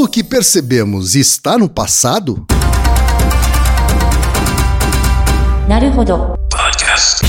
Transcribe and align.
tudo 0.00 0.04
o 0.04 0.08
que 0.08 0.24
percebemos 0.24 1.14
está 1.14 1.58
no 1.58 1.68
passado? 1.68 2.46
Podcast. 6.50 7.20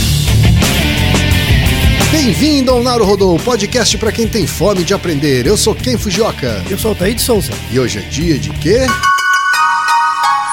Bem-vindo 2.12 2.72
ao 2.72 2.82
Naruhodô, 2.82 3.38
podcast 3.40 3.98
para 3.98 4.12
quem 4.12 4.26
tem 4.26 4.48
fome 4.48 4.86
de 4.86 4.94
aprender. 4.94 5.46
Eu 5.46 5.58
sou 5.58 5.76
Ken 5.76 5.98
Fujioka. 5.98 6.64
Eu 6.70 6.78
sou 6.78 6.94
o 6.94 6.96
Taí 6.96 7.20
Souza. 7.20 7.52
E 7.70 7.78
hoje 7.78 8.00
é 8.00 8.02
dia 8.04 8.40
de 8.40 8.50
quê? 8.52 8.86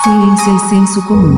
Ciência 0.03 0.51
e 0.51 0.69
senso 0.71 1.03
comum. 1.07 1.37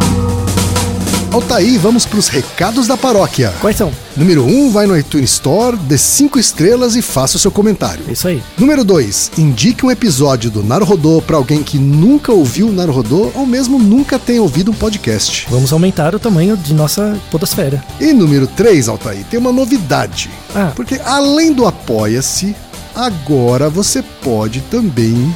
Altaí, 1.32 1.78
vamos 1.78 2.04
para 2.04 2.18
os 2.18 2.26
recados 2.26 2.88
da 2.88 2.96
paróquia. 2.96 3.54
Quais 3.60 3.76
são? 3.76 3.92
Número 4.16 4.44
1, 4.44 4.48
um, 4.48 4.70
vai 4.72 4.84
no 4.84 4.98
iTunes 4.98 5.30
Store, 5.34 5.76
dê 5.76 5.96
5 5.96 6.40
estrelas 6.40 6.96
e 6.96 7.02
faça 7.02 7.36
o 7.36 7.38
seu 7.38 7.52
comentário. 7.52 8.04
Isso 8.10 8.26
aí. 8.26 8.42
Número 8.58 8.82
2, 8.82 9.32
indique 9.38 9.86
um 9.86 9.92
episódio 9.92 10.50
do 10.50 10.60
Naruhodô 10.60 11.22
para 11.22 11.36
alguém 11.36 11.62
que 11.62 11.78
nunca 11.78 12.32
ouviu 12.32 12.66
o 12.66 12.72
Naruhodô 12.72 13.30
ou 13.36 13.46
mesmo 13.46 13.78
nunca 13.78 14.19
tenha 14.19 14.42
ouvido 14.42 14.72
um 14.72 14.74
podcast. 14.74 15.46
Vamos 15.48 15.72
aumentar 15.72 16.16
o 16.16 16.19
tamanho 16.19 16.56
de 16.56 16.74
nossa 16.74 17.16
podosfera. 17.30 17.80
E 18.00 18.12
número 18.12 18.48
3, 18.48 18.88
Altaí, 18.88 19.22
tem 19.30 19.38
uma 19.38 19.52
novidade. 19.52 20.28
Ah. 20.52 20.72
Porque 20.74 21.00
além 21.05 21.52
do 21.52 21.64
Apoia-se, 21.64 22.56
agora 22.92 23.70
você 23.70 24.02
pode 24.02 24.62
também 24.62 25.33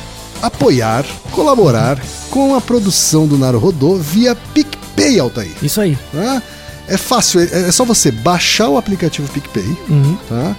apoiar, 0.47 1.05
colaborar 1.30 1.98
com 2.30 2.55
a 2.55 2.61
produção 2.61 3.27
do 3.27 3.37
Naruhodô 3.39 3.97
via 3.97 4.34
PicPay, 4.34 5.19
Altair. 5.19 5.53
Isso 5.62 5.80
aí. 5.80 5.97
Tá? 6.12 6.43
É 6.87 6.97
fácil, 6.97 7.41
é, 7.41 7.69
é 7.69 7.73
só 7.73 7.84
você 7.84 8.11
baixar 8.11 8.69
o 8.69 8.77
aplicativo 8.77 9.27
PicPay 9.33 9.77
Uhum. 9.89 10.17
tá? 10.29 10.55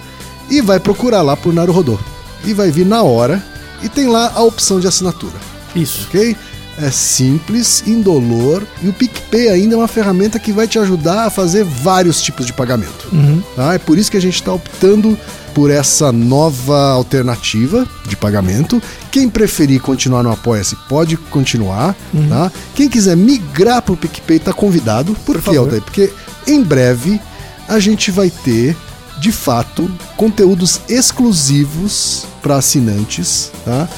e 0.50 0.60
vai 0.60 0.80
procurar 0.80 1.22
lá 1.22 1.36
por 1.36 1.52
Naruhodô. 1.54 1.98
E 2.44 2.52
vai 2.52 2.70
vir 2.70 2.86
na 2.86 3.02
hora 3.02 3.42
e 3.82 3.88
tem 3.88 4.06
lá 4.06 4.32
a 4.34 4.42
opção 4.42 4.78
de 4.80 4.86
assinatura 4.86 5.34
Isso. 5.74 6.06
ok? 6.08 6.36
É 6.78 6.90
simples, 6.90 7.82
indolor 7.86 8.62
e 8.82 8.88
o 8.88 8.92
PicPay 8.92 9.48
ainda 9.48 9.74
é 9.74 9.78
uma 9.78 9.88
ferramenta 9.88 10.38
que 10.38 10.52
vai 10.52 10.68
te 10.68 10.78
ajudar 10.78 11.24
a 11.26 11.30
fazer 11.30 11.64
vários 11.64 12.20
tipos 12.20 12.44
de 12.44 12.52
pagamento. 12.52 13.08
Uhum. 13.12 13.42
Tá? 13.54 13.74
É 13.74 13.78
por 13.78 13.96
isso 13.96 14.10
que 14.10 14.16
a 14.16 14.20
gente 14.20 14.34
está 14.34 14.52
optando 14.52 15.16
por 15.56 15.70
essa 15.70 16.12
nova 16.12 16.90
alternativa 16.90 17.88
de 18.06 18.14
pagamento. 18.14 18.80
Quem 19.10 19.26
preferir 19.26 19.80
continuar 19.80 20.22
no 20.22 20.30
Apoia-se 20.30 20.76
pode 20.86 21.16
continuar. 21.16 21.96
Tá? 22.28 22.52
Quem 22.74 22.90
quiser 22.90 23.16
migrar 23.16 23.80
para 23.80 23.94
o 23.94 23.96
PicPay 23.96 24.36
está 24.36 24.52
convidado. 24.52 25.14
Por, 25.24 25.36
Por 25.36 25.40
favor. 25.40 25.60
Altair? 25.60 25.80
Porque 25.80 26.12
em 26.46 26.62
breve 26.62 27.18
a 27.66 27.78
gente 27.78 28.10
vai 28.10 28.28
ter, 28.28 28.76
de 29.18 29.32
fato, 29.32 29.90
conteúdos 30.14 30.78
exclusivos 30.90 32.26
para 32.42 32.56
assinantes. 32.56 33.50
Tá? 33.64 33.88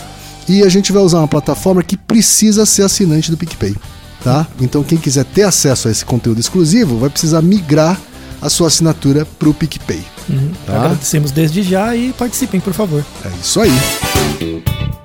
E 0.48 0.62
a 0.62 0.68
gente 0.68 0.92
vai 0.92 1.02
usar 1.02 1.18
uma 1.18 1.26
plataforma 1.26 1.82
que 1.82 1.96
precisa 1.96 2.64
ser 2.64 2.82
assinante 2.82 3.32
do 3.32 3.36
PicPay. 3.36 3.74
Tá? 4.22 4.46
Então 4.60 4.84
quem 4.84 4.96
quiser 4.96 5.24
ter 5.24 5.42
acesso 5.42 5.88
a 5.88 5.90
esse 5.90 6.04
conteúdo 6.04 6.38
exclusivo 6.38 6.98
vai 6.98 7.10
precisar 7.10 7.42
migrar 7.42 8.00
a 8.40 8.48
sua 8.48 8.68
assinatura 8.68 9.26
para 9.38 9.48
o 9.48 9.54
PicPay. 9.54 10.02
Uhum. 10.28 10.52
Tá. 10.66 10.76
Agradecemos 10.76 11.30
desde 11.30 11.62
já 11.62 11.94
e 11.96 12.12
participem, 12.12 12.60
por 12.60 12.72
favor. 12.72 13.04
É 13.24 13.28
isso 13.40 13.60
aí. 13.60 13.72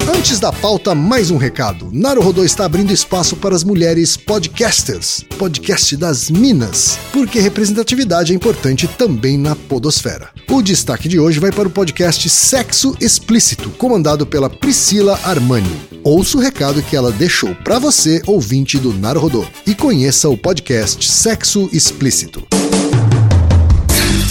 Antes 0.05 0.37
da 0.37 0.51
pauta, 0.51 0.93
mais 0.93 1.31
um 1.31 1.37
recado. 1.37 1.89
Naruhodô 1.91 2.43
está 2.43 2.65
abrindo 2.65 2.91
espaço 2.91 3.37
para 3.37 3.55
as 3.55 3.63
mulheres 3.63 4.17
podcasters, 4.17 5.23
podcast 5.37 5.95
das 5.95 6.29
Minas, 6.29 6.99
porque 7.13 7.39
representatividade 7.39 8.33
é 8.33 8.35
importante 8.35 8.85
também 8.85 9.37
na 9.37 9.55
podosfera. 9.55 10.29
O 10.49 10.61
destaque 10.61 11.07
de 11.07 11.19
hoje 11.19 11.39
vai 11.39 11.51
para 11.51 11.67
o 11.67 11.71
podcast 11.71 12.29
Sexo 12.29 12.95
Explícito, 12.99 13.69
comandado 13.71 14.25
pela 14.25 14.49
Priscila 14.49 15.17
Armani. 15.23 15.71
Ouça 16.03 16.37
o 16.37 16.41
recado 16.41 16.83
que 16.83 16.97
ela 16.97 17.11
deixou 17.11 17.55
para 17.55 17.79
você, 17.79 18.21
ouvinte 18.27 18.77
do 18.77 18.93
Naruhodô, 18.93 19.45
e 19.65 19.73
conheça 19.73 20.27
o 20.27 20.37
podcast 20.37 21.09
Sexo 21.09 21.69
Explícito. 21.71 22.45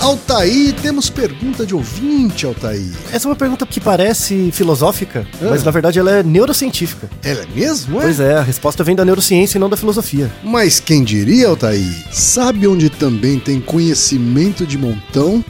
Altaí, 0.00 0.74
temos 0.82 1.08
pergunta 1.10 1.64
de 1.66 1.74
ouvinte, 1.74 2.44
Altaí. 2.46 2.92
Essa 3.12 3.26
é 3.26 3.30
uma 3.30 3.34
pergunta 3.36 3.66
que 3.66 3.80
parece 3.80 4.50
filosófica, 4.52 5.26
Ah. 5.40 5.46
mas 5.50 5.64
na 5.64 5.70
verdade 5.70 5.98
ela 5.98 6.10
é 6.10 6.22
neurocientífica. 6.22 7.08
Ela 7.24 7.42
é 7.42 7.46
mesmo? 7.54 7.98
É? 7.98 8.02
Pois 8.02 8.20
é, 8.20 8.34
a 8.36 8.42
resposta 8.42 8.84
vem 8.84 8.94
da 8.94 9.04
neurociência 9.04 9.56
e 9.58 9.60
não 9.60 9.68
da 9.70 9.76
filosofia. 9.76 10.30
Mas 10.44 10.78
quem 10.78 11.02
diria, 11.02 11.48
Altaí? 11.48 11.90
Sabe 12.12 12.68
onde 12.68 12.90
também 12.90 13.38
tem 13.38 13.58
conhecimento 13.60 14.66
de 14.66 14.76
montão? 14.78 15.44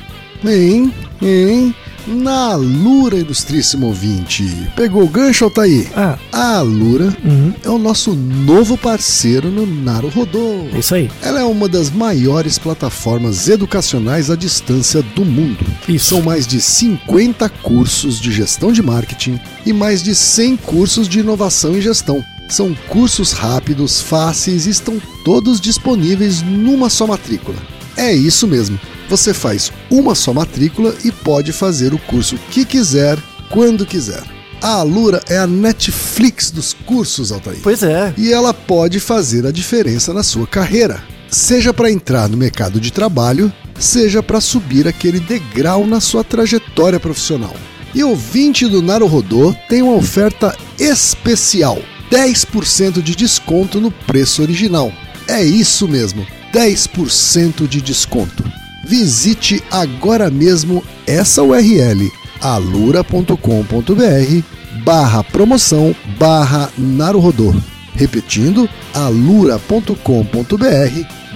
Hein? 0.44 0.94
Hein? 1.20 1.74
Na 2.06 2.52
Alura, 2.52 3.16
ilustríssimo 3.16 3.86
ouvinte. 3.86 4.44
Pegou 4.76 5.02
o 5.02 5.08
gancho, 5.08 5.44
Altaí? 5.44 5.88
Ah, 5.96 6.16
A 6.32 6.58
Alura 6.58 7.16
uhum. 7.24 7.52
é 7.64 7.68
o 7.68 7.78
nosso 7.78 8.14
novo 8.14 8.78
parceiro 8.78 9.50
no 9.50 9.66
Naruhodô. 9.66 10.66
Isso 10.78 10.94
aí. 10.94 11.10
Ela 11.20 11.40
é 11.40 11.44
uma 11.44 11.68
das 11.68 11.90
maiores 11.90 12.58
plataformas 12.58 13.48
educacionais 13.48 14.30
à 14.30 14.36
distância 14.36 15.02
do 15.02 15.24
mundo. 15.24 15.66
Isso. 15.88 16.10
São 16.10 16.22
mais 16.22 16.46
de 16.46 16.60
50 16.60 17.48
cursos 17.48 18.20
de 18.20 18.30
gestão 18.30 18.70
de 18.70 18.82
marketing 18.82 19.40
e 19.64 19.72
mais 19.72 20.02
de 20.02 20.14
100 20.14 20.56
cursos 20.58 21.08
de 21.08 21.20
inovação 21.20 21.76
e 21.76 21.80
gestão. 21.80 22.24
São 22.48 22.72
cursos 22.88 23.32
rápidos, 23.32 24.00
fáceis 24.00 24.66
e 24.66 24.70
estão 24.70 25.02
todos 25.24 25.60
disponíveis 25.60 26.42
numa 26.42 26.88
só 26.88 27.04
matrícula. 27.06 27.56
É 27.96 28.12
isso 28.12 28.46
mesmo. 28.46 28.78
Você 29.08 29.32
faz 29.32 29.72
uma 29.90 30.14
só 30.14 30.32
matrícula 30.32 30.94
e 31.04 31.10
pode 31.10 31.52
fazer 31.52 31.94
o 31.94 31.98
curso 31.98 32.36
que 32.50 32.64
quiser, 32.64 33.18
quando 33.50 33.86
quiser. 33.86 34.22
A 34.60 34.76
Alura 34.76 35.22
é 35.28 35.38
a 35.38 35.46
Netflix 35.46 36.50
dos 36.50 36.72
cursos, 36.72 37.30
Altair 37.30 37.58
Pois 37.62 37.82
é. 37.82 38.12
e 38.16 38.32
ela 38.32 38.52
pode 38.52 38.98
fazer 38.98 39.46
a 39.46 39.50
diferença 39.52 40.12
na 40.12 40.22
sua 40.22 40.46
carreira. 40.46 41.02
Seja 41.30 41.74
para 41.74 41.90
entrar 41.90 42.28
no 42.28 42.36
mercado 42.36 42.80
de 42.80 42.90
trabalho, 42.92 43.52
seja 43.78 44.22
para 44.22 44.40
subir 44.40 44.88
aquele 44.88 45.20
degrau 45.20 45.86
na 45.86 46.00
sua 46.00 46.24
trajetória 46.24 46.98
profissional. 46.98 47.54
E 47.94 48.02
o 48.02 48.10
ouvinte 48.10 48.66
do 48.66 48.82
Naruhodô 48.82 49.54
tem 49.68 49.82
uma 49.82 49.94
oferta 49.94 50.56
especial: 50.78 51.78
10% 52.10 53.02
de 53.02 53.14
desconto 53.14 53.80
no 53.80 53.90
preço 53.90 54.42
original. 54.42 54.92
É 55.28 55.42
isso 55.42 55.88
mesmo, 55.88 56.26
10% 56.56 57.68
de 57.68 57.82
desconto. 57.82 58.42
Visite 58.82 59.62
agora 59.70 60.30
mesmo 60.30 60.82
essa 61.06 61.42
URL 61.42 62.10
alura.com.br 62.40 63.34
barra 64.82 65.22
promoção 65.22 65.94
barra 66.18 66.70
Naruhodô. 66.78 67.54
Repetindo, 67.94 68.66
alura.com.br 68.94 69.96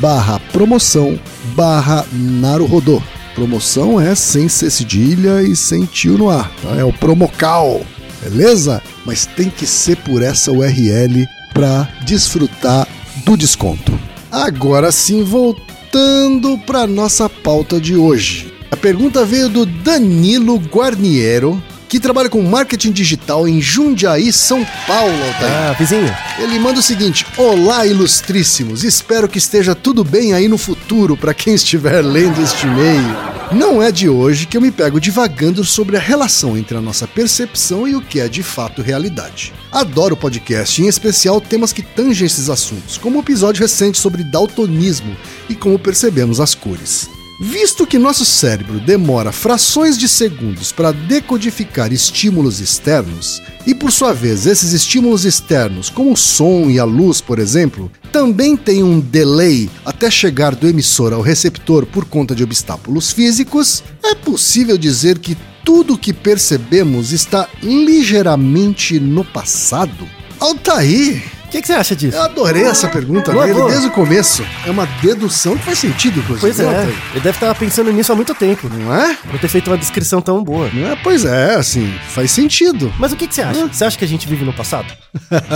barra 0.01 0.41
promoção 0.53 1.21
barra 1.55 2.07
Naruhodô. 2.13 3.03
Promoção 3.35 4.01
é 4.01 4.15
sem 4.15 4.49
cedilha 4.49 5.43
e 5.43 5.55
sem 5.55 5.85
tio 5.85 6.17
no 6.17 6.31
ar, 6.31 6.51
tá? 6.63 6.77
É 6.77 6.85
o 6.85 6.93
promocal, 6.95 7.83
beleza? 8.23 8.83
Mas 9.05 9.27
tem 9.27 9.51
que 9.51 9.67
ser 9.67 9.97
por 9.99 10.23
essa 10.23 10.51
URL 10.51 11.27
para 11.53 11.89
desfrutar 12.07 12.89
do 13.25 13.37
desconto. 13.37 14.10
Agora 14.31 14.93
sim, 14.93 15.25
voltando 15.25 16.57
para 16.59 16.87
nossa 16.87 17.29
pauta 17.29 17.81
de 17.81 17.97
hoje. 17.97 18.55
A 18.71 18.77
pergunta 18.77 19.25
veio 19.25 19.49
do 19.49 19.67
Danilo 19.67 20.57
Guarniero, 20.57 21.61
que 21.89 21.99
trabalha 21.99 22.29
com 22.29 22.41
marketing 22.41 22.93
digital 22.93 23.49
em 23.49 23.61
Jundiaí, 23.61 24.33
São 24.33 24.65
Paulo, 24.87 25.13
Altair. 25.13 25.53
Ah, 25.53 25.77
vizinho. 25.77 26.17
Ele 26.39 26.61
manda 26.61 26.79
o 26.79 26.83
seguinte: 26.83 27.27
Olá, 27.37 27.85
ilustríssimos. 27.85 28.85
Espero 28.85 29.29
que 29.29 29.39
esteja 29.39 29.75
tudo 29.75 30.05
bem 30.05 30.33
aí 30.33 30.47
no 30.47 30.57
futuro 30.57 31.17
para 31.17 31.35
quem 31.35 31.55
estiver 31.55 32.01
lendo 32.01 32.41
este 32.41 32.69
e-mail. 32.69 33.30
Não 33.53 33.83
é 33.83 33.91
de 33.91 34.09
hoje 34.09 34.47
que 34.47 34.57
eu 34.57 34.61
me 34.61 34.71
pego 34.71 35.01
divagando 35.01 35.65
sobre 35.65 35.97
a 35.97 36.01
relação 36.01 36.57
entre 36.57 36.77
a 36.77 36.81
nossa 36.81 37.09
percepção 37.09 37.87
e 37.87 37.97
o 37.97 38.01
que 38.01 38.21
é 38.21 38.29
de 38.29 38.45
fato 38.45 38.81
realidade. 38.81 39.53
Adoro 39.73 40.17
podcast, 40.17 40.81
em 40.81 40.87
especial 40.87 41.41
temas 41.41 41.73
que 41.73 41.83
tangem 41.83 42.27
esses 42.27 42.49
assuntos, 42.49 42.97
como 42.97 43.19
o 43.19 43.23
episódio 43.23 43.61
recente 43.61 43.99
sobre 43.99 44.23
daltonismo 44.23 45.17
e 45.49 45.57
como 45.57 45.81
percebemos 45.81 46.39
as 46.39 46.55
cores. 46.55 47.11
Visto 47.43 47.87
que 47.87 47.99
nosso 47.99 48.23
cérebro 48.27 48.79
demora 48.79 49.33
frações 49.33 49.97
de 49.97 50.07
segundos 50.07 50.73
para 50.73 50.93
decodificar 50.93 51.91
estímulos 51.91 52.61
externos, 52.61 53.41
e 53.67 53.75
por 53.75 53.91
sua 53.91 54.13
vez 54.13 54.45
esses 54.45 54.75
estímulos 54.75 55.25
externos, 55.25 55.89
como 55.89 56.13
o 56.13 56.17
som 56.19 56.69
e 56.69 56.79
a 56.79 56.85
luz, 56.85 57.23
por 57.23 57.39
exemplo, 57.39 57.91
também 58.13 58.59
têm 58.59 58.83
um 58.83 59.01
delay 59.01 59.71
até 59.87 60.11
chegar 60.11 60.55
do 60.55 60.69
emissor 60.69 61.15
ao 61.15 61.23
receptor 61.23 61.87
por 61.87 62.05
conta 62.05 62.35
de 62.35 62.45
obstáculos 62.45 63.11
físicos, 63.11 63.83
é 64.05 64.15
possível 64.15 64.77
dizer 64.77 65.19
que 65.19 65.35
tudo 65.65 65.97
que 65.97 66.13
percebemos 66.13 67.11
está 67.11 67.49
ligeiramente 67.63 69.01
no 69.01 69.25
passado? 69.25 70.07
Altair! 70.39 71.40
O 71.51 71.53
que, 71.53 71.61
que 71.63 71.67
você 71.67 71.73
acha 71.73 71.97
disso? 71.97 72.17
Eu 72.17 72.23
adorei 72.23 72.63
essa 72.63 72.87
pergunta 72.87 73.33
Boa, 73.33 73.45
dele 73.45 73.59
boa. 73.59 73.71
desde 73.73 73.89
o 73.89 73.91
começo. 73.91 74.47
É 74.65 74.71
uma 74.71 74.87
dedução 75.03 75.59
que 75.59 75.65
faz 75.65 75.81
sentido, 75.81 76.21
inclusive. 76.21 76.41
Pois 76.41 76.59
né, 76.59 76.85
é, 76.85 77.11
ele 77.11 77.21
deve 77.25 77.31
estar 77.31 77.53
pensando 77.57 77.91
nisso 77.91 78.13
há 78.13 78.15
muito 78.15 78.33
tempo. 78.37 78.69
Não 78.69 78.95
é? 78.95 79.17
Pra 79.17 79.37
ter 79.37 79.49
feito 79.49 79.69
uma 79.69 79.77
descrição 79.77 80.23
tão 80.23 80.45
boa. 80.45 80.71
Não 80.73 80.93
é? 80.93 80.97
Pois 81.03 81.25
é, 81.25 81.57
assim, 81.57 81.93
faz 82.11 82.31
sentido. 82.31 82.95
Mas 83.01 83.13
o 83.13 83.17
que, 83.17 83.27
que 83.27 83.35
você 83.35 83.43
acha? 83.43 83.67
Você 83.67 83.85
acha 83.85 83.99
que 83.99 84.05
a 84.05 84.09
gente 84.09 84.29
vive 84.29 84.45
no 84.45 84.53
passado? 84.53 84.87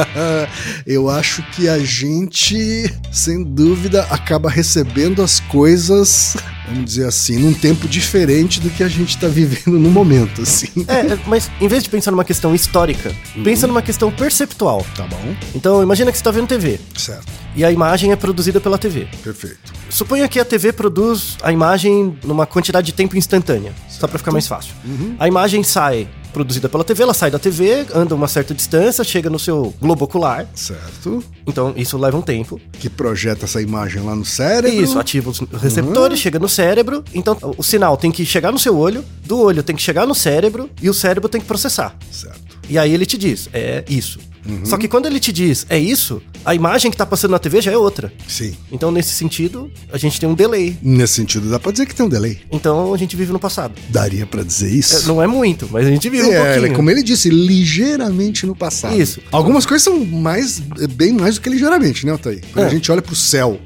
Eu 0.84 1.08
acho 1.08 1.44
que 1.52 1.68
a 1.68 1.78
gente, 1.78 2.92
sem 3.12 3.44
dúvida, 3.44 4.04
acaba 4.10 4.50
recebendo 4.50 5.22
as 5.22 5.38
coisas, 5.38 6.36
vamos 6.66 6.84
dizer 6.84 7.06
assim, 7.06 7.38
num 7.38 7.52
tempo 7.52 7.86
diferente 7.88 8.60
do 8.60 8.70
que 8.70 8.82
a 8.82 8.88
gente 8.88 9.16
tá 9.18 9.28
vivendo 9.28 9.78
no 9.78 9.90
momento, 9.90 10.42
assim. 10.42 10.68
É, 10.88 11.18
mas 11.26 11.50
em 11.60 11.68
vez 11.68 11.82
de 11.82 11.90
pensar 11.90 12.10
numa 12.10 12.24
questão 12.24 12.54
histórica, 12.54 13.14
pensa 13.42 13.66
numa 13.66 13.82
questão 13.82 14.10
perceptual. 14.10 14.84
Tá 14.96 15.06
bom? 15.06 15.34
Então 15.54 15.82
imagina 15.82 16.10
que 16.10 16.18
você 16.18 16.20
está 16.22 16.30
vendo 16.30 16.46
TV 16.46 16.78
Certo. 16.96 17.26
e 17.54 17.64
a 17.64 17.70
imagem 17.70 18.12
é 18.12 18.16
produzida 18.16 18.60
pela 18.60 18.78
TV. 18.78 19.06
Perfeito. 19.22 19.72
Suponha 19.90 20.28
que 20.28 20.40
a 20.40 20.44
TV 20.44 20.72
produz 20.72 21.36
a 21.42 21.52
imagem 21.52 22.18
numa 22.24 22.46
quantidade 22.46 22.86
de 22.86 22.92
tempo 22.92 23.16
instantânea, 23.16 23.72
só 23.88 24.06
para 24.06 24.18
ficar 24.18 24.32
mais 24.32 24.46
fácil. 24.46 24.72
A 25.18 25.28
imagem 25.28 25.62
sai 25.62 26.08
produzida 26.34 26.68
pela 26.68 26.82
TV, 26.82 27.04
ela 27.04 27.14
sai 27.14 27.30
da 27.30 27.38
TV, 27.38 27.86
anda 27.94 28.14
uma 28.14 28.26
certa 28.26 28.52
distância, 28.52 29.04
chega 29.04 29.30
no 29.30 29.38
seu 29.38 29.72
globo 29.80 30.04
ocular. 30.04 30.46
Certo. 30.54 31.22
Então 31.46 31.72
isso 31.76 31.96
leva 31.96 32.18
um 32.18 32.22
tempo. 32.22 32.60
Que 32.72 32.90
projeta 32.90 33.44
essa 33.44 33.62
imagem 33.62 34.02
lá 34.02 34.16
no 34.16 34.24
cérebro. 34.24 34.82
Isso, 34.82 34.98
ativa 34.98 35.30
os 35.30 35.38
receptores, 35.38 36.18
chega 36.18 36.38
no 36.38 36.48
cérebro. 36.48 37.04
Então 37.14 37.38
o 37.56 37.62
sinal 37.62 37.96
tem 37.96 38.10
que 38.10 38.26
chegar 38.26 38.50
no 38.50 38.58
seu 38.58 38.76
olho, 38.76 39.04
do 39.24 39.38
olho 39.38 39.62
tem 39.62 39.76
que 39.76 39.82
chegar 39.82 40.06
no 40.06 40.14
cérebro 40.14 40.68
e 40.82 40.90
o 40.90 40.94
cérebro 40.94 41.28
tem 41.28 41.40
que 41.40 41.46
processar. 41.46 41.96
Certo. 42.10 42.58
E 42.68 42.76
aí 42.76 42.92
ele 42.92 43.06
te 43.06 43.16
diz, 43.16 43.48
é 43.52 43.84
isso. 43.88 44.18
Só 44.64 44.76
que 44.76 44.86
quando 44.88 45.06
ele 45.06 45.18
te 45.18 45.32
diz, 45.32 45.64
é 45.70 45.78
isso, 45.78 46.20
a 46.44 46.54
imagem 46.54 46.90
que 46.90 46.96
tá 46.96 47.06
passando 47.06 47.30
na 47.30 47.38
TV 47.38 47.62
já 47.62 47.72
é 47.72 47.76
outra. 47.78 48.12
Sim. 48.28 48.54
Então, 48.70 48.90
nesse 48.92 49.14
sentido, 49.14 49.70
a 49.92 49.96
gente 49.96 50.20
tem 50.20 50.28
um 50.28 50.34
delay. 50.34 50.76
Nesse 50.82 51.14
sentido, 51.14 51.48
dá 51.48 51.58
pra 51.58 51.72
dizer 51.72 51.86
que 51.86 51.94
tem 51.94 52.04
um 52.04 52.08
delay. 52.08 52.38
Então, 52.52 52.92
a 52.92 52.96
gente 52.98 53.16
vive 53.16 53.32
no 53.32 53.38
passado. 53.38 53.72
Daria 53.88 54.26
pra 54.26 54.42
dizer 54.42 54.68
É, 54.70 54.74
isso? 54.74 55.08
Não 55.08 55.22
é 55.22 55.26
muito, 55.26 55.68
mas 55.72 55.86
a 55.86 55.90
gente 55.90 56.08
vive 56.10 56.24
um 56.28 56.32
É, 56.32 56.54
pouquinho. 56.56 56.76
como 56.76 56.90
ele 56.90 57.02
disse, 57.02 57.30
ligeiramente 57.30 58.46
no 58.46 58.54
passado. 58.54 59.00
Isso. 59.00 59.20
Algumas 59.32 59.64
coisas 59.66 59.82
são 59.82 60.04
mais, 60.04 60.60
bem 60.94 61.12
mais 61.12 61.36
do 61.36 61.40
que 61.40 61.48
ligeiramente, 61.50 62.04
né, 62.06 62.12
Altair? 62.12 62.40
Quando 62.52 62.64
É. 62.66 62.68
a 62.68 62.70
gente 62.70 62.90
olha 62.92 63.02
pro 63.02 63.16
céu, 63.16 63.58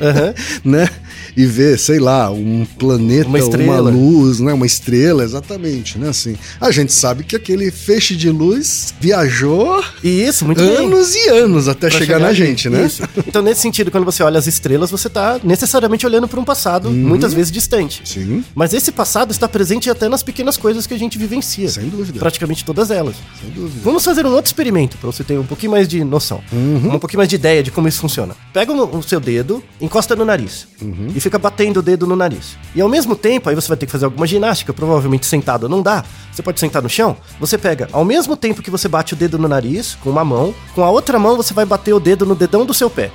Aham. 0.00 0.34
né? 0.64 0.88
E 1.36 1.46
vê, 1.46 1.76
sei 1.78 1.98
lá, 1.98 2.30
um 2.30 2.66
planeta, 2.78 3.28
Uma 3.28 3.38
uma, 3.56 3.78
luz, 3.90 4.38
né? 4.40 4.52
Uma 4.52 4.66
estrela, 4.66 5.24
exatamente, 5.24 5.98
né? 5.98 6.08
Assim, 6.10 6.36
a 6.60 6.70
gente 6.70 6.92
sabe 6.92 7.24
que 7.24 7.34
aquele 7.36 7.70
feixe 7.70 8.14
de 8.14 8.30
luz 8.30 8.94
viajou 9.00 9.82
isso, 10.02 10.44
muito 10.44 10.58
bem. 10.62 10.76
anos 10.76 11.14
e 11.14 11.28
anos 11.28 11.68
até 11.68 11.88
Pra 11.88 11.98
chegar, 11.98 12.18
na 12.20 12.32
gente, 12.32 12.68
né? 12.68 12.84
Isso. 12.86 13.02
Então, 13.26 13.42
nesse 13.42 13.60
sentido, 13.62 13.90
quando 13.90 14.04
você 14.04 14.22
olha 14.22 14.38
as 14.38 14.46
estrelas, 14.46 14.90
você 14.90 15.08
tá 15.08 15.40
necessariamente 15.42 16.06
olhando 16.06 16.26
para 16.28 16.38
um 16.40 16.44
passado, 16.44 16.88
Uhum. 16.88 16.94
muitas 16.94 17.32
vezes 17.34 17.50
distante. 17.52 18.02
Sim, 18.04 18.44
Mas 18.54 18.72
esse 18.74 18.90
passado 18.92 19.30
está 19.30 19.48
presente 19.48 19.88
até 19.90 20.08
nas 20.08 20.22
pequenas 20.22 20.56
coisas 20.56 20.86
que 20.86 20.94
a 20.94 20.98
gente 20.98 21.16
vivencia. 21.18 21.68
sem 21.68 21.88
dúvida. 21.88 22.18
Praticamente 22.18 22.64
todas 22.64 22.90
elas. 22.90 23.14
Sem 23.40 23.50
dúvida. 23.50 23.80
Vamos 23.82 24.04
fazer 24.04 24.26
um 24.26 24.30
outro 24.30 24.48
experimento 24.48 24.96
para 24.98 25.10
você 25.10 25.22
ter 25.24 25.38
um 25.38 25.44
pouquinho 25.44 25.72
mais 25.72 25.86
de 25.88 26.02
noção, 26.04 26.42
Uhum. 26.52 26.94
um 26.94 26.98
pouquinho 26.98 27.18
mais 27.18 27.28
de 27.28 27.36
ideia 27.36 27.62
de 27.62 27.70
como 27.70 27.88
isso 27.88 28.00
funciona. 28.00 28.34
Pega 28.52 28.72
o, 28.72 28.98
o 28.98 29.02
seu 29.02 29.20
dedo, 29.20 29.62
encosta 29.80 30.14
no 30.16 30.24
nariz 30.24 30.66
Uhum. 30.80 31.08
e 31.14 31.20
fica 31.22 31.38
batendo 31.38 31.78
o 31.78 31.82
dedo 31.82 32.06
no 32.06 32.16
nariz. 32.16 32.56
E 32.74 32.80
ao 32.80 32.88
mesmo 32.88 33.14
tempo, 33.16 33.48
aí 33.48 33.54
você 33.54 33.68
vai 33.68 33.76
ter 33.76 33.86
que 33.86 33.92
fazer 33.92 34.04
alguma 34.04 34.26
ginástica, 34.26 34.72
provavelmente 34.72 35.26
sentado 35.26 35.68
não 35.68 35.82
dá. 35.82 36.04
Você 36.32 36.42
pode 36.42 36.58
sentar 36.60 36.82
no 36.82 36.88
chão. 36.88 37.16
Você 37.38 37.56
pega, 37.58 37.88
ao 37.92 38.04
mesmo 38.04 38.36
tempo 38.36 38.62
que 38.62 38.70
você 38.70 38.88
bate 38.88 39.14
o 39.14 39.16
dedo 39.16 39.38
no 39.38 39.48
nariz 39.48 39.96
com 40.02 40.10
uma 40.10 40.24
mão, 40.24 40.54
com 40.74 40.82
a 40.84 40.90
outra 40.90 41.18
mão 41.18 41.36
você 41.36 41.52
vai 41.54 41.64
bater 41.64 41.92
o 41.92 42.00
dedo 42.00 42.24
no 42.26 42.34
dedão 42.34 42.64
do 42.66 42.72
seu 42.74 42.88
pé. 42.90 43.10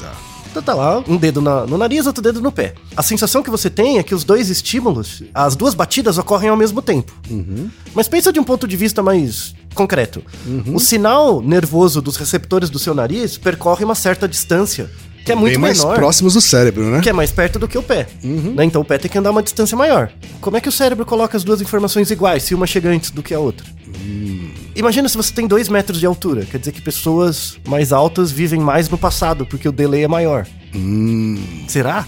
Tá. 0.00 0.12
Então 0.50 0.62
tá 0.62 0.74
lá, 0.74 1.02
um 1.08 1.16
dedo 1.16 1.40
na- 1.40 1.66
no 1.66 1.76
nariz, 1.78 2.06
outro 2.06 2.22
dedo 2.22 2.40
no 2.40 2.50
pé. 2.52 2.74
A 2.96 3.02
sensação 3.02 3.42
que 3.42 3.50
você 3.50 3.68
tem 3.70 3.98
é 3.98 4.02
que 4.02 4.14
os 4.14 4.24
dois 4.24 4.48
estímulos, 4.50 5.22
as 5.34 5.54
duas 5.56 5.74
batidas 5.74 6.18
ocorrem 6.18 6.48
ao 6.50 6.56
mesmo 6.56 6.80
tempo. 6.82 7.12
Mas 7.94 8.08
pensa 8.08 8.32
de 8.32 8.38
um 8.40 8.44
ponto 8.44 8.66
de 8.68 8.76
vista 8.76 9.02
mais 9.02 9.54
concreto. 9.74 10.22
O 10.72 10.80
sinal 10.80 11.40
nervoso 11.40 12.00
dos 12.02 12.16
receptores 12.16 12.68
do 12.70 12.78
seu 12.78 12.94
nariz 12.94 13.38
percorre 13.38 13.84
uma 13.84 13.94
certa 13.94 14.26
distância, 14.26 14.90
que 15.28 15.32
é 15.32 15.34
muito 15.34 15.52
Bem 15.52 15.60
mais 15.60 15.78
menor. 15.78 15.94
próximos 15.94 16.34
do 16.34 16.40
cérebro, 16.40 16.84
né? 16.90 17.00
Que 17.00 17.10
é 17.10 17.12
mais 17.12 17.30
perto 17.30 17.58
do 17.58 17.68
que 17.68 17.76
o 17.76 17.82
pé. 17.82 18.06
Uhum. 18.24 18.54
né? 18.54 18.64
Então 18.64 18.80
o 18.80 18.84
pé 18.84 18.96
tem 18.96 19.10
que 19.10 19.18
andar 19.18 19.30
uma 19.30 19.42
distância 19.42 19.76
maior. 19.76 20.10
Como 20.40 20.56
é 20.56 20.60
que 20.60 20.68
o 20.68 20.72
cérebro 20.72 21.04
coloca 21.04 21.36
as 21.36 21.44
duas 21.44 21.60
informações 21.60 22.10
iguais, 22.10 22.42
se 22.42 22.54
uma 22.54 22.66
chega 22.66 22.88
antes 22.88 23.10
do 23.10 23.22
que 23.22 23.34
a 23.34 23.38
outra? 23.38 23.66
Hum. 23.86 24.48
Imagina 24.74 25.08
se 25.08 25.16
você 25.16 25.32
tem 25.32 25.46
dois 25.46 25.68
metros 25.68 26.00
de 26.00 26.06
altura. 26.06 26.46
Quer 26.46 26.58
dizer 26.58 26.72
que 26.72 26.80
pessoas 26.80 27.58
mais 27.68 27.92
altas 27.92 28.30
vivem 28.30 28.60
mais 28.60 28.88
no 28.88 28.96
passado, 28.96 29.44
porque 29.44 29.68
o 29.68 29.72
delay 29.72 30.04
é 30.04 30.08
maior. 30.08 30.46
Será? 31.66 32.06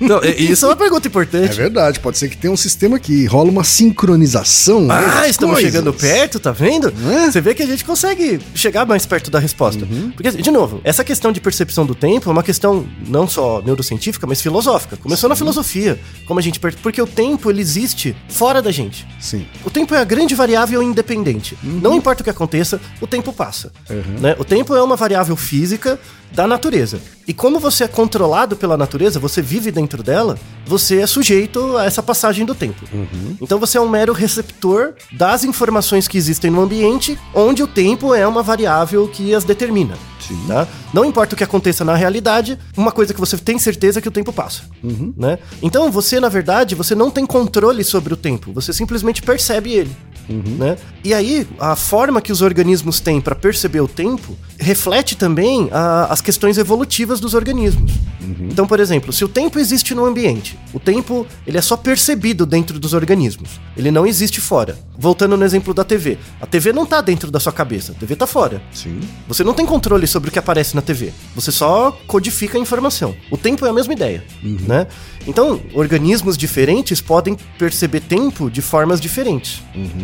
Não, 0.00 0.18
é- 0.22 0.30
isso 0.36 0.64
é 0.64 0.68
uma 0.68 0.76
pergunta 0.76 1.06
É 1.06 1.08
importante. 1.08 1.56
verdade, 1.56 2.00
pode 2.00 2.18
ser 2.18 2.28
que 2.28 2.36
tenha 2.36 2.52
um 2.52 2.56
sistema 2.56 2.98
que 2.98 3.24
rola 3.26 3.50
uma 3.50 3.64
sincronização. 3.64 4.82
né, 4.86 4.94
Ah, 4.94 5.28
estamos 5.28 5.54
coisas. 5.56 5.72
chegando 5.72 5.92
perto, 5.92 6.38
tá 6.40 6.50
vendo? 6.52 6.92
É? 7.10 7.30
Você 7.30 7.40
vê 7.40 7.54
que 7.54 7.62
a 7.62 7.66
gente 7.66 7.84
consegue 7.84 8.40
chegar 8.54 8.86
mais 8.86 9.06
perto 9.06 9.30
da 9.30 9.38
resposta. 9.38 9.84
Uhum. 9.84 10.10
Porque, 10.12 10.30
de 10.30 10.50
novo, 10.50 10.80
essa 10.84 11.04
questão 11.04 11.32
de 11.32 11.40
percepção 11.40 11.84
do 11.86 11.94
tempo 11.94 12.28
é 12.28 12.32
uma 12.32 12.42
questão 12.42 12.86
não 13.06 13.26
só 13.28 13.62
neurocientífica, 13.64 14.26
mas 14.26 14.40
filosófica. 14.40 14.96
Começou 14.96 15.28
na 15.28 15.36
filosofia, 15.36 15.98
como 16.26 16.38
a 16.40 16.42
gente 16.42 16.58
per- 16.60 16.76
porque 16.82 17.00
o 17.00 17.06
tempo 17.06 17.50
ele 17.50 17.60
existe 17.60 18.16
fora 18.28 18.60
da 18.62 18.70
gente. 18.70 19.06
Sim. 19.20 19.46
O 19.64 19.70
tempo 19.70 19.94
é 19.94 19.98
a 19.98 20.04
grande 20.04 20.34
variável 20.34 20.82
independente. 20.82 21.56
Uhum. 21.62 21.80
Não 21.82 21.94
importa 21.96 22.20
o 22.22 22.24
que 22.24 22.30
aconteça, 22.30 22.80
o 23.00 23.06
tempo 23.06 23.32
passa. 23.32 23.72
né? 24.20 24.34
O 24.38 24.44
tempo 24.44 24.74
é 24.74 24.82
uma 24.82 24.96
variável 24.96 25.36
física 25.36 25.98
da 26.34 26.46
natureza. 26.46 27.00
E 27.26 27.32
como 27.32 27.60
você 27.60 27.84
é 27.84 27.88
controlado 27.88 28.56
pela 28.56 28.76
natureza, 28.76 29.20
você 29.20 29.40
vive 29.40 29.70
dentro 29.70 30.02
dela, 30.02 30.38
você 30.66 31.00
é 31.00 31.06
sujeito 31.06 31.76
a 31.76 31.84
essa 31.84 32.02
passagem 32.02 32.44
do 32.44 32.54
tempo. 32.54 32.84
Uhum. 32.92 33.36
Então 33.40 33.58
você 33.58 33.78
é 33.78 33.80
um 33.80 33.88
mero 33.88 34.12
receptor 34.12 34.94
das 35.12 35.44
informações 35.44 36.08
que 36.08 36.18
existem 36.18 36.50
no 36.50 36.60
ambiente, 36.60 37.18
onde 37.34 37.62
o 37.62 37.66
tempo 37.66 38.14
é 38.14 38.26
uma 38.26 38.42
variável 38.42 39.06
que 39.08 39.34
as 39.34 39.44
determina. 39.44 39.94
Sim. 40.26 40.38
Tá? 40.46 40.66
Não 40.92 41.04
importa 41.04 41.34
o 41.34 41.38
que 41.38 41.44
aconteça 41.44 41.84
na 41.84 41.94
realidade, 41.94 42.58
uma 42.76 42.92
coisa 42.92 43.12
que 43.14 43.20
você 43.20 43.36
tem 43.36 43.58
certeza 43.58 43.98
é 43.98 44.02
que 44.02 44.08
o 44.08 44.12
tempo 44.12 44.32
passa. 44.32 44.62
Uhum. 44.82 45.12
Né? 45.16 45.38
Então 45.62 45.90
você, 45.90 46.20
na 46.20 46.28
verdade, 46.28 46.74
você 46.74 46.94
não 46.94 47.10
tem 47.10 47.26
controle 47.26 47.82
sobre 47.84 48.12
o 48.14 48.16
tempo, 48.16 48.52
você 48.52 48.72
simplesmente 48.72 49.22
percebe 49.22 49.72
ele. 49.72 49.96
Uhum. 50.28 50.56
Né? 50.56 50.76
E 51.02 51.12
aí, 51.12 51.46
a 51.58 51.74
forma 51.74 52.20
que 52.22 52.30
os 52.30 52.42
organismos 52.42 53.00
têm 53.00 53.20
para 53.20 53.34
perceber 53.34 53.80
o 53.80 53.88
tempo 53.88 54.36
reflete 54.56 55.16
também 55.16 55.68
a- 55.72 56.06
as 56.12 56.20
questões 56.20 56.58
evolutivas 56.58 57.18
dos 57.18 57.34
organismos. 57.34 57.90
Uhum. 58.20 58.48
Então, 58.50 58.64
por 58.66 58.78
exemplo, 58.78 59.12
se 59.12 59.24
o 59.24 59.28
tempo 59.28 59.58
existe 59.58 59.96
no 59.96 60.04
ambiente, 60.06 60.56
o 60.72 60.78
tempo 60.78 61.26
ele 61.44 61.58
é 61.58 61.60
só 61.60 61.76
percebido 61.76 62.46
dentro 62.46 62.78
dos 62.78 62.92
organismos. 62.94 63.50
Ele 63.76 63.90
não 63.90 64.06
existe 64.06 64.40
fora. 64.40 64.78
Voltando 64.96 65.36
no 65.36 65.44
exemplo 65.44 65.74
da 65.74 65.82
TV. 65.82 66.16
A 66.40 66.46
TV 66.46 66.72
não 66.72 66.86
tá 66.86 67.00
dentro 67.00 67.28
da 67.28 67.40
sua 67.40 67.52
cabeça, 67.52 67.90
a 67.90 67.94
TV 67.96 68.14
tá 68.14 68.26
fora. 68.26 68.62
Sim. 68.72 69.00
Você 69.26 69.42
não 69.42 69.52
tem 69.54 69.66
controle 69.66 70.06
sobre 70.12 70.28
o 70.28 70.32
que 70.32 70.38
aparece 70.38 70.74
na 70.76 70.82
TV. 70.82 71.12
Você 71.34 71.50
só 71.50 71.98
codifica 72.06 72.58
a 72.58 72.60
informação. 72.60 73.16
O 73.30 73.36
tempo 73.36 73.64
é 73.66 73.70
a 73.70 73.72
mesma 73.72 73.92
ideia, 73.92 74.22
né? 74.42 74.86
Então, 75.26 75.60
organismos 75.72 76.36
diferentes 76.36 77.00
podem 77.00 77.36
perceber 77.58 78.00
tempo 78.00 78.50
de 78.50 78.60
formas 78.60 79.00
diferentes. 79.00 79.62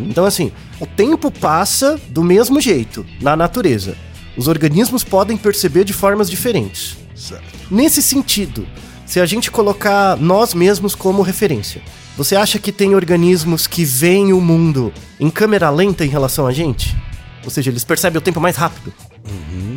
Então, 0.08 0.24
assim, 0.24 0.50
o 0.80 0.86
tempo 0.86 1.30
passa 1.30 2.00
do 2.08 2.24
mesmo 2.24 2.60
jeito 2.60 3.04
na 3.20 3.36
natureza. 3.36 3.96
Os 4.36 4.48
organismos 4.48 5.04
podem 5.04 5.36
perceber 5.36 5.84
de 5.84 5.92
formas 5.92 6.30
diferentes. 6.30 6.96
Certo. 7.14 7.44
Nesse 7.70 8.00
sentido, 8.00 8.66
se 9.04 9.20
a 9.20 9.26
gente 9.26 9.50
colocar 9.50 10.16
nós 10.16 10.54
mesmos 10.54 10.94
como 10.94 11.22
referência, 11.22 11.82
você 12.16 12.36
acha 12.36 12.58
que 12.58 12.72
tem 12.72 12.94
organismos 12.94 13.66
que 13.66 13.84
veem 13.84 14.32
o 14.32 14.40
mundo 14.40 14.92
em 15.20 15.30
câmera 15.30 15.70
lenta 15.70 16.04
em 16.04 16.08
relação 16.08 16.46
a 16.46 16.52
gente? 16.52 16.96
Ou 17.44 17.50
seja, 17.50 17.70
eles 17.70 17.84
percebem 17.84 18.18
o 18.18 18.20
tempo 18.20 18.40
mais 18.40 18.56
rápido? 18.56 18.92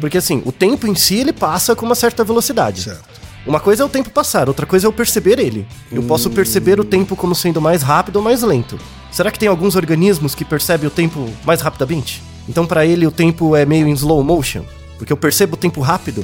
Porque 0.01 0.17
assim, 0.17 0.41
o 0.45 0.51
tempo 0.51 0.87
em 0.87 0.95
si 0.95 1.15
ele 1.15 1.31
passa 1.31 1.75
com 1.75 1.85
uma 1.85 1.95
certa 1.95 2.23
velocidade. 2.23 2.81
Certo. 2.81 3.21
Uma 3.45 3.59
coisa 3.59 3.83
é 3.83 3.85
o 3.85 3.89
tempo 3.89 4.09
passar, 4.09 4.47
outra 4.47 4.65
coisa 4.65 4.85
é 4.85 4.87
eu 4.87 4.93
perceber 4.93 5.39
ele. 5.39 5.65
Eu 5.91 6.03
posso 6.03 6.29
perceber 6.29 6.79
o 6.79 6.83
tempo 6.83 7.15
como 7.15 7.33
sendo 7.33 7.61
mais 7.61 7.81
rápido 7.81 8.17
ou 8.17 8.21
mais 8.21 8.41
lento. 8.41 8.77
Será 9.11 9.31
que 9.31 9.39
tem 9.39 9.47
alguns 9.47 9.75
organismos 9.75 10.35
que 10.35 10.45
percebem 10.45 10.87
o 10.87 10.91
tempo 10.91 11.27
mais 11.45 11.61
rapidamente? 11.61 12.21
Então, 12.47 12.65
para 12.65 12.85
ele, 12.85 13.07
o 13.07 13.11
tempo 13.11 13.55
é 13.55 13.65
meio 13.65 13.87
em 13.87 13.93
slow 13.93 14.23
motion? 14.23 14.63
Porque 14.97 15.11
eu 15.11 15.17
percebo 15.17 15.55
o 15.55 15.57
tempo 15.57 15.81
rápido, 15.81 16.23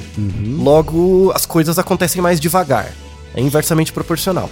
logo 0.58 1.32
as 1.34 1.44
coisas 1.44 1.78
acontecem 1.78 2.22
mais 2.22 2.38
devagar. 2.38 2.92
É 3.34 3.40
inversamente 3.40 3.92
proporcional. 3.92 4.48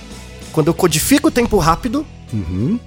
quando 0.52 0.68
eu 0.68 0.74
codifico 0.74 1.28
o 1.28 1.30
tempo 1.30 1.58
rápido, 1.58 2.04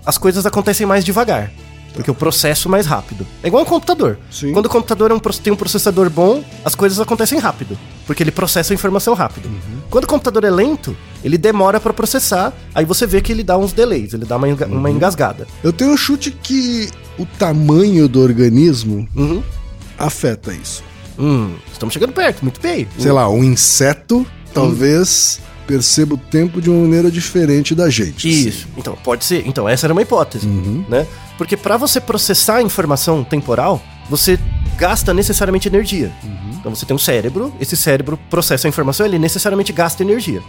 as 0.06 0.18
coisas 0.18 0.46
acontecem 0.46 0.86
mais 0.88 1.06
devagar. 1.06 1.52
Porque 1.94 2.10
eu 2.10 2.16
processo 2.16 2.70
mais 2.70 2.86
rápido. 2.86 3.26
É 3.44 3.48
igual 3.48 3.64
um 3.64 3.66
computador. 3.66 4.18
Sim. 4.32 4.54
Quando 4.54 4.68
o 4.68 4.70
computador 4.70 5.12
é 5.12 5.14
um 5.14 5.20
tem 5.20 5.52
um 5.52 5.56
processador 5.56 6.10
bom, 6.10 6.44
as 6.64 6.76
coisas 6.76 7.00
acontecem 7.00 7.40
rápido. 7.40 7.78
Porque 8.06 8.24
ele 8.24 8.32
processa 8.32 8.74
a 8.74 8.76
informação 8.76 9.14
rápido. 9.14 9.50
Quando 9.90 10.06
o 10.06 10.08
computador 10.08 10.44
é 10.44 10.50
lento, 10.50 10.96
ele 11.24 11.38
demora 11.38 11.80
pra 11.80 11.92
processar, 11.92 12.54
aí 12.74 12.86
você 12.86 13.06
vê 13.06 13.22
que 13.22 13.32
ele 13.32 13.44
dá 13.44 13.58
uns 13.58 13.74
delays, 13.74 14.14
ele 14.14 14.26
dá 14.26 14.38
uma, 14.38 14.48
enga- 14.48 14.68
uma 14.68 14.90
engasgada. 14.90 15.48
Eu 15.64 15.74
tenho 15.74 15.92
um 15.92 15.98
chute 15.98 16.32
que 16.32 16.90
o 17.18 17.26
tamanho 17.26 18.08
do 18.08 18.22
organismo 18.22 19.08
Uhum. 19.16 19.44
afeta 19.98 20.54
isso. 20.54 20.84
Hum, 21.18 21.56
estamos 21.74 21.92
chegando 21.94 22.14
perto, 22.14 22.44
muito 22.44 22.62
bem. 22.62 22.88
Sei 22.98 23.12
lá, 23.12 23.28
um 23.30 23.44
inseto 23.44 24.26
talvez 24.54 25.40
perceba 25.70 26.16
o 26.16 26.18
tempo 26.18 26.60
de 26.60 26.68
uma 26.68 26.82
maneira 26.82 27.12
diferente 27.12 27.76
da 27.76 27.92
gente. 27.92 28.28
Isso. 28.28 28.68
Então, 28.76 28.98
pode 29.04 29.24
ser. 29.24 29.48
Então, 29.48 29.70
essa 29.70 29.86
era 29.86 29.94
uma 29.94 30.02
hipótese, 30.02 30.48
né? 30.48 31.06
Porque 31.38 31.56
para 31.56 31.78
você 31.78 32.02
processar 32.02 32.56
a 32.56 32.62
informação 32.64 33.24
temporal, 33.24 33.80
você 34.10 34.40
gasta 34.80 35.14
necessariamente 35.14 35.68
energia. 35.68 36.12
Então, 36.60 36.74
você 36.74 36.88
tem 36.88 36.96
um 36.96 37.00
cérebro, 37.00 37.54
esse 37.62 37.78
cérebro 37.78 38.20
processa 38.32 38.68
a 38.68 38.70
informação, 38.70 39.06
ele 39.06 39.20
necessariamente 39.20 39.72
gasta 39.72 40.02
energia. 40.02 40.42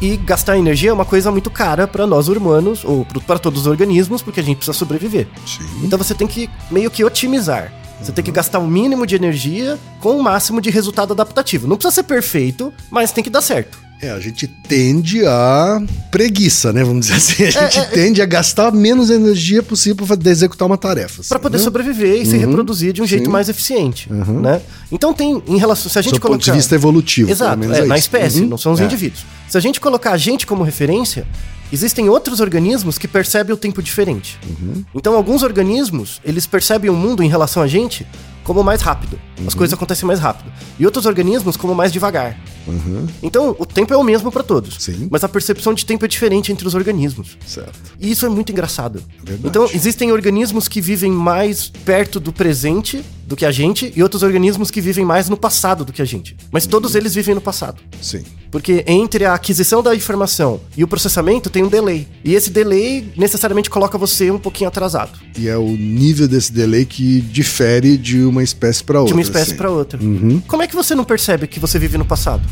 E 0.00 0.16
gastar 0.16 0.56
energia 0.56 0.88
é 0.88 0.92
uma 0.94 1.04
coisa 1.04 1.30
muito 1.30 1.50
cara 1.50 1.86
para 1.86 2.06
nós 2.06 2.26
humanos, 2.28 2.84
ou 2.84 3.06
para 3.26 3.38
todos 3.38 3.60
os 3.60 3.66
organismos, 3.66 4.22
porque 4.22 4.40
a 4.40 4.42
gente 4.42 4.56
precisa 4.56 4.76
sobreviver. 4.76 5.28
Sim. 5.46 5.64
Então 5.84 5.98
você 5.98 6.14
tem 6.14 6.26
que 6.26 6.48
meio 6.70 6.90
que 6.90 7.04
otimizar. 7.04 7.70
Você 8.00 8.12
tem 8.12 8.24
que 8.24 8.32
gastar 8.32 8.58
o 8.58 8.66
mínimo 8.66 9.06
de 9.06 9.14
energia 9.14 9.78
com 10.00 10.18
o 10.18 10.22
máximo 10.22 10.60
de 10.60 10.68
resultado 10.68 11.12
adaptativo. 11.12 11.68
Não 11.68 11.76
precisa 11.76 11.94
ser 11.94 12.02
perfeito, 12.02 12.72
mas 12.90 13.12
tem 13.12 13.22
que 13.22 13.30
dar 13.30 13.40
certo. 13.40 13.83
É, 14.02 14.10
a 14.10 14.20
gente 14.20 14.46
tende 14.46 15.24
a 15.24 15.80
preguiça, 16.10 16.72
né? 16.72 16.84
Vamos 16.84 17.06
dizer 17.06 17.14
assim. 17.16 17.44
A 17.58 17.68
gente 17.70 17.90
tende 17.90 18.20
a 18.20 18.26
gastar 18.26 18.70
menos 18.72 19.08
energia 19.08 19.62
possível 19.62 20.06
para 20.06 20.30
executar 20.30 20.66
uma 20.66 20.76
tarefa. 20.76 21.22
Pra 21.22 21.36
assim, 21.36 21.42
poder 21.42 21.58
né? 21.58 21.64
sobreviver 21.64 22.20
e 22.20 22.26
se 22.26 22.36
reproduzir 22.36 22.92
de 22.92 23.00
um 23.00 23.06
jeito 23.06 23.26
Sim. 23.26 23.30
mais 23.30 23.48
eficiente, 23.48 24.12
né? 24.12 24.60
Então 24.92 25.14
tem 25.14 25.42
em 25.46 25.56
relação 25.56 25.90
se 25.90 25.98
a 25.98 26.02
gente 26.02 26.12
Do 26.14 26.20
ponto 26.20 26.28
colocar 26.32 26.44
de 26.44 26.52
vista 26.52 26.74
evolutivo. 26.74 27.30
Exato, 27.30 27.64
é, 27.72 27.78
é 27.80 27.84
na 27.86 27.96
espécie, 27.96 28.42
Uhum. 28.42 28.48
não 28.48 28.58
são 28.58 28.72
os 28.72 28.80
É. 28.80 28.84
indivíduos. 28.84 29.24
Se 29.48 29.56
a 29.56 29.60
gente 29.60 29.80
colocar 29.80 30.12
a 30.12 30.16
gente 30.18 30.46
como 30.46 30.62
referência, 30.64 31.26
existem 31.72 32.08
outros 32.08 32.40
organismos 32.40 32.98
que 32.98 33.08
percebem 33.08 33.54
o 33.54 33.56
tempo 33.56 33.82
diferente. 33.82 34.38
Uhum. 34.46 34.84
Então 34.94 35.14
alguns 35.14 35.42
organismos, 35.42 36.20
eles 36.24 36.46
percebem 36.46 36.90
o 36.90 36.94
mundo 36.94 37.22
em 37.22 37.28
relação 37.28 37.62
a 37.62 37.66
gente 37.66 38.06
como 38.42 38.62
mais 38.62 38.82
rápido. 38.82 39.18
Uhum. 39.40 39.46
As 39.48 39.54
coisas 39.54 39.72
acontecem 39.72 40.06
mais 40.06 40.20
rápido. 40.20 40.52
E 40.78 40.84
outros 40.84 41.06
organismos 41.06 41.56
como 41.56 41.74
mais 41.74 41.90
devagar. 41.90 42.36
Uhum. 42.66 43.06
Então, 43.22 43.54
o 43.58 43.66
tempo 43.66 43.92
é 43.92 43.96
o 43.96 44.02
mesmo 44.02 44.30
para 44.30 44.42
todos. 44.42 44.76
Sim. 44.78 45.08
Mas 45.10 45.24
a 45.24 45.28
percepção 45.28 45.74
de 45.74 45.84
tempo 45.84 46.04
é 46.04 46.08
diferente 46.08 46.52
entre 46.52 46.66
os 46.66 46.74
organismos. 46.74 47.36
Certo. 47.46 47.72
E 48.00 48.10
isso 48.10 48.24
é 48.26 48.28
muito 48.28 48.52
engraçado. 48.52 49.02
Verdade. 49.22 49.46
Então, 49.46 49.68
existem 49.72 50.12
organismos 50.12 50.68
que 50.68 50.80
vivem 50.80 51.10
mais 51.10 51.68
perto 51.68 52.18
do 52.18 52.32
presente 52.32 53.04
do 53.26 53.36
que 53.36 53.44
a 53.44 53.50
gente 53.50 53.92
e 53.96 54.02
outros 54.02 54.22
organismos 54.22 54.70
que 54.70 54.80
vivem 54.80 55.04
mais 55.04 55.28
no 55.28 55.36
passado 55.36 55.84
do 55.84 55.92
que 55.92 56.02
a 56.02 56.04
gente. 56.04 56.36
Mas 56.50 56.66
todos 56.66 56.94
eles 56.94 57.14
vivem 57.14 57.34
no 57.34 57.40
passado. 57.40 57.80
Sim. 58.00 58.22
Porque 58.50 58.84
entre 58.86 59.24
a 59.24 59.34
aquisição 59.34 59.82
da 59.82 59.94
informação 59.94 60.60
e 60.76 60.84
o 60.84 60.88
processamento 60.88 61.50
tem 61.50 61.62
um 61.62 61.68
delay. 61.68 62.06
E 62.24 62.34
esse 62.34 62.50
delay 62.50 63.12
necessariamente 63.16 63.68
coloca 63.68 63.98
você 63.98 64.30
um 64.30 64.38
pouquinho 64.38 64.68
atrasado. 64.68 65.18
E 65.38 65.48
é 65.48 65.56
o 65.56 65.68
nível 65.68 66.28
desse 66.28 66.52
delay 66.52 66.84
que 66.84 67.20
difere 67.20 67.96
de 67.96 68.22
uma 68.22 68.42
espécie 68.42 68.84
para 68.84 69.00
outra. 69.00 69.08
de 69.08 69.18
uma 69.18 69.22
espécie 69.22 69.50
assim. 69.50 69.56
para 69.56 69.70
outra. 69.70 70.00
Uhum. 70.00 70.40
Como 70.46 70.62
é 70.62 70.66
que 70.66 70.76
você 70.76 70.94
não 70.94 71.04
percebe 71.04 71.46
que 71.46 71.58
você 71.58 71.78
vive 71.78 71.98
no 71.98 72.04
passado? 72.04 72.42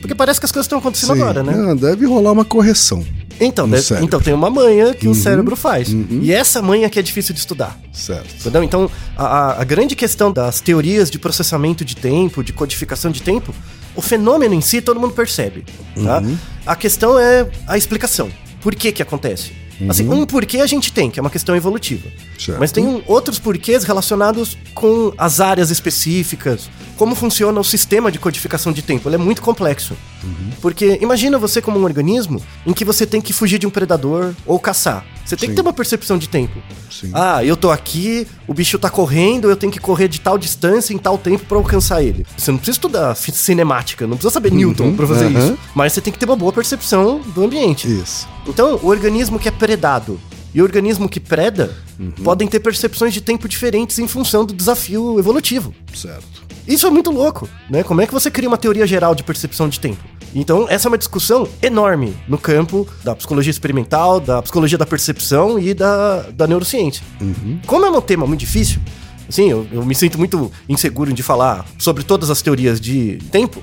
Porque 0.00 0.14
parece 0.14 0.38
que 0.38 0.46
as 0.46 0.52
coisas 0.52 0.66
estão 0.66 0.78
acontecendo 0.78 1.14
Sim. 1.14 1.22
agora, 1.22 1.42
né? 1.42 1.52
Não, 1.54 1.74
deve 1.76 2.06
rolar 2.06 2.32
uma 2.32 2.44
correção. 2.44 3.04
Então, 3.40 3.68
deve- 3.68 4.02
então 4.02 4.20
tem 4.20 4.32
uma 4.32 4.48
manha 4.48 4.94
que 4.94 5.08
o 5.08 5.14
cérebro 5.14 5.54
faz. 5.56 5.88
E 6.22 6.32
essa 6.32 6.62
manha 6.62 6.88
que 6.88 6.98
é 6.98 7.02
difícil 7.02 7.34
de 7.34 7.40
estudar. 7.40 7.78
Certo. 7.92 8.34
Entendeu? 8.40 8.62
Então, 8.62 8.90
a, 9.16 9.60
a- 9.60 9.64
grande 9.64 9.94
questão 9.94 10.32
das 10.32 10.60
teorias 10.60 11.10
de 11.10 11.18
processamento 11.18 11.84
de 11.84 11.96
tempo, 11.96 12.42
de 12.42 12.52
codificação 12.52 13.10
de 13.10 13.20
tempo, 13.22 13.54
o 13.94 14.00
fenômeno 14.00 14.54
em 14.54 14.60
si 14.60 14.80
todo 14.80 14.98
mundo 15.00 15.12
percebe. 15.12 15.64
Tá? 16.02 16.22
A 16.64 16.76
questão 16.76 17.18
é 17.18 17.46
a 17.66 17.76
explicação. 17.76 18.30
Por 18.62 18.74
que 18.74 18.90
que 18.92 19.02
acontece? 19.02 19.52
Assim, 19.88 20.08
um 20.08 20.24
porquê 20.24 20.58
a 20.58 20.66
gente 20.66 20.92
tem, 20.92 21.10
que 21.10 21.18
é 21.18 21.22
uma 21.22 21.30
questão 21.30 21.54
evolutiva. 21.54 22.08
Certo. 22.38 22.58
Mas 22.58 22.72
tem 22.72 23.02
outros 23.06 23.38
porquês 23.38 23.84
relacionados 23.84 24.56
com 24.74 25.12
as 25.18 25.40
áreas 25.40 25.70
específicas, 25.70 26.70
como 26.96 27.14
funciona 27.14 27.60
o 27.60 27.64
sistema 27.64 28.10
de 28.10 28.18
codificação 28.18 28.72
de 28.72 28.82
tempo. 28.82 29.08
Ele 29.08 29.16
é 29.16 29.18
muito 29.18 29.42
complexo. 29.42 29.94
Porque 30.60 30.98
imagina 31.00 31.38
você 31.38 31.60
como 31.60 31.78
um 31.78 31.84
organismo 31.84 32.42
em 32.66 32.72
que 32.72 32.84
você 32.84 33.06
tem 33.06 33.20
que 33.20 33.32
fugir 33.32 33.58
de 33.58 33.66
um 33.66 33.70
predador 33.70 34.32
ou 34.44 34.58
caçar. 34.58 35.04
Você 35.24 35.36
tem 35.36 35.48
Sim. 35.48 35.52
que 35.52 35.56
ter 35.56 35.62
uma 35.62 35.72
percepção 35.72 36.16
de 36.16 36.28
tempo. 36.28 36.60
Sim. 36.90 37.10
Ah, 37.12 37.44
eu 37.44 37.56
tô 37.56 37.70
aqui, 37.70 38.26
o 38.46 38.54
bicho 38.54 38.78
tá 38.78 38.88
correndo, 38.88 39.50
eu 39.50 39.56
tenho 39.56 39.72
que 39.72 39.80
correr 39.80 40.06
de 40.06 40.20
tal 40.20 40.38
distância 40.38 40.94
em 40.94 40.98
tal 40.98 41.18
tempo 41.18 41.44
pra 41.46 41.58
alcançar 41.58 42.02
ele. 42.02 42.24
Você 42.36 42.50
não 42.50 42.58
precisa 42.58 42.76
estudar 42.76 43.14
cinemática, 43.16 44.06
não 44.06 44.16
precisa 44.16 44.32
saber 44.32 44.52
Newton 44.52 44.94
pra 44.94 45.06
fazer 45.06 45.26
aham. 45.26 45.38
isso. 45.38 45.58
Mas 45.74 45.92
você 45.92 46.00
tem 46.00 46.12
que 46.12 46.18
ter 46.18 46.26
uma 46.26 46.36
boa 46.36 46.52
percepção 46.52 47.20
do 47.34 47.44
ambiente. 47.44 47.88
Isso. 47.88 48.28
Então, 48.46 48.78
o 48.82 48.86
organismo 48.86 49.38
que 49.38 49.48
é 49.48 49.50
predado 49.50 50.20
e 50.54 50.60
o 50.60 50.64
organismo 50.64 51.08
que 51.08 51.20
preda 51.20 51.74
podem 52.22 52.46
ter 52.46 52.60
percepções 52.60 53.12
de 53.12 53.20
tempo 53.20 53.48
diferentes 53.48 53.98
em 53.98 54.06
função 54.06 54.44
do 54.44 54.54
desafio 54.54 55.18
evolutivo. 55.18 55.74
Certo. 55.94 56.46
Isso 56.66 56.86
é 56.86 56.90
muito 56.90 57.10
louco, 57.10 57.48
né? 57.70 57.82
Como 57.82 58.00
é 58.00 58.06
que 58.06 58.12
você 58.12 58.30
cria 58.30 58.48
uma 58.48 58.56
teoria 58.56 58.86
geral 58.86 59.14
de 59.14 59.22
percepção 59.22 59.68
de 59.68 59.78
tempo? 59.78 60.02
Então, 60.34 60.66
essa 60.68 60.88
é 60.88 60.90
uma 60.90 60.98
discussão 60.98 61.48
enorme 61.62 62.16
no 62.28 62.36
campo 62.38 62.86
da 63.02 63.14
psicologia 63.14 63.50
experimental, 63.50 64.20
da 64.20 64.42
psicologia 64.42 64.76
da 64.76 64.86
percepção 64.86 65.58
e 65.58 65.72
da, 65.72 66.22
da 66.30 66.46
neurociência. 66.46 67.02
Como 67.66 67.84
é 67.86 67.90
um 67.90 68.00
tema 68.00 68.26
muito 68.26 68.40
difícil, 68.40 68.80
assim, 69.28 69.50
eu, 69.50 69.66
eu 69.72 69.84
me 69.84 69.94
sinto 69.94 70.18
muito 70.18 70.50
inseguro 70.68 71.12
de 71.12 71.22
falar 71.22 71.64
sobre 71.78 72.02
todas 72.02 72.30
as 72.30 72.42
teorias 72.42 72.80
de 72.80 73.18
tempo. 73.30 73.62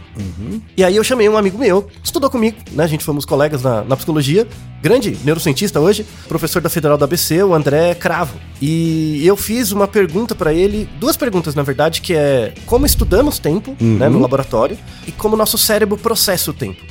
E 0.78 0.84
aí 0.84 0.96
eu 0.96 1.04
chamei 1.04 1.28
um 1.30 1.38
amigo 1.38 1.58
meu, 1.58 1.88
estudou 2.04 2.30
comigo, 2.30 2.58
né? 2.72 2.84
A 2.84 2.88
gente 2.88 3.04
fomos 3.04 3.26
colegas 3.26 3.62
na, 3.62 3.84
na 3.84 3.96
psicologia, 3.96 4.48
grande 4.82 5.18
neurocientista 5.24 5.80
hoje, 5.80 6.06
professor 6.28 6.62
da 6.62 6.70
Federal 6.70 6.98
da 6.98 7.06
ABC, 7.06 7.42
o 7.44 7.54
André 7.54 7.96
Cravo. 7.96 8.38
E 8.62 9.26
eu 9.26 9.36
fiz 9.36 9.72
uma 9.72 9.88
pergunta 9.88 10.36
pra 10.36 10.54
ele, 10.54 10.88
duas 11.00 11.18
perguntas 11.18 11.56
na 11.56 11.64
verdade, 11.64 12.02
que 12.02 12.14
é 12.14 12.54
como 12.66 12.86
estudamos 12.86 13.40
tempo, 13.40 13.76
né, 13.80 14.10
no 14.10 14.20
laboratório, 14.20 14.78
e 15.08 15.12
como 15.12 15.36
nosso 15.36 15.58
cérebro 15.58 15.98
processa 15.98 16.52
o 16.52 16.54
tempo. 16.54 16.82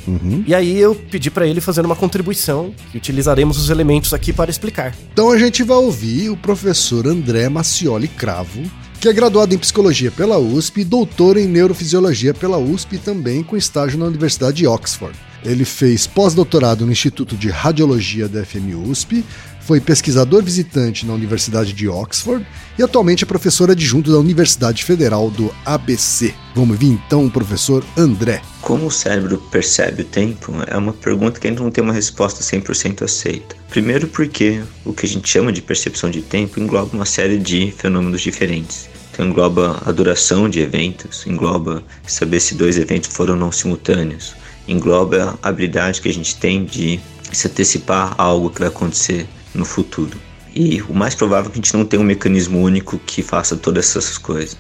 E 0.47 0.55
aí 0.55 0.79
eu 0.79 0.95
pedi 0.95 1.31
pra 1.31 1.47
ele 1.47 1.61
fazer 1.61 1.85
uma 1.85 1.97
contribuição, 1.97 2.75
que 2.91 2.99
utilizaremos 2.99 3.59
os 3.59 3.71
elementos 3.71 4.13
aqui 4.15 4.33
para 4.33 4.51
explicar. 4.51 4.95
Então 5.13 5.31
a 5.31 5.39
gente 5.39 5.63
vai 5.63 5.77
ouvir 5.77 6.31
o 6.31 6.37
professor 6.37 7.07
André 7.07 7.49
Macioli 7.49 8.09
Cravo, 8.09 8.62
que 9.03 9.09
é 9.09 9.13
graduado 9.13 9.53
em 9.53 9.59
psicologia 9.59 10.13
pela 10.13 10.39
USP 10.39 10.83
e 10.83 10.85
doutor 10.85 11.37
em 11.37 11.49
neurofisiologia 11.49 12.33
pela 12.33 12.57
USP 12.57 12.99
também 12.99 13.43
com 13.43 13.57
estágio 13.57 13.99
na 13.99 14.05
Universidade 14.05 14.59
de 14.59 14.67
Oxford. 14.69 15.19
Ele 15.45 15.65
fez 15.65 16.07
pós-doutorado 16.07 16.87
no 16.87 16.93
Instituto 16.93 17.37
de 17.37 17.51
Radiologia 17.51 18.29
da 18.29 18.45
FM 18.45 18.77
USP, 18.89 19.25
foi 19.63 19.81
pesquisador 19.81 20.41
visitante 20.45 21.05
na 21.05 21.15
Universidade 21.15 21.73
de 21.73 21.89
Oxford 21.89 22.47
e 22.79 22.83
atualmente 22.85 23.25
é 23.25 23.27
professor 23.27 23.73
adjunto 23.73 24.13
da 24.13 24.21
Universidade 24.21 24.85
Federal 24.85 25.31
do 25.31 25.53
ABC. 25.65 26.33
Vamos 26.55 26.71
ouvir 26.71 26.87
então 26.87 27.27
o 27.27 27.31
professor 27.31 27.85
André. 27.97 28.52
Como 28.63 28.87
o 28.87 28.91
cérebro 28.93 29.39
percebe 29.51 30.03
o 30.03 30.05
tempo 30.05 30.53
é 30.69 30.77
uma 30.77 30.93
pergunta 30.93 31.41
que 31.41 31.49
ainda 31.49 31.61
não 31.61 31.71
tem 31.71 31.83
uma 31.83 31.93
resposta 31.93 32.45
100% 32.45 33.03
aceita. 33.03 33.57
Primeiro, 33.69 34.07
porque 34.07 34.63
o 34.85 34.93
que 34.93 35.05
a 35.05 35.09
gente 35.09 35.29
chama 35.29 35.53
de 35.53 35.61
percepção 35.61 36.09
de 36.09 36.23
tempo 36.23 36.61
engloba 36.61 36.95
uma 36.95 37.05
série 37.05 37.39
de 37.39 37.73
fenômenos 37.73 38.23
diferentes. 38.23 38.89
Então, 39.11 39.27
engloba 39.27 39.83
a 39.85 39.91
duração 39.91 40.49
de 40.49 40.61
eventos, 40.61 41.27
engloba 41.27 41.83
saber 42.07 42.39
se 42.39 42.55
dois 42.55 42.79
eventos 42.79 43.13
foram 43.13 43.35
ou 43.35 43.41
não 43.41 43.51
simultâneos, 43.51 44.37
engloba 44.69 45.37
a 45.43 45.49
habilidade 45.49 46.01
que 46.01 46.09
a 46.09 46.15
gente 46.15 46.37
tem 46.37 46.65
de 46.65 47.01
se 47.33 47.49
antecipar 47.49 48.15
a 48.17 48.23
algo 48.23 48.49
que 48.49 48.61
vai 48.61 48.69
acontecer 48.69 49.27
no 49.53 49.65
futuro. 49.65 50.17
E 50.55 50.81
o 50.83 50.95
mais 50.95 51.17
provável 51.17 51.51
é 51.51 51.53
que 51.53 51.59
a 51.59 51.63
gente 51.63 51.75
não 51.75 51.85
tenha 51.85 52.01
um 52.01 52.05
mecanismo 52.05 52.63
único 52.63 52.97
que 52.99 53.23
faça 53.23 53.57
todas 53.57 53.89
essas 53.89 54.19
coisas. 54.19 54.57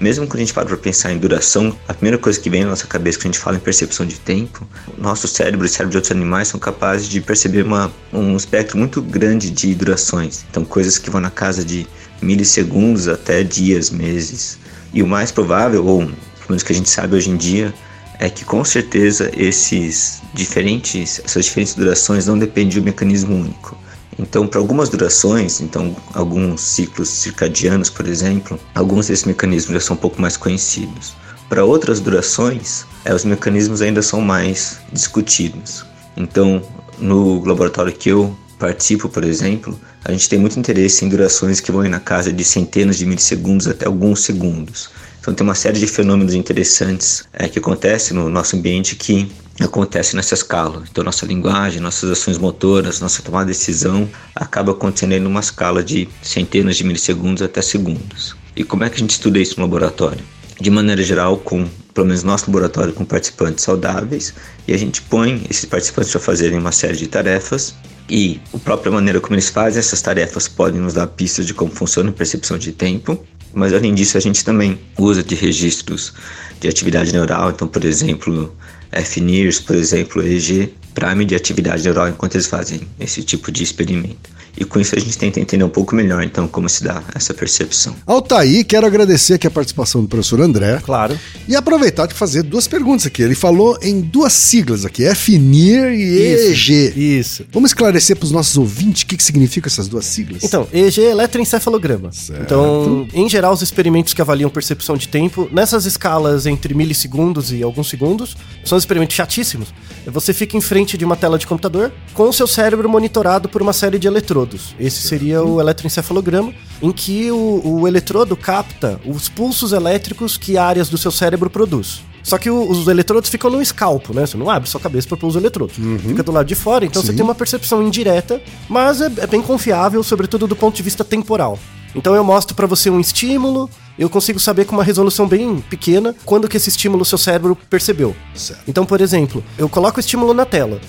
Mesmo 0.00 0.26
quando 0.26 0.36
a 0.36 0.40
gente 0.40 0.54
para 0.54 0.64
para 0.64 0.78
pensar 0.78 1.12
em 1.12 1.18
duração, 1.18 1.76
a 1.86 1.92
primeira 1.92 2.16
coisa 2.16 2.40
que 2.40 2.48
vem 2.48 2.62
na 2.62 2.70
nossa 2.70 2.86
cabeça 2.86 3.18
quando 3.18 3.26
a 3.26 3.32
gente 3.32 3.38
fala 3.38 3.58
em 3.58 3.60
percepção 3.60 4.06
de 4.06 4.18
tempo, 4.18 4.66
nosso 4.96 5.28
cérebro 5.28 5.66
e 5.66 5.68
o 5.68 5.70
cérebro 5.70 5.90
de 5.90 5.96
outros 5.98 6.10
animais 6.10 6.48
são 6.48 6.58
capazes 6.58 7.06
de 7.06 7.20
perceber 7.20 7.66
uma, 7.66 7.92
um 8.10 8.34
espectro 8.34 8.78
muito 8.78 9.02
grande 9.02 9.50
de 9.50 9.74
durações. 9.74 10.42
Então, 10.50 10.64
coisas 10.64 10.96
que 10.96 11.10
vão 11.10 11.20
na 11.20 11.30
casa 11.30 11.62
de 11.62 11.86
milissegundos 12.22 13.08
até 13.08 13.42
dias, 13.42 13.90
meses. 13.90 14.58
E 14.92 15.02
o 15.02 15.06
mais 15.06 15.30
provável, 15.30 15.84
ou 15.84 15.98
pelo 15.98 16.16
menos 16.48 16.62
que 16.62 16.72
a 16.72 16.74
gente 16.74 16.88
sabe 16.88 17.14
hoje 17.14 17.28
em 17.28 17.36
dia, 17.36 17.72
é 18.18 18.30
que 18.30 18.44
com 18.44 18.64
certeza 18.64 19.30
esses 19.36 20.22
diferentes, 20.32 21.20
essas 21.22 21.44
diferentes 21.44 21.74
durações 21.74 22.26
não 22.26 22.38
dependem 22.38 22.70
de 22.70 22.80
um 22.80 22.82
mecanismo 22.82 23.34
único. 23.34 23.76
Então, 24.20 24.46
para 24.46 24.60
algumas 24.60 24.90
durações, 24.90 25.62
então 25.62 25.96
alguns 26.12 26.60
ciclos 26.60 27.08
circadianos, 27.08 27.88
por 27.88 28.06
exemplo, 28.06 28.60
alguns 28.74 29.08
desses 29.08 29.24
mecanismos 29.24 29.72
já 29.72 29.80
são 29.80 29.96
um 29.96 29.98
pouco 29.98 30.20
mais 30.20 30.36
conhecidos. 30.36 31.14
Para 31.48 31.64
outras 31.64 32.00
durações, 32.00 32.84
é, 33.02 33.14
os 33.14 33.24
mecanismos 33.24 33.80
ainda 33.80 34.02
são 34.02 34.20
mais 34.20 34.78
discutidos. 34.92 35.86
Então, 36.16 36.62
no 36.98 37.42
laboratório 37.42 37.92
que 37.94 38.10
eu 38.10 38.36
participo, 38.58 39.08
por 39.08 39.24
exemplo, 39.24 39.80
a 40.04 40.12
gente 40.12 40.28
tem 40.28 40.38
muito 40.38 40.58
interesse 40.58 41.02
em 41.02 41.08
durações 41.08 41.58
que 41.58 41.72
vão 41.72 41.82
na 41.88 41.98
casa 41.98 42.30
de 42.30 42.44
centenas 42.44 42.98
de 42.98 43.06
milissegundos 43.06 43.66
até 43.66 43.86
alguns 43.86 44.22
segundos. 44.22 44.90
Então 45.18 45.32
tem 45.32 45.46
uma 45.46 45.54
série 45.54 45.78
de 45.78 45.86
fenômenos 45.86 46.34
interessantes 46.34 47.24
é, 47.32 47.48
que 47.48 47.58
acontecem 47.58 48.14
no 48.14 48.28
nosso 48.28 48.54
ambiente 48.54 48.96
que 48.96 49.30
acontece 49.64 50.16
nessa 50.16 50.34
escala. 50.34 50.84
Então 50.90 51.04
nossa 51.04 51.26
linguagem, 51.26 51.80
nossas 51.80 52.10
ações 52.10 52.38
motoras, 52.38 53.00
nossa 53.00 53.22
tomada 53.22 53.52
de 53.52 53.58
decisão 53.58 54.08
acaba 54.34 54.72
acontecendo 54.72 55.12
em 55.12 55.26
uma 55.26 55.40
escala 55.40 55.82
de 55.82 56.08
centenas 56.22 56.76
de 56.76 56.84
milissegundos 56.84 57.42
até 57.42 57.62
segundos. 57.62 58.36
E 58.56 58.64
como 58.64 58.84
é 58.84 58.90
que 58.90 58.96
a 58.96 58.98
gente 58.98 59.10
estuda 59.10 59.38
isso 59.38 59.56
no 59.58 59.66
laboratório? 59.66 60.22
De 60.60 60.70
maneira 60.70 61.02
geral, 61.02 61.38
com 61.38 61.68
pelo 61.94 62.06
menos 62.06 62.22
nosso 62.22 62.46
laboratório 62.46 62.92
com 62.92 63.04
participantes 63.04 63.64
saudáveis, 63.64 64.34
e 64.66 64.72
a 64.72 64.76
gente 64.76 65.02
põe 65.02 65.44
esses 65.50 65.64
participantes 65.64 66.10
para 66.12 66.20
fazerem 66.20 66.58
uma 66.58 66.72
série 66.72 66.96
de 66.96 67.06
tarefas 67.06 67.74
e 68.08 68.40
a 68.52 68.58
própria 68.58 68.90
maneira 68.90 69.20
como 69.20 69.34
eles 69.34 69.48
fazem 69.48 69.78
essas 69.78 70.02
tarefas 70.02 70.48
podem 70.48 70.80
nos 70.80 70.94
dar 70.94 71.06
pistas 71.06 71.46
de 71.46 71.54
como 71.54 71.70
funciona 71.70 72.10
a 72.10 72.12
percepção 72.12 72.58
de 72.58 72.72
tempo. 72.72 73.24
Mas 73.52 73.72
além 73.72 73.94
disso, 73.94 74.16
a 74.16 74.20
gente 74.20 74.44
também 74.44 74.78
usa 74.98 75.22
de 75.22 75.34
registros 75.34 76.12
de 76.60 76.68
atividade 76.68 77.12
neural, 77.12 77.50
então, 77.50 77.66
por 77.66 77.84
exemplo, 77.84 78.54
FNIRS, 78.92 79.60
por 79.60 79.76
exemplo, 79.76 80.22
EG, 80.22 80.74
para 80.94 81.14
medir 81.14 81.36
atividade 81.36 81.82
neural 81.82 82.08
enquanto 82.08 82.34
eles 82.34 82.46
fazem 82.46 82.80
esse 82.98 83.22
tipo 83.22 83.50
de 83.50 83.62
experimento. 83.62 84.30
E 84.56 84.64
com 84.64 84.80
isso 84.80 84.94
a 84.94 84.98
gente 84.98 85.16
tenta 85.16 85.40
entender 85.40 85.64
um 85.64 85.68
pouco 85.68 85.94
melhor, 85.94 86.22
então, 86.22 86.48
como 86.48 86.68
se 86.68 86.82
dá 86.82 87.02
essa 87.14 87.32
percepção. 87.32 87.94
Altair, 88.06 88.64
quero 88.66 88.86
agradecer 88.86 89.34
aqui 89.34 89.46
a 89.46 89.50
participação 89.50 90.02
do 90.02 90.08
professor 90.08 90.40
André. 90.40 90.80
Claro. 90.84 91.18
E 91.48 91.54
aproveitar 91.54 92.06
de 92.06 92.14
fazer 92.14 92.42
duas 92.42 92.66
perguntas 92.66 93.06
aqui. 93.06 93.22
Ele 93.22 93.34
falou 93.34 93.78
em 93.80 94.00
duas 94.00 94.32
siglas 94.32 94.84
aqui, 94.84 95.04
FNIR 95.14 95.92
e 95.92 96.18
EEG. 96.18 97.18
Isso. 97.18 97.46
Vamos 97.52 97.70
esclarecer 97.70 98.16
para 98.16 98.24
os 98.24 98.32
nossos 98.32 98.56
ouvintes 98.56 99.02
o 99.02 99.06
que, 99.06 99.16
que 99.16 99.22
significa 99.22 99.68
essas 99.68 99.88
duas 99.88 100.04
siglas? 100.04 100.42
Então, 100.42 100.66
EEG 100.72 101.00
é 101.00 101.10
eletroencefalograma. 101.10 102.12
Certo. 102.12 102.42
Então, 102.42 103.08
em 103.14 103.28
geral, 103.28 103.52
os 103.52 103.62
experimentos 103.62 104.12
que 104.12 104.20
avaliam 104.20 104.50
percepção 104.50 104.96
de 104.96 105.08
tempo, 105.08 105.48
nessas 105.52 105.86
escalas 105.86 106.46
entre 106.46 106.74
milissegundos 106.74 107.52
e 107.52 107.62
alguns 107.62 107.88
segundos, 107.88 108.36
são 108.64 108.76
experimentos 108.76 109.14
chatíssimos. 109.16 109.68
Você 110.06 110.32
fica 110.32 110.56
em 110.56 110.60
frente 110.60 110.79
de 110.96 111.04
uma 111.04 111.16
tela 111.16 111.38
de 111.38 111.46
computador 111.46 111.92
com 112.14 112.28
o 112.28 112.32
seu 112.32 112.46
cérebro 112.46 112.88
monitorado 112.88 113.48
por 113.48 113.62
uma 113.62 113.72
série 113.72 113.98
de 113.98 114.06
eletrodos. 114.06 114.74
Esse 114.78 115.02
seria 115.02 115.42
o 115.42 115.60
eletroencefalograma, 115.60 116.52
em 116.82 116.92
que 116.92 117.30
o, 117.30 117.62
o 117.64 117.88
eletrodo 117.88 118.36
capta 118.36 119.00
os 119.06 119.28
pulsos 119.28 119.72
elétricos 119.72 120.36
que 120.36 120.56
áreas 120.58 120.88
do 120.88 120.96
seu 120.98 121.10
cérebro 121.10 121.50
produz. 121.50 122.02
Só 122.22 122.36
que 122.36 122.50
o- 122.50 122.70
os 122.70 122.86
eletrodos 122.86 123.30
ficam 123.30 123.50
no 123.50 123.62
escalpo, 123.62 124.12
né? 124.14 124.26
Você 124.26 124.36
não 124.36 124.50
abre 124.50 124.68
sua 124.68 124.80
cabeça 124.80 125.08
para 125.08 125.16
pôr 125.16 125.26
os 125.28 125.36
eletrodos. 125.36 125.74
Fica 126.06 126.22
do 126.22 126.30
lado 126.32 126.46
de 126.46 126.54
fora, 126.54 126.84
então 126.84 127.00
você 127.02 127.08
Sim. 127.12 127.16
tem 127.16 127.24
uma 127.24 127.34
percepção 127.34 127.82
indireta, 127.82 128.40
mas 128.68 129.00
é, 129.00 129.06
é 129.18 129.26
bem 129.26 129.40
confiável, 129.40 130.02
sobretudo 130.02 130.46
do 130.46 130.54
ponto 130.54 130.74
de 130.76 130.82
vista 130.82 131.02
temporal. 131.04 131.58
Então 131.94 132.14
eu 132.14 132.22
mostro 132.22 132.54
para 132.54 132.66
você 132.66 132.88
um 132.90 133.00
estímulo, 133.00 133.68
eu 134.00 134.08
consigo 134.08 134.40
saber 134.40 134.64
com 134.64 134.74
uma 134.74 134.82
resolução 134.82 135.28
bem 135.28 135.60
pequena 135.68 136.16
quando 136.24 136.48
que 136.48 136.56
esse 136.56 136.70
estímulo 136.70 137.02
o 137.02 137.04
seu 137.04 137.18
cérebro 137.18 137.54
percebeu. 137.68 138.16
Certo. 138.34 138.62
Então, 138.66 138.86
por 138.86 138.98
exemplo, 138.98 139.44
eu 139.58 139.68
coloco 139.68 139.98
o 139.98 140.00
estímulo 140.00 140.32
na 140.32 140.46
tela. 140.46 140.80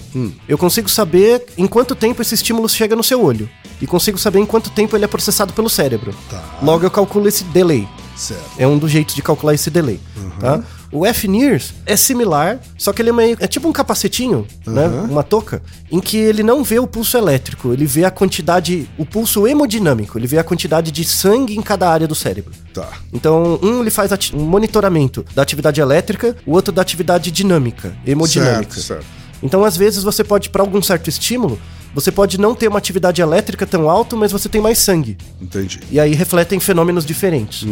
Eu 0.48 0.58
consigo 0.58 0.90
saber 0.90 1.46
em 1.58 1.68
quanto 1.68 1.94
tempo 1.94 2.22
esse 2.22 2.36
estímulo 2.36 2.70
chega 2.70 2.96
no 2.96 3.04
seu 3.04 3.22
olho. 3.22 3.50
E 3.82 3.86
consigo 3.86 4.18
saber 4.18 4.40
em 4.40 4.46
quanto 4.46 4.70
tempo 4.70 4.96
ele 4.96 5.04
é 5.04 5.08
processado 5.10 5.52
pelo 5.52 5.70
cérebro. 5.70 6.16
Tá. 6.30 6.42
Logo 6.64 6.86
eu 6.86 6.92
calculo 6.92 7.28
esse 7.28 7.44
delay. 7.44 7.86
Certo. 8.16 8.50
É 8.58 8.66
um 8.66 8.78
dos 8.78 8.90
jeitos 8.90 9.14
de 9.14 9.22
calcular 9.22 9.54
esse 9.56 9.70
delay, 9.70 10.00
tá? 10.40 10.64
O 10.92 11.06
FNIRS 11.06 11.74
é 11.86 11.96
similar, 11.96 12.60
só 12.78 12.92
que 12.92 13.02
ele 13.02 13.10
é 13.10 13.14
meio 13.14 13.38
é 13.40 13.48
tipo 13.48 13.68
um 13.68 13.72
capacetinho, 13.72 14.46
né, 14.68 14.88
uma 15.10 15.24
touca, 15.24 15.62
em 15.90 16.00
que 16.00 16.18
ele 16.18 16.44
não 16.44 16.64
vê 16.64 16.80
o 16.80 16.88
pulso 16.88 17.18
elétrico, 17.18 17.72
ele 17.72 17.86
vê 17.86 18.04
a 18.04 18.12
quantidade, 18.12 18.90
o 18.98 19.06
pulso 19.06 19.48
hemodinâmico, 19.48 20.18
ele 20.18 20.28
vê 20.28 20.38
a 20.38 20.44
quantidade 20.44 20.92
de 20.92 21.06
sangue 21.06 21.56
em 21.56 21.62
cada 21.62 21.90
área 21.90 22.08
do 22.08 22.16
cérebro. 22.16 22.52
Tá. 22.74 22.90
Então, 23.14 23.58
um 23.64 23.82
ele 23.82 23.90
faz 23.90 24.12
um 24.34 24.44
monitoramento 24.44 25.26
da 25.34 25.42
atividade 25.42 25.80
elétrica, 25.80 26.36
o 26.46 26.52
outro 26.52 26.74
da 26.74 26.82
atividade 26.82 27.32
dinâmica, 27.32 27.96
hemodinâmica. 28.06 28.74
Certo, 28.74 28.88
certo. 28.88 29.06
Então, 29.42 29.64
às 29.64 29.76
vezes, 29.76 30.04
você 30.04 30.24
pode, 30.24 30.50
para 30.50 30.62
algum 30.62 30.82
certo 30.82 31.08
estímulo, 31.08 31.60
você 31.94 32.12
pode 32.12 32.40
não 32.40 32.54
ter 32.56 32.68
uma 32.68 32.78
atividade 32.78 33.22
elétrica 33.22 33.66
tão 33.66 33.90
alta, 33.90 34.16
mas 34.16 34.32
você 34.32 34.48
tem 34.50 34.62
mais 34.62 34.78
sangue. 34.78 35.18
Entendi. 35.42 35.80
E 35.92 36.00
aí 36.00 36.14
refletem 36.14 36.60
fenômenos 36.60 37.06
diferentes. 37.06 37.66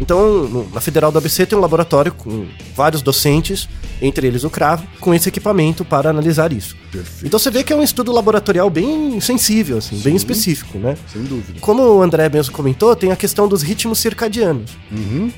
Então, 0.00 0.44
no- 0.48 0.68
na 0.72 0.80
Federal 0.80 1.10
do 1.10 1.18
ABC 1.18 1.46
tem 1.46 1.56
um 1.58 1.60
laboratório 1.60 2.12
com 2.12 2.46
vários 2.76 3.02
docentes, 3.02 3.68
entre 4.00 4.26
eles 4.26 4.44
o 4.44 4.50
Cravo, 4.50 4.86
com 5.00 5.14
esse 5.14 5.28
equipamento 5.28 5.84
para 5.84 6.10
analisar 6.10 6.52
isso. 6.52 6.76
Perfeito. 6.92 7.26
Então 7.26 7.38
você 7.38 7.50
vê 7.50 7.62
que 7.64 7.72
é 7.72 7.76
um 7.76 7.82
estudo 7.82 8.12
laboratorial 8.12 8.68
bem 8.70 9.20
sensível, 9.20 9.78
assim, 9.78 9.96
bem 9.98 10.14
específico, 10.14 10.78
né? 10.78 10.96
Sem 11.12 11.22
dúvida. 11.24 11.58
Como 11.60 11.82
o 11.82 12.02
André 12.02 12.28
mesmo 12.28 12.52
comentou, 12.54 12.94
tem 12.94 13.10
a 13.10 13.16
questão 13.16 13.48
dos 13.48 13.62
ritmos 13.62 13.98
circadianos. 13.98 14.70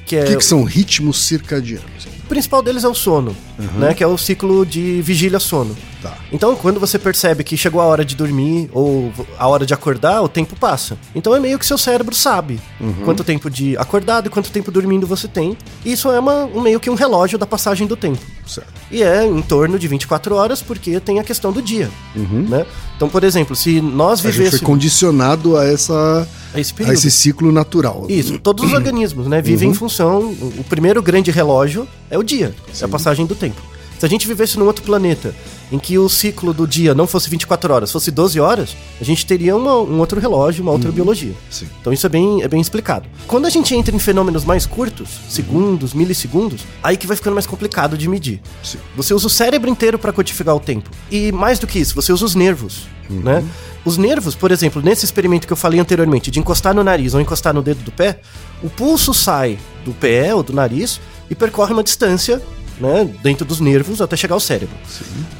Que 0.04 0.16
é, 0.16 0.22
O 0.22 0.26
que, 0.26 0.36
que 0.36 0.44
são 0.44 0.62
ritmos 0.64 1.24
circadianos? 1.24 2.06
O 2.26 2.28
principal 2.28 2.60
deles 2.60 2.82
é 2.82 2.88
o 2.88 2.94
sono, 2.94 3.36
né? 3.76 3.94
Que 3.94 4.02
é 4.02 4.06
o 4.06 4.18
ciclo 4.18 4.66
de 4.66 5.00
vigília-sono. 5.00 5.76
Tá. 6.02 6.12
Então, 6.32 6.56
quando 6.56 6.80
você 6.80 6.98
percebe 6.98 7.44
que 7.44 7.56
chegou 7.56 7.80
a 7.80 7.84
hora 7.84 8.04
de 8.04 8.16
dormir 8.16 8.68
ou 8.72 9.12
a 9.38 9.46
hora 9.46 9.64
de 9.64 9.72
acordar, 9.72 10.20
o 10.22 10.28
tempo 10.28 10.56
passa. 10.56 10.98
Então 11.14 11.34
é 11.36 11.40
meio 11.40 11.56
que 11.56 11.64
seu 11.64 11.78
cérebro 11.78 12.14
sabe 12.14 12.60
quanto 13.04 13.22
tempo 13.22 13.48
de 13.48 13.76
acordado 13.78 14.26
e 14.26 14.30
quanto 14.30 14.50
tempo 14.50 14.72
dormindo 14.72 15.06
você 15.06 15.28
tem. 15.28 15.56
E 15.84 15.92
isso 15.92 16.10
é 16.10 16.18
uma, 16.18 16.44
um 16.46 16.60
meio 16.60 16.80
que 16.80 16.90
um 16.90 16.94
relógio 16.94 17.38
da 17.38 17.46
passagem 17.46 17.86
do 17.86 17.96
tempo. 17.96 18.20
Certo. 18.46 18.72
E 18.90 19.02
é 19.02 19.24
em 19.26 19.42
torno 19.42 19.78
de 19.78 19.88
24 19.88 20.34
horas, 20.34 20.62
porque 20.62 21.00
tem 21.00 21.18
a 21.18 21.24
questão 21.24 21.52
do 21.52 21.60
dia. 21.60 21.90
Né? 22.14 22.64
Então, 22.96 23.08
por 23.08 23.24
exemplo, 23.24 23.56
se 23.56 23.80
nós 23.80 24.20
A 24.20 24.22
gente 24.22 24.22
foi 24.22 24.32
vivêssemos 24.32 24.60
condicionado 24.64 25.56
a, 25.56 25.64
essa, 25.64 26.28
a 26.54 26.60
esse 26.60 26.74
a 26.82 26.92
esse 26.92 27.10
ciclo 27.10 27.50
natural. 27.50 28.06
Isso, 28.08 28.38
todos 28.38 28.64
os 28.64 28.72
organismos, 28.74 29.26
né, 29.26 29.42
vivem 29.42 29.70
em 29.70 29.74
função. 29.74 30.20
O 30.20 30.56
o 30.58 30.64
primeiro 30.64 31.02
grande 31.02 31.30
relógio 31.30 31.86
é 32.10 32.18
o 32.18 32.22
dia, 32.22 32.54
é 32.80 32.84
a 32.84 32.88
passagem 32.88 33.26
do 33.26 33.34
tempo. 33.34 33.60
Se 33.98 34.04
a 34.04 34.08
gente 34.08 34.26
vivesse 34.26 34.58
num 34.58 34.66
outro 34.66 34.84
planeta 34.84 35.34
em 35.72 35.78
que 35.78 35.98
o 35.98 36.08
ciclo 36.08 36.52
do 36.52 36.66
dia 36.66 36.94
não 36.94 37.06
fosse 37.06 37.30
24 37.30 37.72
horas, 37.72 37.90
fosse 37.90 38.10
12 38.10 38.38
horas, 38.38 38.76
a 39.00 39.04
gente 39.04 39.24
teria 39.24 39.56
uma- 39.56 39.76
um 39.80 39.98
outro 39.98 40.20
relógio, 40.20 40.62
uma 40.62 40.70
outra 40.72 40.92
biologia. 40.92 41.32
Sim. 41.50 41.66
Então 41.80 41.92
isso 41.92 42.04
é 42.06 42.08
bem, 42.08 42.42
é 42.42 42.46
bem 42.48 42.60
explicado. 42.60 43.08
Quando 43.26 43.46
a 43.46 43.50
gente 43.50 43.74
entra 43.74 43.94
em 43.96 43.98
fenômenos 43.98 44.44
mais 44.44 44.66
curtos, 44.66 45.08
segundos, 45.28 45.94
milissegundos, 45.94 46.60
aí 46.82 46.96
que 46.96 47.06
vai 47.06 47.16
ficando 47.16 47.34
mais 47.34 47.46
complicado 47.46 47.96
de 47.96 48.06
medir. 48.08 48.40
Sim. 48.62 48.78
Você 48.96 49.14
usa 49.14 49.26
o 49.26 49.30
cérebro 49.30 49.68
inteiro 49.70 49.98
para 49.98 50.12
codificar 50.12 50.54
o 50.54 50.60
tempo. 50.60 50.90
E 51.10 51.32
mais 51.32 51.58
do 51.58 51.66
que 51.66 51.78
isso, 51.78 51.94
você 51.94 52.12
usa 52.12 52.24
os 52.26 52.34
nervos, 52.34 52.82
né? 53.08 53.42
Os 53.84 53.96
nervos, 53.96 54.34
por 54.34 54.50
exemplo, 54.52 54.82
nesse 54.82 55.04
experimento 55.04 55.46
que 55.46 55.52
eu 55.52 55.56
falei 55.56 55.80
anteriormente, 55.80 56.30
de 56.30 56.38
encostar 56.38 56.74
no 56.74 56.84
nariz 56.84 57.14
ou 57.14 57.20
encostar 57.20 57.54
no 57.54 57.62
dedo 57.62 57.82
do 57.82 57.90
pé, 57.92 58.20
o 58.62 58.68
pulso 58.68 59.14
sai 59.14 59.58
do 59.84 59.92
pé 59.92 60.34
ou 60.34 60.42
do 60.42 60.52
nariz 60.52 61.00
e 61.30 61.34
percorre 61.34 61.72
uma 61.72 61.82
distância, 61.84 62.42
né, 62.80 63.08
dentro 63.22 63.44
dos 63.44 63.60
nervos 63.60 64.00
até 64.00 64.16
chegar 64.16 64.34
ao 64.34 64.40
cérebro. 64.40 64.74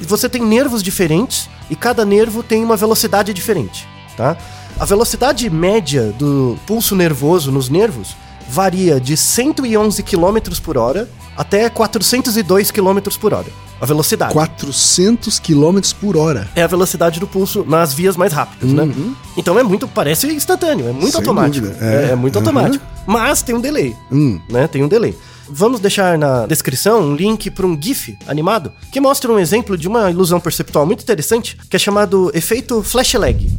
E 0.00 0.04
você 0.04 0.28
tem 0.28 0.42
nervos 0.42 0.82
diferentes 0.82 1.48
e 1.70 1.76
cada 1.76 2.04
nervo 2.04 2.42
tem 2.42 2.62
uma 2.64 2.76
velocidade 2.76 3.32
diferente, 3.34 3.86
tá? 4.16 4.36
A 4.78 4.84
velocidade 4.84 5.48
média 5.48 6.12
do 6.18 6.58
pulso 6.66 6.94
nervoso 6.94 7.50
nos 7.50 7.68
nervos 7.68 8.14
varia 8.48 9.00
de 9.00 9.16
111 9.16 10.02
km 10.02 10.38
por 10.62 10.76
hora 10.76 11.08
até 11.36 11.68
402 11.68 12.70
km 12.70 12.98
por 13.20 13.32
hora. 13.34 13.46
A 13.78 13.84
velocidade. 13.84 14.32
400 14.32 15.38
km 15.38 15.78
por 16.00 16.16
hora. 16.16 16.48
É 16.54 16.62
a 16.62 16.66
velocidade 16.66 17.20
do 17.20 17.26
pulso 17.26 17.64
nas 17.68 17.92
vias 17.92 18.16
mais 18.16 18.32
rápidas, 18.32 18.72
né? 18.72 18.88
Então 19.36 19.58
é 19.58 19.62
muito, 19.62 19.86
parece 19.86 20.26
instantâneo, 20.28 20.88
é 20.88 20.92
muito 20.92 21.04
Uhum. 21.04 21.10
Sem 21.10 21.18
automático. 21.20 21.66
É, 21.80 22.06
é. 22.06 22.08
é 22.12 22.16
muito 22.16 22.36
Uhum. 22.36 22.40
automático. 22.42 22.84
Mas 23.06 23.42
tem 23.42 23.54
um 23.54 23.60
delay, 23.60 23.94
Hum. 24.10 24.40
né? 24.48 24.66
Tem 24.66 24.82
um 24.82 24.88
delay. 24.88 25.14
Vamos 25.48 25.80
deixar 25.80 26.18
na 26.18 26.46
descrição 26.46 27.00
um 27.00 27.14
link 27.14 27.50
para 27.50 27.66
um 27.66 27.80
GIF 27.80 28.16
animado 28.26 28.72
que 28.92 29.00
mostra 29.00 29.32
um 29.32 29.38
exemplo 29.38 29.76
de 29.76 29.86
uma 29.86 30.10
ilusão 30.10 30.40
perceptual 30.40 30.84
muito 30.86 31.02
interessante 31.02 31.56
que 31.70 31.76
é 31.76 31.78
chamado 31.78 32.30
efeito 32.34 32.82
flash 32.82 33.14
lag. 33.14 33.50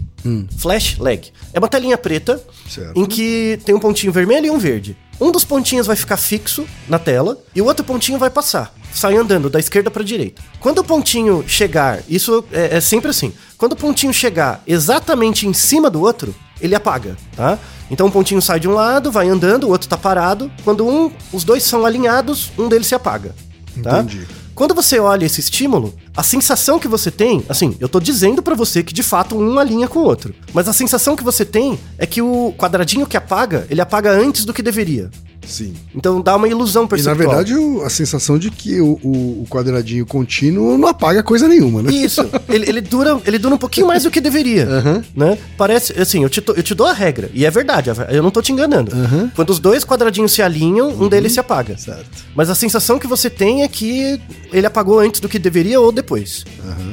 Flash 0.57 0.97
lag. 0.99 1.31
É 1.53 1.59
uma 1.59 1.69
telinha 1.69 1.97
preta 1.97 2.43
Certo. 2.69 2.99
em 2.99 3.05
que 3.05 3.59
tem 3.63 3.73
um 3.73 3.79
pontinho 3.79 4.11
vermelho 4.11 4.47
e 4.47 4.49
um 4.49 4.57
verde. 4.57 4.97
Um 5.19 5.31
dos 5.31 5.45
pontinhos 5.45 5.87
vai 5.87 5.95
ficar 5.95 6.17
fixo 6.17 6.65
na 6.87 6.99
tela 6.99 7.39
e 7.55 7.61
o 7.61 7.65
outro 7.65 7.85
pontinho 7.85 8.19
vai 8.19 8.29
passar. 8.29 8.73
Sai 8.93 9.15
andando 9.15 9.49
da 9.49 9.59
esquerda 9.59 9.89
para 9.89 10.03
direita. 10.03 10.41
Quando 10.59 10.79
o 10.79 10.83
pontinho 10.83 11.43
chegar, 11.47 12.01
isso 12.09 12.43
é, 12.51 12.77
é 12.77 12.81
sempre 12.81 13.09
assim. 13.09 13.33
Quando 13.57 13.73
o 13.73 13.75
pontinho 13.77 14.13
chegar 14.13 14.61
exatamente 14.67 15.47
em 15.47 15.53
cima 15.53 15.89
do 15.89 16.01
outro, 16.01 16.35
ele 16.61 16.75
apaga, 16.75 17.15
tá? 17.35 17.57
Então 17.89 18.07
o 18.07 18.11
pontinho 18.11 18.41
sai 18.41 18.59
de 18.59 18.67
um 18.67 18.73
lado, 18.73 19.11
vai 19.11 19.29
andando, 19.29 19.65
o 19.65 19.69
outro 19.69 19.87
tá 19.87 19.97
parado. 19.97 20.51
Quando 20.63 20.87
um, 20.87 21.11
os 21.31 21.43
dois 21.43 21.63
são 21.63 21.85
alinhados, 21.85 22.51
um 22.57 22.67
deles 22.67 22.87
se 22.87 22.95
apaga, 22.95 23.33
tá? 23.81 23.99
Entendi. 23.99 24.27
Quando 24.57 24.73
você 24.73 24.97
olha 24.97 25.23
esse 25.23 25.39
estímulo, 25.39 25.93
a 26.15 26.23
sensação 26.23 26.79
que 26.79 26.87
você 26.87 27.11
tem, 27.11 27.45
assim, 27.47 27.77
eu 27.79 27.87
tô 27.87 27.99
dizendo 27.99 28.41
pra 28.41 28.55
você 28.55 28.81
que 28.81 28.91
de 28.91 29.03
fato 29.03 29.37
um 29.37 29.59
alinha 29.59 29.87
com 29.87 29.99
o 29.99 30.03
outro, 30.03 30.33
mas 30.51 30.67
a 30.67 30.73
sensação 30.73 31.15
que 31.15 31.23
você 31.23 31.45
tem 31.45 31.79
é 31.95 32.07
que 32.07 32.23
o 32.23 32.51
quadradinho 32.57 33.05
que 33.05 33.15
apaga, 33.15 33.67
ele 33.69 33.81
apaga 33.81 34.11
antes 34.11 34.45
do 34.45 34.53
que 34.53 34.63
deveria. 34.63 35.11
Sim. 35.47 35.73
Então 35.95 36.21
dá 36.21 36.35
uma 36.35 36.47
ilusão 36.47 36.83
E 36.83 36.85
na 36.85 36.89
perceptual. 36.89 37.15
verdade 37.15 37.55
o- 37.55 37.81
a 37.83 37.89
sensação 37.89 38.37
de 38.37 38.51
que 38.51 38.79
o, 38.81 38.99
o- 39.03 39.45
quadradinho 39.49 40.05
contínuo 40.05 40.77
não 40.77 40.87
apaga 40.87 41.23
coisa 41.23 41.47
nenhuma, 41.47 41.81
né? 41.81 41.91
Isso, 41.91 42.21
ele, 42.49 42.67
ele 42.69 42.81
dura, 42.81 43.19
ele 43.25 43.39
dura 43.39 43.55
um 43.55 43.57
pouquinho 43.57 43.87
mais 43.87 44.03
do 44.03 44.11
que 44.11 44.19
deveria, 44.21 44.67
né? 45.15 45.37
Parece, 45.57 45.99
assim, 45.99 46.23
eu 46.23 46.29
te, 46.29 46.43
eu 46.45 46.61
te 46.61 46.75
dou 46.75 46.85
a 46.85 46.93
regra, 46.93 47.29
e 47.33 47.45
é 47.45 47.49
verdade, 47.51 47.89
eu 48.09 48.21
não 48.21 48.29
tô 48.31 48.41
te 48.41 48.51
enganando. 48.51 48.91
Quando 49.35 49.49
os 49.51 49.59
dois 49.59 49.83
quadradinhos 49.85 50.31
se 50.33 50.41
alinham, 50.41 50.89
um 50.89 51.07
deles 51.07 51.31
se 51.33 51.39
apaga. 51.39 51.77
Certo. 51.77 52.25
Mas 52.35 52.49
a 52.49 52.55
sensação 52.55 52.99
que 52.99 53.07
você 53.07 53.29
tem 53.29 53.63
é 53.63 53.67
que 53.67 54.19
ele 54.51 54.65
apagou 54.67 54.99
antes 54.99 55.19
do 55.21 55.29
que 55.29 55.39
deveria 55.39 55.79
ou 55.79 55.91
depois. 55.91 56.43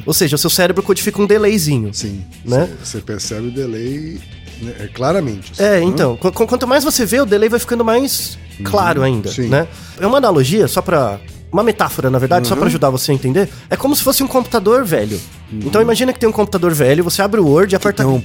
Ou 0.06 0.14
seja, 0.14 0.36
o 0.36 0.38
seu 0.38 0.50
cérebro 0.50 0.82
codifica 0.82 1.20
um 1.20 1.26
delayzinho. 1.26 1.92
Sim. 1.92 2.22
Né? 2.44 2.68
Você 2.82 2.98
percebe 3.00 3.48
o 3.48 3.50
delay 3.50 4.18
né, 4.64 4.74
é, 4.80 4.86
claramente. 4.88 5.52
assim, 5.52 5.62
É, 5.62 5.70
né? 5.80 5.82
então, 5.84 6.16
qu- 6.16 6.32
qu- 6.32 6.46
quanto 6.46 6.66
mais 6.66 6.82
você 6.84 7.04
vê, 7.06 7.20
o 7.20 7.26
delay 7.26 7.48
vai 7.48 7.60
ficando 7.60 7.84
mais 7.84 8.38
claro 8.64 9.02
ainda, 9.02 9.30
sim. 9.30 9.48
né? 9.48 9.66
É 10.00 10.06
uma 10.06 10.18
analogia, 10.18 10.66
só 10.68 10.80
pra... 10.82 11.20
Uma 11.54 11.62
metáfora, 11.62 12.10
na 12.10 12.18
verdade, 12.18 12.48
só 12.48 12.56
pra 12.56 12.66
ajudar 12.66 12.90
você 12.90 13.12
a 13.12 13.14
entender. 13.14 13.48
É 13.70 13.76
como 13.76 13.94
se 13.94 14.02
fosse 14.02 14.24
um 14.24 14.26
computador 14.26 14.84
velho. 14.84 15.20
Então 15.52 15.80
imagina 15.80 16.12
que 16.12 16.18
tem 16.18 16.28
um 16.28 16.32
computador 16.32 16.72
velho, 16.74 17.04
você 17.04 17.22
abre 17.22 17.38
o 17.40 17.46
Word 17.46 17.72
e 17.72 17.76
aperta... 17.76 18.02
Tem 18.02 18.10
um, 18.12 18.20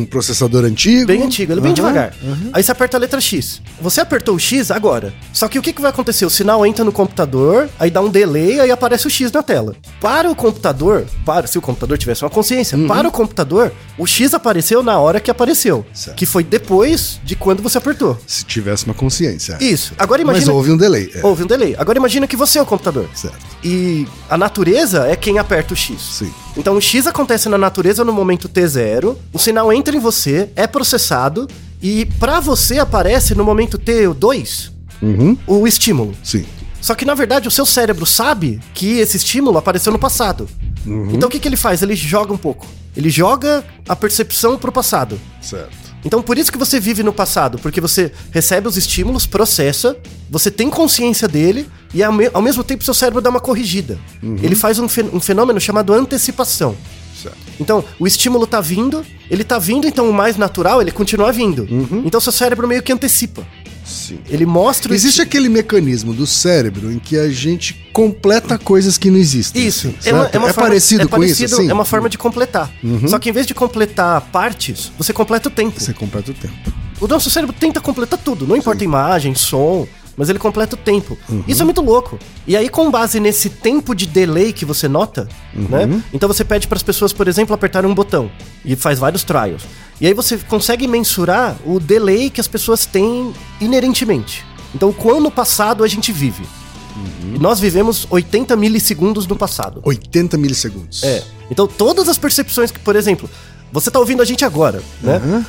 um 0.00 0.04
processador 0.04 0.64
antigo. 0.64 1.08
Bem 1.08 1.24
antigo, 1.24 1.52
ele 1.52 1.58
é 1.58 1.62
bem 1.64 1.74
devagar. 1.74 2.14
Aí 2.52 2.62
você 2.62 2.70
aperta 2.70 2.96
a 2.96 3.00
letra 3.00 3.20
X. 3.20 3.60
Você 3.80 4.00
apertou 4.00 4.36
o 4.36 4.38
X 4.38 4.70
agora. 4.70 5.12
Só 5.32 5.48
que 5.48 5.58
o 5.58 5.62
que, 5.62 5.72
que 5.72 5.80
vai 5.82 5.90
acontecer? 5.90 6.24
O 6.24 6.30
sinal 6.30 6.64
entra 6.64 6.84
no 6.84 6.92
computador, 6.92 7.68
aí 7.80 7.90
dá 7.90 8.00
um 8.00 8.08
delay, 8.08 8.60
aí 8.60 8.70
aparece 8.70 9.08
o 9.08 9.10
X 9.10 9.32
na 9.32 9.42
tela. 9.42 9.74
Para 10.00 10.30
o 10.30 10.36
computador, 10.36 11.04
para 11.26 11.48
se 11.48 11.58
o 11.58 11.60
computador 11.60 11.98
tivesse 11.98 12.22
uma 12.22 12.30
consciência, 12.30 12.78
Uhum. 12.78 12.86
para 12.86 13.08
o 13.08 13.10
computador, 13.10 13.72
o 13.98 14.06
X 14.06 14.32
apareceu 14.32 14.80
na 14.80 15.00
hora 15.00 15.18
que 15.18 15.32
apareceu. 15.32 15.84
Certo. 15.92 16.16
Que 16.16 16.24
foi 16.26 16.44
depois 16.44 17.18
de 17.24 17.34
quando 17.34 17.60
você 17.60 17.78
apertou. 17.78 18.16
Se 18.24 18.44
tivesse 18.44 18.84
uma 18.84 18.94
consciência. 18.94 19.58
Isso. 19.60 19.94
Agora 19.98 20.22
Mas 20.24 20.36
imagina. 20.36 20.52
houve 20.52 20.70
um 20.70 20.76
delay. 20.76 21.10
é. 21.12 21.26
Houve 21.26 21.42
um 21.42 21.46
delay. 21.46 21.74
Agora 21.76 21.98
imagina 21.98 22.28
que 22.28 22.36
você 22.36 22.60
é 22.60 22.62
o 22.62 22.67
computador. 22.68 23.08
Certo. 23.14 23.38
E 23.64 24.06
a 24.30 24.38
natureza 24.38 25.06
é 25.08 25.16
quem 25.16 25.38
aperta 25.38 25.74
o 25.74 25.76
X. 25.76 26.00
Sim. 26.00 26.32
Então 26.56 26.76
o 26.76 26.80
X 26.80 27.06
acontece 27.06 27.48
na 27.48 27.58
natureza 27.58 28.04
no 28.04 28.12
momento 28.12 28.48
T0, 28.48 29.16
o 29.32 29.38
sinal 29.38 29.72
entra 29.72 29.96
em 29.96 29.98
você, 30.00 30.50
é 30.54 30.66
processado 30.66 31.48
e 31.82 32.06
pra 32.20 32.38
você 32.40 32.78
aparece 32.78 33.34
no 33.34 33.44
momento 33.44 33.78
T2 33.78 34.70
Uhum. 35.00 35.36
o 35.46 35.66
estímulo. 35.66 36.12
Sim. 36.24 36.44
Só 36.80 36.94
que 36.94 37.04
na 37.04 37.14
verdade 37.14 37.48
o 37.48 37.50
seu 37.50 37.66
cérebro 37.66 38.06
sabe 38.06 38.60
que 38.74 38.98
esse 38.98 39.16
estímulo 39.16 39.58
apareceu 39.58 39.92
no 39.92 39.98
passado. 39.98 40.48
Então 41.12 41.28
o 41.28 41.30
que, 41.30 41.38
que 41.40 41.48
ele 41.48 41.56
faz? 41.56 41.82
Ele 41.82 41.94
joga 41.96 42.32
um 42.32 42.38
pouco. 42.38 42.66
Ele 42.96 43.10
joga 43.10 43.64
a 43.88 43.94
percepção 43.94 44.56
pro 44.56 44.72
passado. 44.72 45.20
Certo. 45.40 45.76
Então 46.04 46.22
por 46.22 46.38
isso 46.38 46.50
que 46.52 46.58
você 46.58 46.78
vive 46.80 47.02
no 47.02 47.12
passado, 47.12 47.58
porque 47.58 47.80
você 47.80 48.12
recebe 48.30 48.68
os 48.68 48.76
estímulos, 48.76 49.26
processa, 49.26 49.96
você 50.30 50.50
tem 50.50 50.70
consciência 50.70 51.26
dele 51.28 51.68
e 51.94 52.02
ao, 52.02 52.12
me- 52.12 52.30
ao 52.32 52.42
mesmo 52.42 52.62
tempo 52.64 52.84
seu 52.84 52.94
cérebro 52.94 53.20
dá 53.20 53.30
uma 53.30 53.40
corrigida. 53.40 53.98
Ele 54.42 54.54
faz 54.54 54.78
um, 54.78 54.88
fen- 54.88 55.10
um 55.12 55.20
fenômeno 55.20 55.60
chamado 55.60 55.92
antecipação. 55.92 56.76
Certo. 57.20 57.36
Então, 57.58 57.84
o 57.98 58.06
estímulo 58.06 58.46
tá 58.46 58.60
vindo, 58.60 59.04
ele 59.28 59.42
tá 59.42 59.58
vindo, 59.58 59.88
então 59.88 60.08
o 60.08 60.12
mais 60.12 60.36
natural, 60.36 60.80
ele 60.80 60.92
continua 60.92 61.32
vindo. 61.32 61.66
Então 62.04 62.20
seu 62.20 62.30
cérebro 62.32 62.68
meio 62.68 62.82
que 62.82 62.92
antecipa. 62.92 63.44
Sim. 63.84 64.18
Ele 64.28 64.44
mostra 64.44 64.94
Existe 64.94 65.22
aquele 65.22 65.48
mecanismo 65.48 66.12
do 66.12 66.26
cérebro 66.26 66.92
em 66.92 66.98
que 66.98 67.16
a 67.18 67.30
gente 67.30 67.72
completa 67.92 68.58
coisas 68.58 68.98
que 68.98 69.10
não 69.10 69.16
existem. 69.18 69.66
Isso, 69.66 69.88
assim, 69.98 70.10
é, 70.10 70.12
uma, 70.14 70.24
é 70.26 70.38
uma 70.38 70.48
forma- 70.52 70.68
parecido 70.68 71.02
é 71.02 71.06
com 71.06 71.16
isso, 71.24 71.34
parecido, 71.36 71.54
assim? 71.54 71.64
Uhum. 71.64 71.70
É 71.70 71.74
uma 71.74 71.84
forma 71.86 72.08
de 72.10 72.18
completar. 72.18 72.70
Só 73.08 73.18
que 73.18 73.30
em 73.30 73.32
vez 73.32 73.46
de 73.46 73.54
completar 73.54 74.20
partes, 74.30 74.92
você 74.98 75.12
completa 75.12 75.48
o 75.48 75.50
tempo. 75.50 75.80
Você 75.80 75.94
completa 75.94 76.30
o 76.30 76.34
tempo. 76.34 76.54
O 77.00 77.08
nosso 77.08 77.30
cérebro 77.30 77.56
tenta 77.58 77.80
completar 77.80 78.18
tudo, 78.22 78.46
não 78.46 78.56
importa 78.56 78.84
imagem, 78.84 79.34
som, 79.34 79.88
mas 80.18 80.28
ele 80.28 80.38
completa 80.38 80.74
o 80.74 80.78
tempo. 80.78 81.16
Isso 81.46 81.62
é 81.62 81.64
muito 81.64 81.80
louco. 81.80 82.18
E 82.46 82.56
aí, 82.56 82.68
com 82.68 82.90
base 82.90 83.20
nesse 83.20 83.48
tempo 83.48 83.94
de 83.94 84.04
delay 84.04 84.52
que 84.52 84.64
você 84.64 84.88
nota, 84.88 85.28
né? 85.54 86.02
Então 86.12 86.28
você 86.28 86.44
pede 86.44 86.66
para 86.66 86.76
as 86.76 86.82
pessoas, 86.82 87.12
por 87.12 87.28
exemplo, 87.28 87.54
apertarem 87.54 87.88
um 87.88 87.94
botão 87.94 88.30
e 88.64 88.74
faz 88.74 88.98
vários 88.98 89.22
trials. 89.22 89.62
E 90.00 90.06
aí 90.06 90.12
você 90.12 90.36
consegue 90.36 90.88
mensurar 90.88 91.56
o 91.64 91.78
delay 91.78 92.28
que 92.28 92.40
as 92.40 92.48
pessoas 92.48 92.84
têm 92.84 93.32
inerentemente. 93.60 94.44
Então, 94.74 94.92
quão 94.92 95.20
no 95.20 95.30
passado 95.30 95.84
a 95.84 95.88
gente 95.88 96.12
vive. 96.12 96.42
E 97.34 97.38
nós 97.38 97.60
vivemos 97.60 98.06
80 98.10 98.56
milissegundos 98.56 99.26
no 99.26 99.36
passado. 99.36 99.80
80 99.84 100.36
milissegundos. 100.36 101.04
É. 101.04 101.22
Então 101.50 101.66
todas 101.66 102.08
as 102.08 102.18
percepções 102.18 102.70
que, 102.70 102.78
por 102.78 102.96
exemplo, 102.96 103.30
você 103.72 103.90
tá 103.90 103.98
ouvindo 103.98 104.22
a 104.22 104.24
gente 104.24 104.44
agora, 104.44 104.82
né? 105.00 105.44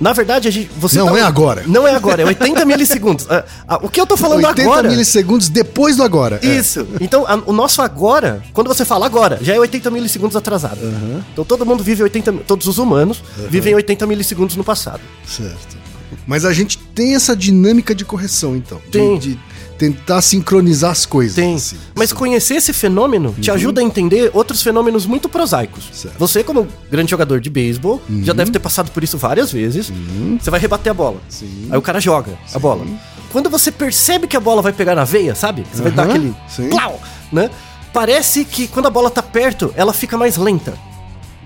Na 0.00 0.12
verdade, 0.12 0.48
a 0.48 0.50
gente, 0.50 0.70
você 0.76 0.98
Não 0.98 1.06
tá- 1.12 1.18
é 1.18 1.22
agora. 1.22 1.62
Não 1.66 1.86
é 1.86 1.94
agora, 1.94 2.22
é 2.22 2.24
80 2.24 2.64
milissegundos. 2.66 3.26
Ah, 3.30 3.44
ah, 3.68 3.78
o 3.82 3.88
que 3.88 4.00
eu 4.00 4.06
tô 4.06 4.16
falando 4.16 4.44
80 4.44 4.62
agora. 4.62 4.88
milissegundos 4.88 5.48
depois 5.48 5.96
do 5.96 6.02
agora. 6.02 6.40
é. 6.42 6.46
Isso. 6.46 6.86
Então, 7.00 7.24
a- 7.26 7.40
o 7.46 7.52
nosso 7.52 7.80
agora, 7.80 8.42
quando 8.52 8.66
você 8.68 8.84
fala 8.84 9.06
agora, 9.06 9.38
já 9.40 9.54
é 9.54 9.58
80 9.58 9.90
milissegundos 9.90 10.36
atrasado. 10.36 10.78
Então 11.32 11.44
todo 11.44 11.64
mundo 11.64 11.82
vive 11.84 12.02
80, 12.02 12.32
mi- 12.32 12.40
todos 12.40 12.66
os 12.66 12.78
humanos 12.78 13.22
vivem 13.48 13.74
80 13.74 14.06
milissegundos 14.06 14.56
no 14.56 14.64
passado. 14.64 15.00
Certo. 15.26 15.76
Mas 16.26 16.44
a 16.44 16.52
gente 16.52 16.78
tem 16.78 17.14
essa 17.14 17.34
dinâmica 17.36 17.94
de 17.94 18.04
correção, 18.04 18.56
então. 18.56 18.78
de- 18.84 18.90
Tem. 18.90 19.18
De, 19.18 19.38
tentar 19.78 20.20
sincronizar 20.22 20.90
as 20.90 21.04
coisas. 21.06 21.34
Tem. 21.34 21.54
assim. 21.54 21.76
Mas 21.94 22.12
conhecer 22.12 22.54
esse 22.54 22.72
fenômeno 22.72 23.34
te 23.40 23.50
ajuda 23.50 23.80
a 23.80 23.84
entender 23.84 24.30
outros 24.32 24.62
fenômenos 24.62 25.06
muito 25.06 25.28
prosaicos. 25.28 25.84
Certo. 25.92 26.18
Você, 26.18 26.42
como 26.44 26.66
grande 26.90 27.10
jogador 27.10 27.40
de 27.40 27.50
beisebol, 27.50 28.00
já 28.22 28.32
deve 28.32 28.50
ter 28.50 28.58
passado 28.58 28.90
por 28.90 29.02
isso 29.02 29.18
várias 29.18 29.52
vezes. 29.52 29.92
Você 30.40 30.50
vai 30.50 30.60
rebater 30.60 30.90
a 30.90 30.94
bola. 30.94 31.20
Sim. 31.28 31.68
Aí 31.70 31.78
o 31.78 31.82
cara 31.82 32.00
joga 32.00 32.32
a 32.52 32.58
bola. 32.58 32.84
Quando 33.32 33.50
você 33.50 33.72
percebe 33.72 34.26
que 34.26 34.36
a 34.36 34.40
bola 34.40 34.62
vai 34.62 34.72
pegar 34.72 34.94
na 34.94 35.04
veia, 35.04 35.34
sabe? 35.34 35.66
Você 35.72 35.82
vai 35.82 35.92
dar 35.92 36.04
aquele. 36.04 36.34
sim. 36.48 36.68
Plau, 36.70 37.00
né? 37.32 37.50
Parece 37.92 38.44
que 38.44 38.66
quando 38.68 38.86
a 38.86 38.90
bola 38.90 39.10
tá 39.10 39.22
perto, 39.22 39.72
ela 39.76 39.92
fica 39.92 40.16
mais 40.16 40.36
lenta. 40.36 40.74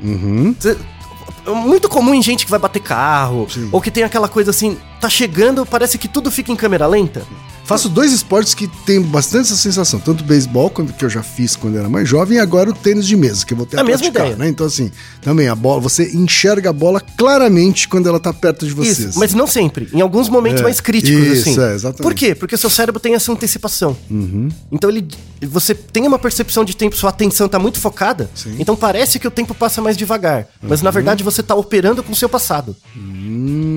Uhum. 0.03 0.55
É 0.65 1.51
muito 1.51 1.89
comum 1.89 2.15
em 2.15 2.23
gente 2.23 2.45
que 2.45 2.51
vai 2.51 2.61
bater 2.61 2.81
carro, 2.81 3.47
Sim. 3.51 3.69
ou 3.73 3.81
que 3.81 3.91
tem 3.91 4.03
aquela 4.05 4.29
coisa 4.29 4.51
assim, 4.51 4.77
tá 5.01 5.09
chegando, 5.09 5.65
parece 5.65 5.97
que 5.97 6.07
tudo 6.07 6.31
fica 6.31 6.53
em 6.53 6.57
câmera 6.57 6.87
lenta. 6.87 7.23
Faço 7.69 7.91
dois 7.91 8.13
esportes 8.15 8.55
que 8.55 8.67
tem 8.87 8.99
bastante 9.03 9.43
essa 9.53 9.57
sensação. 9.57 10.01
Tanto 10.01 10.23
o 10.23 10.25
beisebol, 10.25 10.71
que 10.71 11.05
eu 11.05 11.11
já 11.11 11.23
fiz 11.23 11.55
quando 11.55 11.77
era 11.77 11.87
mais 11.87 12.09
jovem, 12.09 12.39
e 12.39 12.41
agora 12.41 12.71
o 12.71 12.73
tênis 12.73 13.07
de 13.07 13.15
mesa, 13.15 13.45
que 13.45 13.53
eu 13.53 13.59
vou 13.59 13.67
ter 13.67 13.77
É 13.77 13.81
a 13.81 13.85
mesma 13.85 14.07
ideia. 14.07 14.37
né? 14.37 14.49
Então, 14.49 14.67
assim, 14.67 14.91
também 15.21 15.49
a 15.49 15.55
bola, 15.55 15.79
você 15.79 16.11
enxerga 16.17 16.71
a 16.71 16.73
bola 16.73 16.99
claramente 16.99 17.87
quando 17.87 18.09
ela 18.09 18.19
tá 18.19 18.33
perto 18.33 18.67
de 18.67 18.73
você. 18.73 18.91
Isso, 18.91 19.09
assim. 19.09 19.19
mas 19.19 19.35
não 19.35 19.47
sempre. 19.47 19.87
Em 19.93 20.01
alguns 20.01 20.31
momentos 20.31 20.61
É, 20.61 20.65
mais 20.65 20.81
críticos, 20.81 21.21
isso, 21.27 21.51
assim. 21.51 21.61
é, 21.61 21.75
exatamente. 21.75 22.03
Por 22.03 22.15
quê? 22.15 22.35
Porque 22.35 22.55
o 22.55 22.59
seu 22.59 22.71
cérebro 22.71 22.99
tem 22.99 23.15
essa 23.15 23.31
antecipação. 23.31 23.95
Uhum. 24.11 24.49
Então 24.73 24.89
ele. 24.89 25.07
Você 25.43 25.73
tem 25.75 26.07
uma 26.07 26.19
percepção 26.19 26.65
de 26.65 26.75
tempo, 26.75 26.97
sua 26.97 27.11
atenção 27.11 27.49
tá 27.49 27.59
muito 27.59 27.79
focada. 27.79 28.31
Sim. 28.35 28.49
Uhum. 28.51 28.57
Então 28.61 28.75
parece 28.75 29.19
que 29.19 29.29
o 29.29 29.31
tempo 29.31 29.55
passa 29.55 29.83
mais 29.83 29.95
devagar. 29.97 30.47
Mas 30.63 30.81
na 30.81 30.91
verdade 30.91 31.23
você 31.23 31.43
tá 31.43 31.55
operando 31.55 32.03
com 32.03 32.13
o 32.13 32.17
seu 32.17 32.29
passado. 32.31 32.75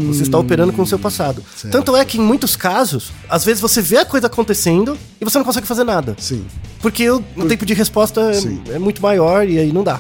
Você 0.08 0.24
está 0.24 0.38
operando 0.38 0.74
com 0.74 0.82
o 0.82 0.88
seu 0.88 0.98
passado. 0.98 1.44
Certo. 1.56 1.72
Tanto 1.72 1.96
é 1.96 2.04
que 2.06 2.18
em 2.18 2.22
muitos 2.22 2.56
casos, 2.56 3.12
às 3.30 3.44
vezes 3.46 3.62
você 3.62 3.81
vê 3.82 3.98
a 3.98 4.06
coisa 4.06 4.28
acontecendo 4.28 4.98
e 5.20 5.26
você 5.26 5.38
não 5.38 5.46
consegue 5.46 5.68
fazer 5.68 5.84
nada. 5.84 6.16
Sim. 6.20 6.46
Porque 6.82 7.10
o, 7.10 7.22
tempo 7.48 7.66
de 7.66 7.74
resposta 7.74 8.32
é, 8.70 8.76
é 8.76 8.80
muito 8.80 9.02
maior 9.02 9.48
e 9.48 9.60
aí 9.60 9.72
não 9.72 9.84
dá. 9.84 10.00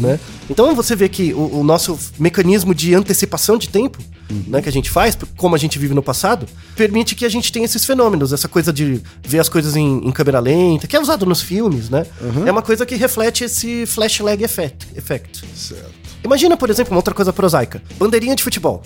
Né? 0.00 0.20
Então 0.48 0.74
você 0.74 0.94
vê 0.94 1.08
que 1.08 1.32
o, 1.34 1.60
o 1.60 1.64
nosso 1.64 1.98
mecanismo 2.18 2.74
de 2.74 2.94
antecipação 2.94 3.58
de 3.58 3.68
tempo, 3.68 3.98
né, 4.46 4.62
que 4.62 4.68
a 4.68 4.72
gente 4.72 4.90
faz, 4.90 5.16
como 5.36 5.54
a 5.54 5.58
gente 5.58 5.78
vive 5.78 5.92
no 5.92 6.02
passado, 6.02 6.46
permite 6.76 7.14
que 7.14 7.24
a 7.24 7.28
gente 7.28 7.50
tenha 7.50 7.64
esses 7.64 7.84
fenômenos, 7.84 8.32
essa 8.32 8.48
coisa 8.48 8.72
de 8.72 9.00
ver 9.24 9.40
as 9.40 9.48
coisas 9.48 9.74
em, 9.74 10.06
em 10.06 10.12
câmera 10.12 10.38
lenta, 10.38 10.86
que 10.86 10.94
é 10.94 11.00
usado 11.00 11.26
nos 11.26 11.40
filmes, 11.40 11.90
né? 11.90 12.06
É 12.46 12.52
uma 12.52 12.62
coisa 12.62 12.86
que 12.86 12.94
reflete 12.94 13.44
esse 13.44 13.86
flash 13.86 14.20
lag 14.20 14.42
effect. 14.42 14.86
effect. 14.96 15.44
Certo. 15.54 16.05
Imagina, 16.26 16.56
por 16.56 16.68
exemplo, 16.68 16.92
uma 16.92 16.98
outra 16.98 17.14
coisa 17.14 17.32
prosaica. 17.32 17.80
Bandeirinha 17.98 18.34
de 18.36 18.42
futebol. 18.42 18.82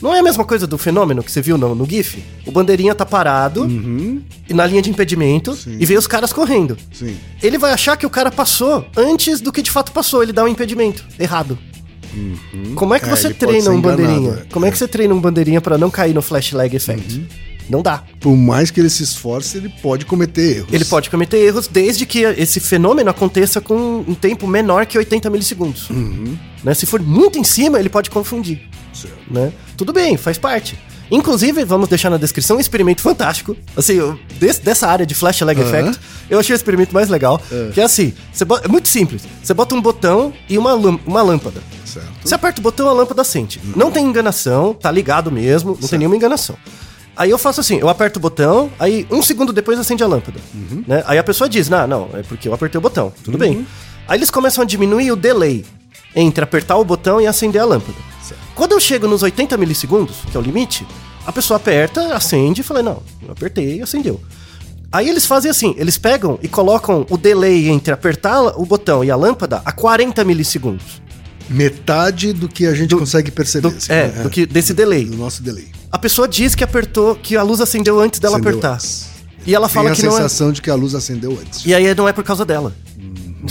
Não 0.00 0.14
é 0.14 0.20
a 0.20 0.22
mesma 0.22 0.44
coisa 0.44 0.66
do 0.66 0.78
fenômeno 0.78 1.22
que 1.22 1.30
você 1.30 1.42
viu 1.42 1.58
no, 1.58 1.74
no 1.74 1.84
GIF? 1.84 2.22
O 2.46 2.52
bandeirinha 2.52 2.94
tá 2.94 3.04
parado 3.04 3.66
e 4.48 4.54
na 4.54 4.64
linha 4.66 4.80
de 4.80 4.88
impedimento 4.90 5.54
Sim. 5.54 5.76
e 5.78 5.84
vê 5.84 5.96
os 5.98 6.06
caras 6.06 6.32
correndo. 6.32 6.76
Sim. 6.92 7.16
Ele 7.42 7.58
vai 7.58 7.72
achar 7.72 7.96
que 7.96 8.06
o 8.06 8.10
cara 8.10 8.30
passou 8.30 8.86
antes 8.96 9.40
do 9.40 9.52
que 9.52 9.60
de 9.60 9.70
fato 9.70 9.92
passou. 9.92 10.22
Ele 10.22 10.32
dá 10.32 10.44
um 10.44 10.48
impedimento 10.48 11.04
errado. 11.18 11.58
Como 12.74 12.94
é 12.94 12.98
que 12.98 13.06
É, 13.06 13.10
você 13.10 13.32
treina 13.34 13.70
um 13.70 13.80
bandeirinha? 13.80 14.30
é. 14.46 14.52
Como 14.52 14.64
é 14.64 14.70
que 14.70 14.78
você 14.78 14.88
treina 14.88 15.14
um 15.14 15.20
bandeirinha 15.20 15.60
pra 15.60 15.76
não 15.76 15.90
cair 15.90 16.14
no 16.14 16.22
flash 16.22 16.52
lag 16.52 16.74
effect? 16.74 17.26
Não 17.68 17.82
dá. 17.82 18.02
Por 18.20 18.34
mais 18.36 18.70
que 18.70 18.80
ele 18.80 18.90
se 18.90 19.02
esforce, 19.02 19.58
ele 19.58 19.68
pode 19.82 20.04
cometer 20.06 20.58
erros. 20.58 20.72
Ele 20.72 20.84
pode 20.84 21.10
cometer 21.10 21.38
erros 21.38 21.66
desde 21.68 22.06
que 22.06 22.20
esse 22.20 22.60
fenômeno 22.60 23.10
aconteça 23.10 23.60
com 23.60 24.04
um 24.06 24.14
tempo 24.14 24.46
menor 24.46 24.86
que 24.86 24.96
80 24.96 25.28
milissegundos. 25.30 25.88
Né? 26.64 26.74
Se 26.74 26.86
for 26.86 27.00
muito 27.00 27.38
em 27.38 27.44
cima, 27.44 27.78
ele 27.78 27.88
pode 27.88 28.10
confundir. 28.10 28.60
Certo. 28.92 29.16
né? 29.30 29.52
Tudo 29.76 29.92
bem, 29.92 30.16
faz 30.16 30.38
parte. 30.38 30.76
Inclusive, 31.10 31.64
vamos 31.64 31.88
deixar 31.88 32.10
na 32.10 32.16
descrição 32.18 32.56
um 32.56 32.60
experimento 32.60 33.00
fantástico. 33.00 33.56
Assim, 33.76 33.94
eu- 33.94 34.18
desse- 34.38 34.60
dessa 34.60 34.86
área 34.88 35.06
de 35.06 35.14
flash 35.14 35.40
lag 35.40 35.58
effect, 35.58 35.98
eu 36.28 36.38
achei 36.38 36.54
o 36.54 36.56
experimento 36.56 36.92
mais 36.92 37.08
legal. 37.08 37.40
Que 37.72 37.80
é 37.80 37.84
assim, 37.84 38.12
bota- 38.46 38.66
é 38.66 38.68
muito 38.68 38.88
simples. 38.88 39.22
Você 39.42 39.54
bota 39.54 39.74
um 39.74 39.80
botão 39.80 40.32
e 40.48 40.58
uma, 40.58 40.74
uma 40.74 41.22
lâmpada. 41.22 41.62
Certo. 41.86 42.08
Você 42.22 42.34
aperta 42.34 42.60
o 42.60 42.62
botão, 42.62 42.88
a 42.88 42.92
lâmpada 42.92 43.22
acende. 43.22 43.58
Não 43.74 43.90
tem 43.90 44.04
enganação, 44.04 44.74
tá 44.74 44.90
ligado 44.90 45.30
mesmo, 45.32 45.78
não 45.80 45.88
tem 45.88 45.98
nenhuma 45.98 46.16
enganação. 46.16 46.56
Aí 47.18 47.30
eu 47.30 47.36
faço 47.38 47.60
assim, 47.60 47.78
eu 47.78 47.88
aperto 47.88 48.18
o 48.18 48.22
botão, 48.22 48.70
aí 48.78 49.04
um 49.10 49.20
segundo 49.20 49.52
depois 49.52 49.76
acende 49.78 50.04
a 50.04 50.06
lâmpada. 50.06 50.38
Né? 50.86 51.02
Aí 51.04 51.18
a 51.18 51.24
pessoa 51.24 51.48
diz, 51.50 51.68
não, 51.68 51.84
não, 51.86 52.08
é 52.14 52.22
porque 52.22 52.46
eu 52.48 52.54
apertei 52.54 52.78
o 52.78 52.82
botão. 52.82 53.12
Tudo 53.24 53.36
bem. 53.36 53.66
Aí 54.06 54.16
eles 54.18 54.30
começam 54.30 54.62
a 54.62 54.66
diminuir 54.66 55.10
o 55.10 55.16
delay 55.16 55.64
entre 56.14 56.44
apertar 56.44 56.76
o 56.76 56.84
botão 56.84 57.20
e 57.20 57.26
acender 57.26 57.60
a 57.60 57.64
lâmpada. 57.64 57.98
Quando 58.54 58.72
eu 58.72 58.80
chego 58.80 59.08
nos 59.08 59.22
80 59.22 59.56
milissegundos, 59.56 60.16
que 60.30 60.36
é 60.36 60.40
o 60.40 60.42
limite, 60.42 60.86
a 61.26 61.32
pessoa 61.32 61.56
aperta, 61.56 62.14
acende 62.14 62.60
e 62.60 62.64
fala, 62.64 62.82
não, 62.84 63.02
eu 63.22 63.32
apertei 63.32 63.78
e 63.78 63.82
acendeu. 63.82 64.20
Aí 64.92 65.08
eles 65.08 65.26
fazem 65.26 65.50
assim, 65.50 65.74
eles 65.76 65.98
pegam 65.98 66.38
e 66.42 66.46
colocam 66.48 67.04
o 67.10 67.16
delay 67.18 67.68
entre 67.68 67.92
apertar 67.92 68.40
o 68.58 68.64
botão 68.64 69.04
e 69.04 69.10
a 69.10 69.16
lâmpada 69.16 69.60
a 69.64 69.72
40 69.72 70.24
milissegundos. 70.24 71.02
Metade 71.50 72.32
do 72.32 72.48
que 72.48 72.64
a 72.66 72.74
gente 72.74 72.94
consegue 72.94 73.30
perceber. 73.30 73.70
Do- 73.70 73.76
assim, 73.76 73.92
é, 73.92 74.06
né? 74.08 74.22
do 74.22 74.30
que- 74.30 74.46
desse 74.46 74.72
delay. 74.72 75.04
Do 75.04 75.16
nosso 75.16 75.42
delay. 75.42 75.66
A 75.90 75.98
pessoa 75.98 76.28
diz 76.28 76.54
que 76.54 76.62
apertou, 76.62 77.14
que 77.16 77.36
a 77.36 77.42
luz 77.42 77.60
acendeu 77.60 77.98
antes 78.00 78.20
dela 78.20 78.36
Acendeu 78.36 78.50
apertar. 78.58 78.74
antes. 78.74 79.06
E 79.46 79.54
ela 79.54 79.66
Tem 79.68 79.74
fala 79.74 79.90
a 79.90 79.94
que 79.94 80.02
não 80.02 80.10
é. 80.10 80.16
sensação 80.16 80.52
de 80.52 80.60
que 80.60 80.68
a 80.70 80.74
luz 80.74 80.94
acendeu 80.94 81.32
antes. 81.40 81.64
E 81.64 81.74
aí 81.74 81.94
não 81.94 82.06
é 82.08 82.12
por 82.12 82.22
causa 82.24 82.44
dela. 82.44 82.74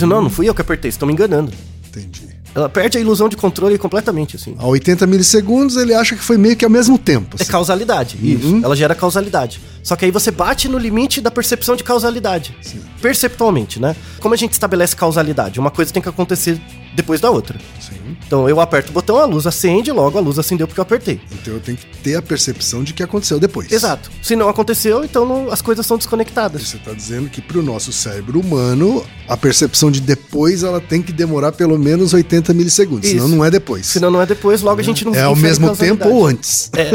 Não, 0.00 0.22
não 0.22 0.30
fui 0.30 0.48
eu 0.48 0.54
que 0.54 0.60
apertei, 0.60 0.88
estão 0.88 1.06
me 1.06 1.12
enganando. 1.12 1.52
Entendi. 1.88 2.28
Ela 2.54 2.68
perde 2.68 2.98
a 2.98 3.00
ilusão 3.00 3.28
de 3.28 3.36
controle 3.36 3.76
completamente, 3.78 4.36
assim. 4.36 4.54
A 4.58 4.66
80 4.66 5.06
milissegundos 5.06 5.76
ele 5.76 5.94
acha 5.94 6.16
que 6.16 6.22
foi 6.22 6.36
meio 6.36 6.56
que 6.56 6.64
ao 6.64 6.70
mesmo 6.70 6.98
tempo. 6.98 7.36
É 7.38 7.42
assim. 7.42 7.50
causalidade, 7.50 8.18
isso. 8.22 8.60
Ela 8.62 8.74
gera 8.76 8.94
causalidade. 8.94 9.60
Só 9.82 9.96
que 9.96 10.04
aí 10.04 10.10
você 10.10 10.30
bate 10.30 10.68
no 10.68 10.76
limite 10.78 11.20
da 11.20 11.30
percepção 11.30 11.74
de 11.76 11.82
causalidade. 11.84 12.54
Perceptualmente, 13.00 13.80
né? 13.80 13.94
Como 14.20 14.34
a 14.34 14.36
gente 14.36 14.52
estabelece 14.52 14.94
causalidade? 14.96 15.58
Uma 15.60 15.70
coisa 15.70 15.92
tem 15.92 16.02
que 16.02 16.08
acontecer 16.08 16.60
depois 16.94 17.20
da 17.20 17.30
outra. 17.30 17.58
Sim. 17.80 17.94
Então 18.26 18.48
eu 18.48 18.60
aperto 18.60 18.90
o 18.90 18.92
botão, 18.92 19.16
a 19.18 19.24
luz 19.24 19.46
acende, 19.46 19.90
logo 19.92 20.18
a 20.18 20.20
luz 20.20 20.38
acendeu 20.38 20.66
porque 20.66 20.80
eu 20.80 20.82
apertei. 20.82 21.20
Então 21.32 21.54
eu 21.54 21.60
tenho 21.60 21.78
que 21.78 21.86
ter 22.02 22.16
a 22.16 22.22
percepção 22.22 22.82
de 22.82 22.92
que 22.92 23.02
aconteceu 23.02 23.38
depois. 23.38 23.70
Exato. 23.72 24.10
Se 24.22 24.34
não 24.36 24.48
aconteceu, 24.48 25.04
então 25.04 25.24
não- 25.24 25.50
as 25.50 25.62
coisas 25.62 25.86
são 25.86 25.96
desconectadas. 25.96 26.62
Você 26.62 26.76
está 26.76 26.92
dizendo 26.92 27.30
que 27.30 27.40
para 27.40 27.58
o 27.58 27.62
nosso 27.62 27.92
cérebro 27.92 28.40
humano, 28.40 29.04
a 29.28 29.36
percepção 29.36 29.90
de 29.90 30.00
depois 30.00 30.62
ela 30.62 30.80
tem 30.80 31.00
que 31.00 31.12
demorar 31.12 31.52
pelo 31.52 31.78
menos 31.78 32.12
80 32.12 32.52
milissegundos. 32.52 33.06
Isso. 33.08 33.14
Senão 33.16 33.28
não 33.28 33.44
é 33.44 33.50
depois. 33.50 33.86
Senão 33.86 34.10
não 34.10 34.20
é 34.20 34.26
depois, 34.26 34.60
logo 34.60 34.80
a 34.80 34.84
gente 34.84 35.04
não 35.04 35.14
é 35.14 35.22
ao 35.22 35.36
mesmo 35.36 35.74
tempo 35.76 36.08
ou 36.08 36.26
antes. 36.26 36.70
É. 36.74 36.90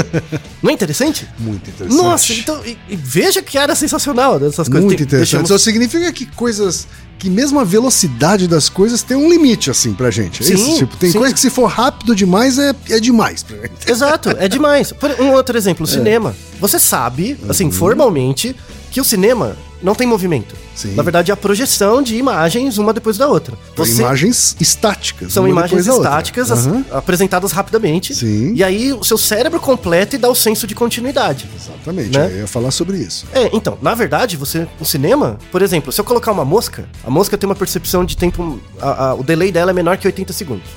Não 0.61 0.69
é 0.69 0.73
interessante? 0.73 1.27
Muito 1.39 1.69
interessante. 1.69 1.97
Nossa, 2.03 2.33
então. 2.33 2.61
E, 2.89 2.93
e 2.93 2.95
veja 2.95 3.41
que 3.41 3.57
área 3.57 3.75
sensacional 3.75 4.39
dessas 4.39 4.67
coisas. 4.67 4.83
Muito 4.85 4.97
Tem- 4.97 5.05
interessante. 5.05 5.41
deixamos- 5.41 5.47
Só 5.49 5.57
significa 5.57 6.11
que 6.11 6.25
coisas. 6.25 6.87
Que 7.19 7.29
mesmo 7.29 7.57
a 7.59 7.63
velocidade 7.63 8.49
das 8.49 8.67
coisas 8.67 9.01
tem 9.01 9.15
um 9.15 9.29
limite, 9.29 9.71
assim, 9.71 9.93
pra 9.93 10.11
gente. 10.11 10.43
É 10.43 10.45
Sim, 10.45 10.53
isso? 10.55 10.77
Tipo, 10.79 10.97
tem 10.97 11.09
sim. 11.09 11.17
coisa 11.17 11.33
que 11.33 11.39
se 11.39 11.49
for 11.49 11.67
rápido 11.67 12.13
demais 12.13 12.59
é, 12.59 12.75
é 12.89 12.99
demais 12.99 13.43
pra 13.43 13.55
gente. 13.63 13.89
Exato, 13.89 14.29
é 14.31 14.47
demais. 14.49 14.93
Um 15.21 15.31
outro 15.31 15.55
É. 15.55 15.57
exemplo, 15.57 15.85
o 15.85 15.87
cinema. 15.87 16.35
Você 16.59 16.77
sabe, 16.77 17.37
assim, 17.47 17.71
formalmente, 17.71 18.53
que 18.91 18.99
o 18.99 19.05
cinema 19.05 19.55
não 19.83 19.93
tem 19.93 20.07
movimento. 20.07 20.53
Uhum. 20.53 20.59
Sim. 20.75 20.95
Na 20.95 21.03
verdade, 21.03 21.29
é 21.29 21.33
a 21.33 21.37
projeção 21.37 22.01
de 22.01 22.15
imagens 22.15 22.77
uma 22.77 22.91
depois 22.93 23.17
da 23.17 23.27
outra. 23.27 23.55
São 23.75 23.85
Você- 23.85 24.01
imagens 24.01 24.55
estáticas. 24.59 25.31
São 25.33 25.47
imagens 25.47 25.85
estáticas 25.85 26.49
as- 26.51 26.65
Aham, 26.65 26.83
apresentadas 26.91 27.51
rapidamente. 27.51 28.15
Sim. 28.15 28.53
E 28.55 28.63
aí 28.63 28.91
o 28.93 29.03
seu 29.03 29.17
cérebro 29.17 29.59
completa 29.59 30.15
e 30.15 30.19
dá 30.19 30.29
o 30.29 30.35
senso 30.35 30.65
de 30.65 30.73
continuidade. 30.73 31.47
Exatamente, 31.55 32.17
Né? 32.17 32.29
eu 32.31 32.37
ia 32.39 32.47
falar 32.47 32.71
sobre 32.71 32.97
isso. 32.97 33.25
É, 33.33 33.49
então, 33.55 33.77
na 33.81 33.93
verdade, 33.93 34.35
você, 34.37 34.67
no 34.79 34.85
cinema, 34.85 35.37
por 35.51 35.61
exemplo, 35.61 35.91
se 35.91 35.99
eu 36.01 36.05
colocar 36.05 36.31
uma 36.31 36.45
mosca, 36.45 36.87
a 37.05 37.09
mosca 37.09 37.37
tem 37.37 37.47
uma 37.47 37.55
percepção 37.55 38.03
de 38.03 38.17
tempo, 38.17 38.59
a- 38.81 39.09
a- 39.09 39.13
o 39.15 39.23
delay 39.23 39.51
dela 39.51 39.71
é 39.71 39.73
menor 39.73 39.97
que 39.97 40.07
80 40.07 40.33
segundos. 40.33 40.67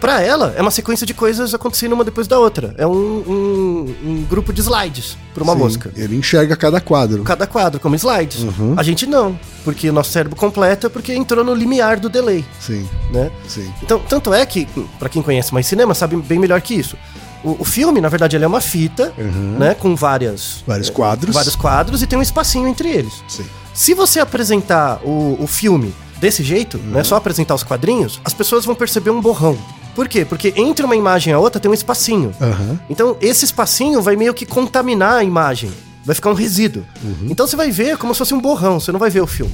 Pra 0.00 0.20
ela, 0.22 0.54
é 0.56 0.62
uma 0.62 0.70
sequência 0.70 1.06
de 1.06 1.14
coisas 1.14 1.54
acontecendo 1.54 1.92
uma 1.92 2.04
depois 2.04 2.26
da 2.26 2.38
outra. 2.38 2.74
É 2.78 2.86
um, 2.86 2.90
um- 2.92 3.94
um 4.04 4.26
grupo 4.28 4.52
de 4.52 4.60
slides 4.60 5.16
pra 5.34 5.42
uma 5.44 5.52
Sim, 5.52 5.58
mosca. 5.58 5.92
Ele 5.96 6.16
enxerga 6.16 6.56
cada 6.56 6.80
quadro. 6.80 7.22
Cada 7.22 7.46
quadro, 7.46 7.78
como 7.80 7.94
Uhum. 8.38 8.74
A 8.76 8.82
gente 8.82 9.06
não, 9.06 9.38
porque 9.64 9.88
o 9.90 9.92
nosso 9.92 10.10
cérebro 10.10 10.36
completa 10.36 10.88
porque 10.90 11.12
entrou 11.14 11.44
no 11.44 11.54
limiar 11.54 11.98
do 12.00 12.08
delay, 12.08 12.44
Sim, 12.60 12.88
né? 13.12 13.30
sim. 13.48 13.70
Então, 13.82 13.98
tanto 14.08 14.32
é 14.32 14.44
que, 14.46 14.66
pra 14.98 15.08
quem 15.08 15.22
conhece 15.22 15.52
mais 15.52 15.66
cinema, 15.66 15.94
sabe 15.94 16.16
bem 16.16 16.38
melhor 16.38 16.60
que 16.60 16.74
isso. 16.74 16.96
O, 17.42 17.56
o 17.60 17.64
filme, 17.64 18.00
na 18.00 18.08
verdade, 18.10 18.36
ele 18.36 18.44
é 18.44 18.48
uma 18.48 18.60
fita, 18.60 19.14
né? 19.58 19.74
Com 19.74 19.96
várias... 19.96 20.62
Vários 20.66 20.88
eh, 20.88 20.92
quadros. 20.92 21.34
Vários 21.34 21.56
quadros 21.56 22.02
e 22.02 22.06
tem 22.06 22.18
um 22.18 22.22
espacinho 22.22 22.68
entre 22.68 22.88
eles. 22.90 23.14
Sim. 23.26 23.46
Se 23.72 23.94
você 23.94 24.20
apresentar 24.20 25.00
o, 25.04 25.38
o 25.40 25.46
filme 25.46 25.94
desse 26.20 26.42
jeito, 26.44 26.76
Uhum. 26.76 26.90
né, 26.90 27.02
só 27.04 27.16
apresentar 27.16 27.54
os 27.54 27.62
quadrinhos, 27.62 28.20
as 28.24 28.34
pessoas 28.34 28.64
vão 28.66 28.74
perceber 28.74 29.08
um 29.10 29.22
borrão. 29.22 29.56
Por 29.94 30.06
quê? 30.06 30.24
Porque 30.24 30.52
entre 30.56 30.84
uma 30.84 30.94
imagem 30.94 31.30
e 31.32 31.34
a 31.34 31.38
outra 31.38 31.58
tem 31.58 31.70
um 31.70 31.74
espacinho. 31.74 32.30
Aham. 32.40 32.78
Então 32.90 33.16
esse 33.22 33.44
espacinho 33.46 34.02
vai 34.02 34.16
meio 34.16 34.32
que 34.34 34.44
contaminar 34.46 35.14
a 35.14 35.24
imagem. 35.24 35.70
Vai 36.10 36.14
ficar 36.16 36.30
um 36.30 36.34
resíduo. 36.34 36.84
Uhum. 37.04 37.28
Então 37.30 37.46
você 37.46 37.54
vai 37.54 37.70
ver 37.70 37.96
como 37.96 38.12
se 38.12 38.18
fosse 38.18 38.34
um 38.34 38.40
borrão, 38.40 38.80
você 38.80 38.90
não 38.90 38.98
vai 38.98 39.08
ver 39.10 39.20
o 39.20 39.28
filme. 39.28 39.52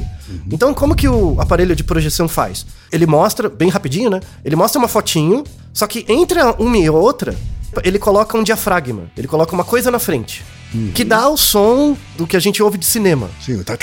Então 0.50 0.72
como 0.72 0.94
que 0.94 1.06
o 1.06 1.38
aparelho 1.38 1.76
de 1.76 1.84
projeção 1.84 2.26
faz? 2.26 2.64
Ele 2.90 3.04
mostra, 3.04 3.50
bem 3.50 3.68
rapidinho, 3.68 4.08
né? 4.08 4.20
Ele 4.42 4.56
mostra 4.56 4.78
uma 4.78 4.88
fotinho, 4.88 5.44
só 5.70 5.86
que 5.86 6.06
entre 6.08 6.40
uma 6.58 6.78
e 6.78 6.88
outra, 6.88 7.36
ele 7.84 7.98
coloca 7.98 8.38
um 8.38 8.42
diafragma. 8.42 9.02
Ele 9.14 9.28
coloca 9.28 9.52
uma 9.52 9.64
coisa 9.64 9.90
na 9.90 9.98
frente. 9.98 10.42
Uhum. 10.74 10.92
Que 10.94 11.04
dá 11.04 11.28
o 11.28 11.36
som 11.36 11.94
do 12.16 12.26
que 12.26 12.34
a 12.38 12.40
gente 12.40 12.62
ouve 12.62 12.78
de 12.78 12.86
cinema. 12.86 13.28
Sim, 13.38 13.62
tá. 13.62 13.76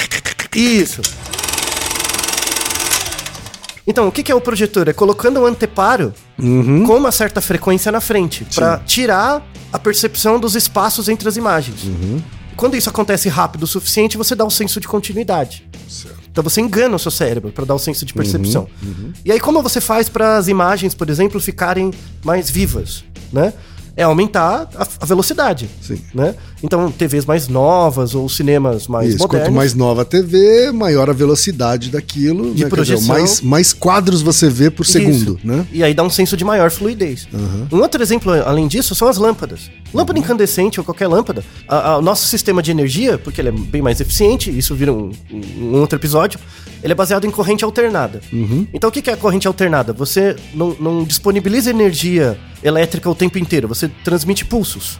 Isso. 0.55 0.99
Então, 3.85 4.07
o 4.07 4.11
que 4.11 4.31
é 4.31 4.35
o 4.35 4.41
projetor? 4.41 4.87
É 4.87 4.93
colocando 4.93 5.39
um 5.41 5.45
anteparo 5.45 6.11
Uhum. 6.39 6.87
com 6.87 6.97
uma 6.97 7.11
certa 7.11 7.39
frequência 7.39 7.91
na 7.91 8.01
frente, 8.01 8.47
pra 8.55 8.79
tirar 8.79 9.45
a 9.71 9.77
percepção 9.77 10.39
dos 10.39 10.55
espaços 10.55 11.07
entre 11.07 11.29
as 11.29 11.37
imagens. 11.37 11.83
Uhum. 11.83 12.19
Quando 12.55 12.75
isso 12.75 12.89
acontece 12.89 13.29
rápido 13.29 13.63
o 13.63 13.67
suficiente, 13.67 14.17
você 14.17 14.35
dá 14.35 14.45
um 14.45 14.49
senso 14.49 14.79
de 14.79 14.87
continuidade. 14.87 15.67
Certo. 15.87 16.19
Então 16.31 16.43
você 16.43 16.61
engana 16.61 16.95
o 16.95 16.99
seu 16.99 17.11
cérebro 17.11 17.51
pra 17.51 17.63
dar 17.65 17.75
o 17.75 17.79
senso 17.79 18.05
de 18.05 18.13
percepção. 18.13 18.67
Uhum, 18.81 19.13
E 19.23 19.31
aí 19.31 19.39
como 19.39 19.61
você 19.61 19.79
faz 19.79 20.09
para 20.09 20.37
as 20.37 20.47
imagens, 20.47 20.95
por 20.95 21.09
exemplo, 21.09 21.39
ficarem 21.39 21.91
mais 22.23 22.49
vivas, 22.49 23.03
né? 23.31 23.53
É 23.95 24.01
aumentar 24.03 24.67
a, 24.75 24.87
a 25.01 25.05
velocidade, 25.05 25.69
Sim. 25.79 26.01
né? 26.13 26.33
Então 26.63 26.89
TVs 26.89 27.25
mais 27.25 27.47
novas 27.49 28.15
ou 28.15 28.27
cinemas 28.29 28.87
mais 28.87 29.09
Isso, 29.09 29.17
modernos. 29.19 29.47
quanto 29.47 29.55
mais 29.55 29.73
nova 29.73 30.03
a 30.03 30.05
TV, 30.05 30.71
maior 30.71 31.09
a 31.09 31.13
velocidade 31.13 31.89
daquilo. 31.89 32.53
De 32.53 32.63
né? 32.63 32.69
Quer 32.69 32.81
dizer, 32.81 32.95
projeção. 32.95 33.07
mais, 33.07 33.41
mais 33.41 33.73
quadros 33.73 34.21
você 34.21 34.49
vê 34.49 34.69
por 34.71 34.85
segundo, 34.85 35.35
Isso. 35.35 35.39
né? 35.43 35.65
E 35.73 35.83
aí 35.83 35.93
dá 35.93 36.03
um 36.03 36.09
senso 36.09 36.37
de 36.37 36.45
maior 36.45 36.71
fluidez. 36.71 37.27
Um 37.71 37.79
outro 37.81 38.01
exemplo, 38.01 38.31
além 38.45 38.67
disso, 38.67 38.95
são 38.95 39.07
as 39.07 39.17
lâmpadas. 39.17 39.69
Lâmpada 39.93 40.17
incandescente 40.19 40.79
ou 40.79 40.83
qualquer 40.85 41.07
lâmpada, 41.07 41.43
a- 41.67 41.91
a- 41.91 41.97
o 41.97 42.01
nosso 42.01 42.25
sistema 42.27 42.63
de 42.63 42.71
energia, 42.71 43.17
porque 43.17 43.41
ele 43.41 43.49
é 43.49 43.51
bem 43.51 43.81
mais 43.81 43.99
eficiente, 43.99 44.49
isso 44.55 44.73
vira 44.73 44.91
um, 44.93 45.11
um 45.59 45.75
outro 45.75 45.99
episódio, 45.99 46.39
ele 46.83 46.91
é 46.93 46.95
baseado 46.95 47.25
em 47.25 47.31
corrente 47.31 47.63
alternada. 47.63 48.21
Então 48.73 48.89
o 48.89 48.93
que 48.93 49.09
é 49.09 49.13
a 49.13 49.17
corrente 49.17 49.47
alternada? 49.47 49.93
Você 49.93 50.35
não, 50.53 50.75
não 50.79 51.03
disponibiliza 51.03 51.69
energia 51.69 52.37
elétrica 52.63 53.09
o 53.09 53.15
tempo 53.15 53.37
inteiro, 53.37 53.67
você 53.67 53.89
transmite 54.03 54.45
pulsos. 54.45 54.99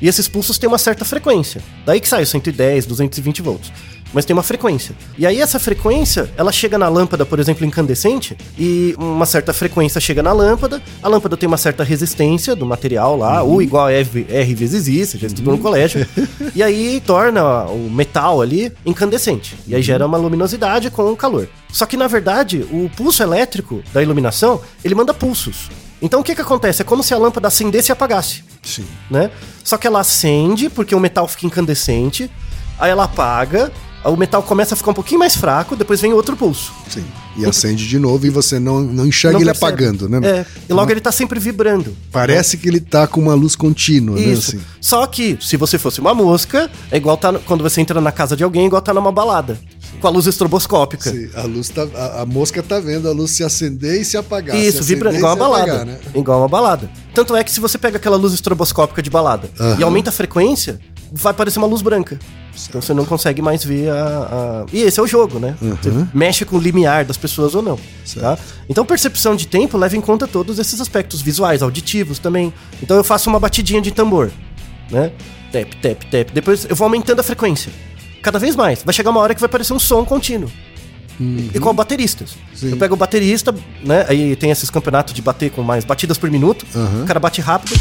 E 0.00 0.08
esses 0.08 0.26
pulsos 0.28 0.58
têm 0.58 0.68
uma 0.68 0.78
certa 0.78 0.93
frequência. 1.02 1.62
Daí 1.86 1.98
que 1.98 2.06
sai 2.06 2.22
o 2.22 2.26
110, 2.26 2.84
220 2.84 3.40
volts. 3.40 3.72
Mas 4.12 4.24
tem 4.24 4.32
uma 4.32 4.44
frequência. 4.44 4.94
E 5.18 5.26
aí 5.26 5.40
essa 5.40 5.58
frequência, 5.58 6.30
ela 6.36 6.52
chega 6.52 6.78
na 6.78 6.88
lâmpada, 6.88 7.26
por 7.26 7.40
exemplo, 7.40 7.66
incandescente, 7.66 8.36
e 8.56 8.94
uma 8.96 9.26
certa 9.26 9.52
frequência 9.52 10.00
chega 10.00 10.22
na 10.22 10.32
lâmpada, 10.32 10.80
a 11.02 11.08
lâmpada 11.08 11.36
tem 11.36 11.48
uma 11.48 11.56
certa 11.56 11.82
resistência 11.82 12.54
do 12.54 12.64
material 12.64 13.16
lá, 13.16 13.42
U 13.42 13.60
igual 13.60 13.86
a 13.86 13.92
R, 13.92 14.26
R 14.28 14.54
vezes 14.54 14.86
I, 14.86 15.04
você 15.04 15.18
já 15.18 15.26
estudou 15.26 15.56
no 15.56 15.60
colégio. 15.60 16.06
e 16.54 16.62
aí 16.62 17.02
torna 17.04 17.64
o 17.64 17.90
metal 17.90 18.40
ali 18.40 18.72
incandescente. 18.86 19.56
E 19.66 19.74
aí 19.74 19.82
gera 19.82 20.06
uma 20.06 20.16
luminosidade 20.16 20.90
com 20.90 21.10
o 21.10 21.16
calor. 21.16 21.48
Só 21.72 21.84
que 21.84 21.96
na 21.96 22.06
verdade, 22.06 22.64
o 22.70 22.88
pulso 22.96 23.20
elétrico 23.20 23.82
da 23.92 24.00
iluminação, 24.00 24.60
ele 24.84 24.94
manda 24.94 25.12
pulsos. 25.12 25.68
Então 26.04 26.20
o 26.20 26.22
que 26.22 26.34
que 26.34 26.42
acontece? 26.42 26.82
É 26.82 26.84
como 26.84 27.02
se 27.02 27.14
a 27.14 27.18
lâmpada 27.18 27.48
acendesse 27.48 27.90
e 27.90 27.92
apagasse 27.92 28.44
Sim. 28.62 28.84
né? 29.10 29.30
Só 29.64 29.78
que 29.78 29.86
ela 29.86 30.00
acende 30.00 30.68
porque 30.68 30.94
o 30.94 31.00
metal 31.00 31.26
fica 31.26 31.46
incandescente, 31.46 32.30
aí 32.78 32.90
ela 32.90 33.04
apaga, 33.04 33.72
o 34.04 34.16
metal 34.16 34.42
começa 34.42 34.74
a 34.74 34.76
ficar 34.76 34.90
um 34.90 34.94
pouquinho 34.94 35.18
mais 35.18 35.34
fraco, 35.34 35.74
depois 35.74 36.02
vem 36.02 36.12
outro 36.12 36.36
pulso. 36.36 36.72
Sim. 36.90 37.04
E 37.36 37.46
acende 37.46 37.88
de 37.88 37.98
novo 37.98 38.26
e 38.26 38.30
você 38.30 38.60
não, 38.60 38.80
não 38.80 39.06
enxerga 39.06 39.38
Não 39.38 39.42
ele 39.42 39.50
percebe. 39.50 39.72
apagando, 39.72 40.08
né? 40.08 40.20
É, 40.22 40.46
e 40.68 40.72
logo 40.72 40.90
ele 40.90 41.00
tá 41.00 41.10
sempre 41.10 41.40
vibrando. 41.40 41.96
Parece 42.12 42.58
que 42.58 42.68
ele 42.68 42.80
tá 42.80 43.06
com 43.06 43.20
uma 43.20 43.34
luz 43.34 43.56
contínua, 43.56 44.14
né? 44.14 44.26
Isso. 44.26 44.56
Assim. 44.56 44.64
Só 44.80 45.06
que, 45.06 45.38
se 45.40 45.56
você 45.56 45.78
fosse 45.78 46.00
uma 46.00 46.14
mosca, 46.14 46.70
é 46.92 46.96
igual 46.96 47.16
tá 47.16 47.32
quando 47.40 47.62
você 47.62 47.80
entra 47.80 48.00
na 48.00 48.12
casa 48.12 48.36
de 48.36 48.44
alguém, 48.44 48.64
é 48.64 48.66
igual 48.66 48.80
tá 48.82 48.92
numa 48.94 49.10
balada. 49.10 49.58
Com 50.04 50.08
a 50.08 50.10
luz 50.10 50.26
estroboscópica. 50.26 51.10
Sim, 51.10 51.30
a 51.34 51.44
luz 51.44 51.70
tá. 51.70 51.86
A, 51.94 52.20
a 52.20 52.26
mosca 52.26 52.62
tá 52.62 52.78
vendo 52.78 53.08
a 53.08 53.12
luz 53.12 53.30
se 53.30 53.42
acender 53.42 53.98
e 54.02 54.04
se 54.04 54.18
apagar. 54.18 54.54
se 54.54 54.60
Isso, 54.66 54.80
acender 54.80 54.96
vibrando, 54.96 55.14
e 55.14 55.18
igual 55.18 55.32
se 55.34 55.40
uma 55.40 55.48
balada. 55.48 55.64
apagar, 55.72 55.86
né? 55.86 55.98
Igual 56.14 56.38
uma 56.40 56.48
balada. 56.48 56.90
Tanto 57.14 57.34
é 57.34 57.42
que 57.42 57.50
se 57.50 57.58
você 57.58 57.78
pega 57.78 57.96
aquela 57.96 58.18
luz 58.18 58.34
estroboscópica 58.34 59.00
de 59.00 59.08
balada 59.08 59.48
Aham. 59.58 59.80
e 59.80 59.82
aumenta 59.82 60.10
a 60.10 60.12
frequência, 60.12 60.78
vai 61.10 61.32
parecer 61.32 61.56
uma 61.58 61.66
luz 61.66 61.80
branca. 61.80 62.18
Então 62.68 62.82
você 62.82 62.92
não 62.92 63.06
consegue 63.06 63.40
mais 63.40 63.64
ver 63.64 63.88
a. 63.88 63.94
a- 63.94 64.66
E 64.74 64.82
esse 64.82 65.00
é 65.00 65.02
o 65.02 65.06
jogo, 65.06 65.38
né? 65.38 65.56
Você 65.58 65.90
mexe 66.12 66.44
com 66.44 66.56
o 66.56 66.60
limiar 66.60 67.06
das 67.06 67.16
pessoas 67.16 67.54
ou 67.54 67.62
não. 67.62 67.78
Tá? 68.20 68.36
Então 68.68 68.84
percepção 68.84 69.34
de 69.34 69.46
tempo 69.46 69.78
leva 69.78 69.96
em 69.96 70.02
conta 70.02 70.26
todos 70.28 70.58
esses 70.58 70.82
aspectos 70.82 71.22
visuais, 71.22 71.62
auditivos 71.62 72.18
também. 72.18 72.52
Então 72.82 72.94
eu 72.98 73.04
faço 73.04 73.30
uma 73.30 73.40
batidinha 73.40 73.80
de 73.80 73.90
tambor, 73.90 74.30
né? 74.90 75.12
tap, 75.50 75.72
tap, 75.80 76.02
tap. 76.10 76.30
Depois 76.34 76.66
eu 76.68 76.76
vou 76.76 76.84
aumentando 76.84 77.20
a 77.20 77.22
frequência. 77.22 77.72
Cada 78.24 78.38
vez 78.38 78.56
mais. 78.56 78.82
Vai 78.82 78.94
chegar 78.94 79.10
uma 79.10 79.20
hora 79.20 79.34
que 79.34 79.40
vai 79.40 79.46
aparecer 79.46 79.74
um 79.74 79.78
som 79.78 80.02
contínuo. 80.02 80.50
Igual 81.54 81.74
bateristas. 81.74 82.30
Sim. 82.54 82.70
Eu 82.70 82.76
pego 82.78 82.94
o 82.94 82.96
baterista, 82.96 83.54
né? 83.84 84.06
Aí 84.08 84.34
tem 84.34 84.50
esses 84.50 84.70
campeonatos 84.70 85.12
de 85.12 85.20
bater 85.20 85.50
com 85.50 85.62
mais 85.62 85.84
batidas 85.84 86.16
por 86.16 86.30
minuto. 86.30 86.66
Aham. 86.74 87.02
O 87.02 87.06
cara 87.06 87.20
bate 87.20 87.42
rápido. 87.42 87.78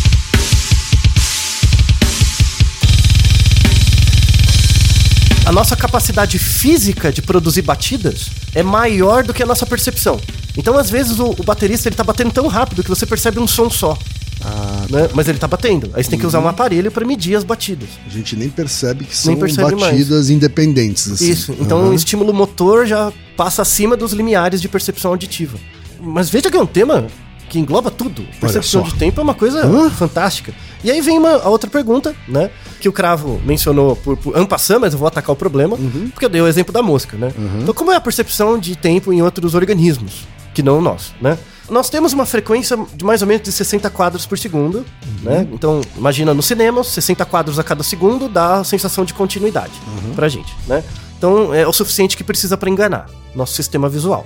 A 5.45 5.51
nossa 5.51 5.75
capacidade 5.75 6.39
física 6.39 7.11
de 7.11 7.21
produzir 7.21 7.63
batidas 7.63 8.29
é 8.55 8.63
maior 8.63 9.23
do 9.23 9.33
que 9.33 9.43
a 9.43 9.45
nossa 9.45 9.65
percepção. 9.65 10.19
Então, 10.55 10.77
às 10.77 10.89
vezes, 10.89 11.19
o, 11.19 11.31
o 11.31 11.43
baterista 11.43 11.89
ele 11.89 11.95
tá 11.95 12.03
batendo 12.03 12.31
tão 12.31 12.47
rápido 12.47 12.81
que 12.81 12.89
você 12.89 13.05
percebe 13.05 13.39
um 13.39 13.47
som 13.47 13.69
só. 13.69 13.97
Ah, 14.41 14.85
né? 14.89 15.09
Mas 15.13 15.27
ele 15.27 15.37
tá 15.37 15.47
batendo. 15.47 15.89
Aí 15.93 16.03
você 16.03 16.09
tem 16.09 16.19
que 16.19 16.25
usar 16.25 16.39
um 16.39 16.47
aparelho 16.47 16.91
para 16.91 17.05
medir 17.05 17.35
as 17.35 17.43
batidas. 17.43 17.89
a 18.05 18.09
gente 18.09 18.35
nem 18.35 18.49
percebe 18.49 19.05
que 19.05 19.15
são 19.15 19.35
percebe 19.35 19.75
batidas 19.75 20.29
independentes. 20.29 21.11
Assim. 21.11 21.29
Isso. 21.29 21.55
Então 21.59 21.79
Aham. 21.79 21.89
o 21.89 21.93
estímulo 21.93 22.33
motor 22.33 22.85
já 22.85 23.11
passa 23.35 23.61
acima 23.61 23.97
dos 23.97 24.13
limiares 24.13 24.61
de 24.61 24.67
percepção 24.67 25.11
auditiva. 25.11 25.57
Mas 25.99 26.29
veja 26.29 26.49
que 26.49 26.57
é 26.57 26.61
um 26.61 26.65
tema 26.65 27.07
que 27.53 27.59
engloba 27.59 27.91
tudo. 27.91 28.25
Percepção 28.41 28.81
de 28.81 28.95
tempo 28.95 29.21
é 29.21 29.23
uma 29.23 29.35
coisa 29.35 29.63
Hã? 29.63 29.87
fantástica. 29.91 30.51
E 30.83 30.89
aí 30.89 30.99
vem 31.01 31.19
uma, 31.19 31.33
a 31.35 31.49
outra 31.49 31.69
pergunta, 31.69 32.15
né? 32.27 32.49
Que 32.81 32.89
o 32.89 32.91
Cravo 32.91 33.39
mencionou 33.45 33.95
por, 33.95 34.17
por 34.17 34.35
ampassando, 34.35 34.81
mas 34.81 34.93
eu 34.93 34.97
vou 34.99 35.07
atacar 35.07 35.31
o 35.31 35.35
problema, 35.35 35.75
Uhum. 35.75 36.09
porque 36.11 36.25
eu 36.25 36.29
dei 36.29 36.41
o 36.41 36.47
exemplo 36.47 36.73
da 36.73 36.81
mosca, 36.81 37.15
né? 37.15 37.31
Então, 37.61 37.71
como 37.75 37.91
é 37.91 37.95
a 37.95 38.01
percepção 38.01 38.57
de 38.57 38.75
tempo 38.75 39.13
em 39.13 39.21
outros 39.21 39.53
organismos, 39.53 40.27
que 40.51 40.63
não 40.63 40.79
o 40.79 40.81
nosso, 40.81 41.13
né? 41.21 41.37
Nós 41.69 41.89
temos 41.91 42.11
uma 42.11 42.25
frequência 42.25 42.75
de 42.95 43.05
mais 43.05 43.21
ou 43.21 43.27
menos 43.27 43.43
de 43.43 43.51
60 43.51 43.87
quadros 43.91 44.25
por 44.25 44.37
segundo, 44.39 44.77
Uhum. 44.79 44.83
né? 45.23 45.47
Então, 45.53 45.79
imagina 45.95 46.33
no 46.33 46.41
cinema, 46.41 46.83
60 46.83 47.23
quadros 47.25 47.59
a 47.59 47.63
cada 47.63 47.83
segundo 47.83 48.27
dá 48.27 48.55
a 48.61 48.63
sensação 48.63 49.05
de 49.05 49.13
continuidade 49.13 49.73
Uhum. 49.87 50.15
pra 50.15 50.27
gente, 50.27 50.51
né? 50.67 50.83
Então, 51.19 51.53
é 51.53 51.67
o 51.67 51.71
suficiente 51.71 52.17
que 52.17 52.23
precisa 52.23 52.57
para 52.57 52.67
enganar 52.69 53.05
nosso 53.35 53.53
sistema 53.53 53.87
visual. 53.87 54.25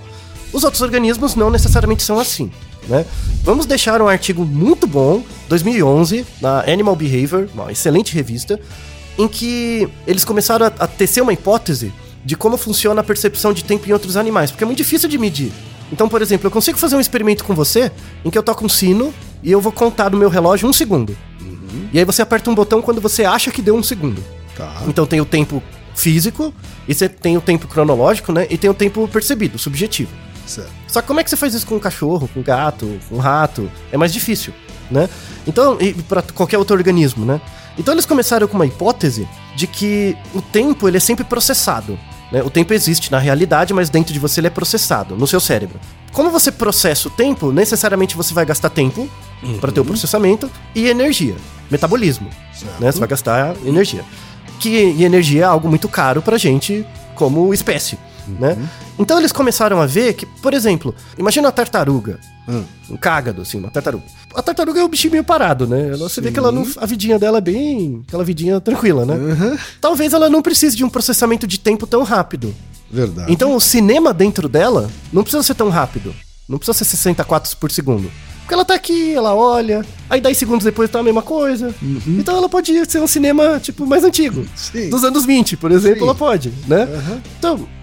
Os 0.53 0.63
outros 0.63 0.81
organismos 0.81 1.35
não 1.35 1.49
necessariamente 1.51 2.01
são 2.03 2.17
assim, 2.17 2.49
né? 2.87 3.05
Vamos 3.43 3.65
deixar 3.65 4.01
um 4.01 4.07
artigo 4.07 4.45
muito 4.45 4.87
bom, 4.87 5.23
2011, 5.49 6.25
na 6.41 6.61
Animal 6.61 6.95
Behavior, 6.95 7.47
uma 7.53 7.71
excelente 7.71 8.13
revista, 8.13 8.59
em 9.17 9.27
que 9.27 9.87
eles 10.05 10.23
começaram 10.23 10.65
a, 10.65 10.71
a 10.79 10.87
tecer 10.87 11.21
uma 11.21 11.33
hipótese 11.33 11.93
de 12.23 12.35
como 12.35 12.57
funciona 12.57 13.01
a 13.01 13.03
percepção 13.03 13.53
de 13.53 13.63
tempo 13.63 13.87
em 13.87 13.93
outros 13.93 14.17
animais, 14.17 14.51
porque 14.51 14.63
é 14.63 14.67
muito 14.67 14.77
difícil 14.77 15.07
de 15.07 15.17
medir. 15.17 15.51
Então, 15.91 16.09
por 16.09 16.21
exemplo, 16.21 16.47
eu 16.47 16.51
consigo 16.51 16.77
fazer 16.77 16.95
um 16.95 16.99
experimento 16.99 17.45
com 17.45 17.55
você 17.55 17.91
em 18.25 18.29
que 18.29 18.37
eu 18.37 18.43
toco 18.43 18.65
um 18.65 18.69
sino 18.69 19.13
e 19.41 19.51
eu 19.51 19.61
vou 19.61 19.71
contar 19.71 20.09
no 20.09 20.17
meu 20.17 20.29
relógio 20.29 20.67
um 20.67 20.73
segundo. 20.73 21.15
E 21.93 21.99
aí 21.99 22.03
você 22.03 22.21
aperta 22.21 22.49
um 22.49 22.55
botão 22.55 22.81
quando 22.81 22.99
você 22.99 23.23
acha 23.23 23.49
que 23.51 23.61
deu 23.61 23.75
um 23.75 23.83
segundo. 23.83 24.21
Tá. 24.55 24.83
Então 24.87 25.05
tem 25.05 25.21
o 25.21 25.25
tempo 25.25 25.63
físico, 25.95 26.53
e 26.87 26.93
você 26.93 27.09
tem 27.09 27.35
o 27.37 27.41
tempo 27.41 27.67
cronológico, 27.67 28.31
né? 28.31 28.45
E 28.49 28.57
tem 28.57 28.69
o 28.69 28.73
tempo 28.73 29.07
percebido, 29.07 29.57
subjetivo. 29.57 30.11
Certo. 30.45 30.71
Só 30.87 31.01
que 31.01 31.07
como 31.07 31.19
é 31.19 31.23
que 31.23 31.29
você 31.29 31.37
faz 31.37 31.53
isso 31.53 31.67
com 31.67 31.75
um 31.75 31.79
cachorro, 31.79 32.29
com 32.33 32.39
um 32.39 32.43
gato, 32.43 32.99
com 33.09 33.15
um 33.15 33.19
rato? 33.19 33.69
É 33.91 33.97
mais 33.97 34.13
difícil, 34.13 34.53
né? 34.89 35.09
Então, 35.45 35.77
e 35.79 35.93
para 35.93 36.21
qualquer 36.21 36.57
outro 36.57 36.75
organismo, 36.75 37.25
né? 37.25 37.41
Então 37.77 37.93
eles 37.93 38.05
começaram 38.05 38.47
com 38.47 38.55
uma 38.55 38.65
hipótese 38.65 39.27
de 39.55 39.67
que 39.67 40.17
o 40.33 40.41
tempo 40.41 40.87
ele 40.87 40.97
é 40.97 40.99
sempre 40.99 41.23
processado. 41.23 41.97
Né? 42.31 42.41
O 42.41 42.49
tempo 42.49 42.73
existe 42.73 43.11
na 43.11 43.19
realidade, 43.19 43.73
mas 43.73 43.89
dentro 43.89 44.11
de 44.13 44.19
você 44.19 44.39
ele 44.39 44.47
é 44.47 44.49
processado, 44.49 45.15
no 45.15 45.27
seu 45.27 45.39
cérebro. 45.39 45.79
Como 46.11 46.31
você 46.31 46.51
processa 46.51 47.07
o 47.07 47.11
tempo, 47.11 47.51
necessariamente 47.51 48.15
você 48.15 48.33
vai 48.33 48.45
gastar 48.45 48.69
tempo 48.69 49.07
para 49.61 49.71
ter 49.71 49.79
o 49.79 49.85
processamento 49.85 50.49
e 50.73 50.87
energia, 50.87 51.35
metabolismo. 51.69 52.29
Certo. 52.53 52.81
Né? 52.81 52.91
Você 52.91 52.99
vai 52.99 53.07
gastar 53.07 53.55
energia. 53.63 54.03
Que, 54.59 54.69
e 54.69 55.05
energia 55.05 55.43
é 55.43 55.45
algo 55.45 55.69
muito 55.69 55.87
caro 55.87 56.21
pra 56.21 56.37
gente 56.37 56.85
como 57.13 57.53
espécie. 57.53 57.97
Né? 58.27 58.57
Então 58.99 59.17
eles 59.19 59.31
começaram 59.31 59.79
a 59.79 59.85
ver 59.85 60.13
que, 60.13 60.25
por 60.25 60.53
exemplo, 60.53 60.93
imagina 61.17 61.47
uma 61.47 61.51
tartaruga. 61.51 62.19
Hum. 62.49 62.63
Um 62.89 62.95
cágado, 62.97 63.41
assim, 63.41 63.57
uma 63.59 63.69
tartaruga. 63.69 64.05
A 64.33 64.41
tartaruga 64.41 64.79
é 64.79 64.83
um 64.83 64.87
bichinho 64.87 65.11
meio 65.11 65.23
parado, 65.23 65.67
né? 65.67 65.89
Ela- 65.89 66.09
Você 66.09 66.21
vê 66.21 66.31
que 66.31 66.39
ela 66.39 66.51
não. 66.51 66.65
A 66.77 66.85
vidinha 66.85 67.19
dela 67.19 67.37
é 67.39 67.41
bem. 67.41 68.03
aquela 68.07 68.23
vidinha 68.23 68.59
tranquila, 68.61 69.05
né? 69.05 69.13
Aham. 69.15 69.57
Talvez 69.81 70.13
ela 70.13 70.29
não 70.29 70.41
precise 70.41 70.75
de 70.75 70.83
um 70.83 70.89
processamento 70.89 71.45
de 71.45 71.59
tempo 71.59 71.85
tão 71.85 72.03
rápido. 72.03 72.55
Verdade. 72.89 73.31
Então 73.31 73.53
o 73.53 73.59
cinema 73.59 74.13
dentro 74.13 74.47
dela 74.47 74.89
não 75.11 75.21
precisa 75.23 75.43
ser 75.43 75.55
tão 75.55 75.69
rápido. 75.69 76.15
Não 76.47 76.57
precisa 76.57 76.77
ser 76.77 76.85
60 76.85 77.23
quadros 77.25 77.53
por 77.53 77.69
segundo. 77.69 78.09
Porque 78.39 78.53
ela 78.53 78.63
tá 78.63 78.75
aqui, 78.75 79.13
ela 79.13 79.35
olha, 79.35 79.85
aí 80.09 80.21
10 80.21 80.37
segundos 80.37 80.63
depois 80.63 80.89
tá 80.89 80.99
a 80.99 81.03
mesma 81.03 81.21
coisa. 81.21 81.75
Então 82.07 82.37
ela 82.37 82.47
pode 82.47 82.71
ser 82.89 83.01
um 83.01 83.07
cinema, 83.07 83.59
tipo, 83.59 83.85
mais 83.85 84.05
antigo. 84.05 84.45
Sim. 84.55 84.89
Dos 84.89 85.03
anos 85.03 85.25
20, 85.25 85.57
por 85.57 85.69
exemplo, 85.69 85.97
Sim. 85.99 86.03
ela 86.05 86.15
pode, 86.15 86.53
né? 86.65 86.83
Aham. 86.83 87.21
Então, 87.37 87.53
a- 87.53 87.57
a- 87.59 87.76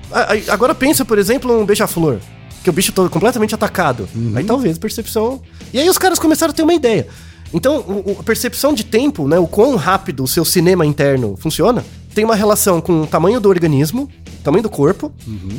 agora 0.51 0.75
pensa, 0.75 1.05
por 1.05 1.19
exemplo, 1.19 1.61
um 1.61 1.65
beija-flor. 1.67 2.19
Que 2.63 2.71
o 2.71 2.73
bicho 2.73 2.93
todo 2.93 3.11
completamente 3.11 3.55
atacado. 3.55 4.09
Aí 4.35 4.43
talvez 4.45 4.79
percepção. 4.79 5.43
E 5.73 5.79
aí 5.79 5.89
os 5.89 5.99
caras 5.99 6.19
começaram 6.19 6.51
a 6.51 6.55
ter 6.55 6.63
uma 6.63 6.73
ideia. 6.73 7.07
Então, 7.53 7.79
o- 7.81 8.17
a 8.19 8.23
percepção 8.23 8.73
de 8.73 8.85
tempo, 8.85 9.29
né? 9.29 9.39
O 9.39 9.47
quão 9.47 9.77
rápido 9.77 10.25
o 10.25 10.27
seu 10.29 10.45
cinema 10.45 10.85
interno 10.87 11.37
funciona, 11.37 11.85
tem 12.15 12.25
uma 12.25 12.35
relação 12.35 12.81
com 12.81 13.03
o 13.03 13.07
tamanho 13.07 13.39
do 13.39 13.49
organismo, 13.51 14.09
tamanho 14.43 14.63
do 14.63 14.71
corpo, 14.71 15.13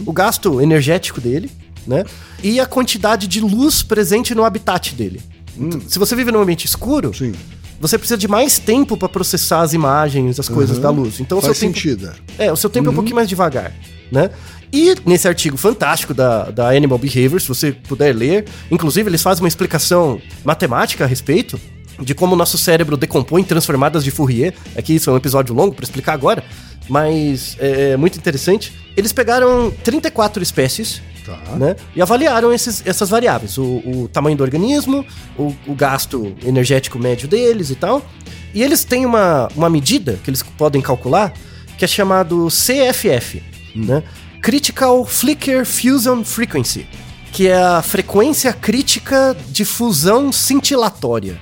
o 0.05 0.11
gasto 0.11 0.59
energético 0.61 1.21
dele, 1.21 1.49
né? 1.85 2.03
E 2.43 2.59
a 2.59 2.65
quantidade 2.65 3.27
de 3.27 3.39
luz 3.39 3.83
presente 3.83 4.33
no 4.33 4.43
habitat 4.43 4.93
dele. 4.95 5.21
Então, 5.57 5.79
Se 5.87 5.99
você 5.99 6.15
vive 6.15 6.31
num 6.31 6.41
ambiente 6.41 6.65
escuro, 6.65 7.13
Sim. 7.13 7.33
Você 7.79 7.97
precisa 7.97 8.17
de 8.17 8.27
mais 8.27 8.57
tempo 8.59 8.95
para 8.97 9.09
processar 9.09 9.61
as 9.61 9.73
imagens, 9.73 10.39
as 10.39 10.47
coisas 10.49 10.77
Aham. 10.77 10.81
da 10.83 10.89
luz. 10.89 11.19
Então, 11.19 11.37
o 11.37 11.41
Faz 11.41 11.57
seu 11.57 11.67
tempo 11.67 11.77
sentido. 11.77 12.11
é, 12.37 12.51
o 12.51 12.55
seu 12.55 12.69
tempo 12.69 12.87
é 12.89 12.91
um 12.91 12.95
pouquinho 12.95 13.15
mais 13.15 13.27
devagar, 13.29 13.73
né? 14.11 14.29
E 14.73 14.95
nesse 15.05 15.27
artigo 15.27 15.55
fantástico 15.57 16.13
da, 16.13 16.49
da 16.51 16.69
Animal 16.69 16.97
Behavior, 16.97 17.39
se 17.39 17.47
você 17.47 17.71
puder 17.71 18.13
ler, 18.15 18.45
inclusive 18.69 19.09
eles 19.09 19.21
fazem 19.21 19.43
uma 19.43 19.47
explicação 19.47 20.19
matemática 20.43 21.03
a 21.03 21.07
respeito 21.07 21.59
de 22.01 22.13
como 22.13 22.33
o 22.33 22.37
nosso 22.37 22.57
cérebro 22.57 22.97
decompõe 22.97 23.43
transformadas 23.43 24.03
de 24.03 24.11
Fourier. 24.11 24.53
Aqui 24.77 24.95
isso 24.95 25.09
é 25.09 25.13
um 25.13 25.17
episódio 25.17 25.55
longo 25.55 25.73
para 25.73 25.83
explicar 25.85 26.13
agora, 26.13 26.43
mas 26.89 27.55
é 27.59 27.97
muito 27.97 28.17
interessante. 28.17 28.73
Eles 28.95 29.11
pegaram 29.11 29.71
34 29.83 30.41
espécies 30.41 31.01
Tá. 31.25 31.37
né? 31.57 31.75
E 31.95 32.01
avaliaram 32.03 32.53
esses, 32.53 32.83
essas 32.85 33.09
variáveis, 33.09 33.57
o, 33.57 33.63
o 33.63 34.07
tamanho 34.13 34.37
do 34.37 34.43
organismo, 34.43 35.03
o, 35.35 35.55
o 35.65 35.73
gasto 35.73 36.35
energético 36.45 36.99
médio 36.99 37.27
deles 37.27 37.71
e 37.71 37.75
tal. 37.75 38.05
E 38.53 38.61
eles 38.61 38.83
têm 38.83 39.07
uma, 39.07 39.49
uma 39.55 39.67
medida 39.67 40.19
que 40.23 40.29
eles 40.29 40.43
podem 40.43 40.83
calcular 40.83 41.33
que 41.77 41.83
é 41.83 41.87
chamado 41.87 42.47
CFF, 42.47 43.43
né? 43.75 44.03
Critical 44.41 45.03
Flicker 45.03 45.65
Fusion 45.65 46.23
Frequency, 46.23 46.87
que 47.31 47.47
é 47.47 47.57
a 47.57 47.81
frequência 47.81 48.53
crítica 48.53 49.35
de 49.49 49.65
fusão 49.65 50.31
cintilatória. 50.31 51.37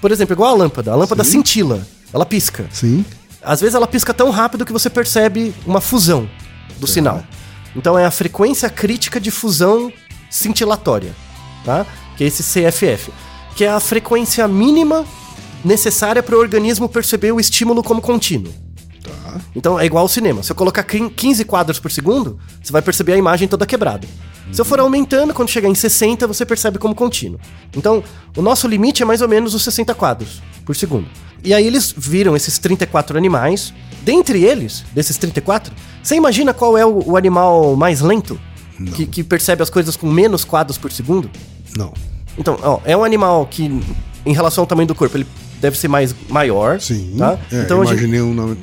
Por 0.00 0.10
exemplo, 0.10 0.34
igual 0.34 0.54
a 0.54 0.58
lâmpada, 0.58 0.92
a 0.92 0.96
lâmpada 0.96 1.24
Sim. 1.24 1.38
cintila, 1.38 1.86
ela 2.12 2.26
pisca. 2.26 2.66
Sim. 2.70 3.04
Às 3.42 3.60
vezes 3.60 3.74
ela 3.74 3.86
pisca 3.86 4.12
tão 4.12 4.30
rápido 4.30 4.64
que 4.64 4.72
você 4.72 4.90
percebe 4.90 5.54
uma 5.66 5.80
fusão 5.80 6.28
do 6.78 6.86
sinal. 6.86 7.22
Então 7.74 7.98
é 7.98 8.04
a 8.04 8.10
frequência 8.10 8.68
crítica 8.70 9.20
de 9.20 9.30
fusão 9.30 9.92
cintilatória, 10.30 11.14
tá? 11.64 11.86
Que 12.16 12.24
é 12.24 12.26
esse 12.26 12.42
CFF, 12.42 13.12
que 13.54 13.64
é 13.64 13.68
a 13.70 13.78
frequência 13.80 14.46
mínima 14.48 15.04
necessária 15.64 16.22
para 16.22 16.34
o 16.36 16.38
organismo 16.38 16.88
perceber 16.88 17.32
o 17.32 17.40
estímulo 17.40 17.82
como 17.82 18.00
contínuo. 18.00 18.52
Tá. 19.02 19.40
Então 19.54 19.78
é 19.78 19.84
igual 19.86 20.02
ao 20.02 20.08
cinema. 20.08 20.42
Se 20.42 20.50
eu 20.50 20.56
colocar 20.56 20.82
quin- 20.82 21.08
15 21.08 21.44
quadros 21.44 21.78
por 21.78 21.90
segundo, 21.90 22.38
você 22.62 22.72
vai 22.72 22.82
perceber 22.82 23.12
a 23.12 23.16
imagem 23.16 23.46
toda 23.46 23.66
quebrada. 23.66 24.06
Se 24.52 24.60
eu 24.60 24.64
for 24.64 24.78
aumentando, 24.80 25.34
quando 25.34 25.48
chegar 25.48 25.68
em 25.68 25.74
60, 25.74 26.26
você 26.26 26.46
percebe 26.46 26.78
como 26.78 26.94
contínuo. 26.94 27.38
Então, 27.76 28.02
o 28.36 28.42
nosso 28.42 28.66
limite 28.68 29.02
é 29.02 29.06
mais 29.06 29.20
ou 29.20 29.28
menos 29.28 29.54
os 29.54 29.62
60 29.62 29.94
quadros 29.94 30.40
por 30.64 30.74
segundo. 30.76 31.06
E 31.44 31.52
aí 31.52 31.66
eles 31.66 31.92
viram 31.96 32.34
esses 32.36 32.58
34 32.58 33.16
animais. 33.18 33.72
Dentre 34.02 34.42
eles, 34.44 34.84
desses 34.94 35.16
34, 35.18 35.72
você 36.02 36.14
imagina 36.14 36.54
qual 36.54 36.78
é 36.78 36.86
o, 36.86 37.02
o 37.12 37.16
animal 37.16 37.74
mais 37.76 38.00
lento? 38.00 38.38
Que, 38.94 39.06
que 39.06 39.24
percebe 39.24 39.62
as 39.62 39.70
coisas 39.70 39.96
com 39.96 40.06
menos 40.06 40.44
quadros 40.44 40.76
por 40.78 40.92
segundo? 40.92 41.30
Não. 41.76 41.92
Então, 42.38 42.58
ó, 42.62 42.80
é 42.84 42.96
um 42.96 43.02
animal 43.04 43.46
que, 43.46 43.64
em 44.24 44.32
relação 44.32 44.62
ao 44.62 44.66
tamanho 44.66 44.86
do 44.86 44.94
corpo, 44.94 45.16
ele 45.16 45.26
deve 45.60 45.76
ser 45.78 45.88
mais 45.88 46.14
maior. 46.28 46.80
Sim. 46.80 47.14
Tá? 47.18 47.38
É, 47.50 47.62
então, 47.62 47.80
a 47.80 47.84
gente- 47.86 47.94
imaginei 47.94 48.20
um, 48.20 48.56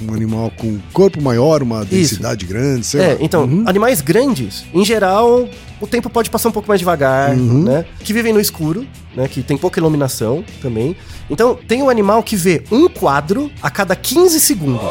um- 0.00 0.10
um 0.10 0.14
animal 0.14 0.50
com 0.56 0.78
corpo 0.92 1.20
maior, 1.22 1.62
uma 1.62 1.84
densidade 1.84 2.44
grande, 2.46 2.84
sei 2.86 3.00
É, 3.00 3.08
lá. 3.08 3.16
então, 3.20 3.44
Uhum. 3.44 3.64
animais 3.66 4.00
grandes, 4.00 4.64
em 4.74 4.84
geral, 4.84 5.48
o 5.80 5.86
tempo 5.86 6.08
pode 6.10 6.30
passar 6.30 6.48
um 6.48 6.52
pouco 6.52 6.68
mais 6.68 6.78
devagar, 6.80 7.32
Uhum. 7.34 7.62
né? 7.64 7.84
Que 8.00 8.12
vivem 8.12 8.32
no 8.32 8.40
escuro, 8.40 8.86
né? 9.16 9.28
Que 9.28 9.42
tem 9.42 9.56
pouca 9.56 9.78
iluminação 9.80 10.44
também. 10.60 10.96
Então, 11.30 11.54
tem 11.66 11.82
um 11.82 11.88
animal 11.88 12.22
que 12.22 12.36
vê 12.36 12.62
um 12.70 12.88
quadro 12.88 13.50
a 13.62 13.70
cada 13.70 13.96
15 13.96 14.38
segundos. 14.40 14.82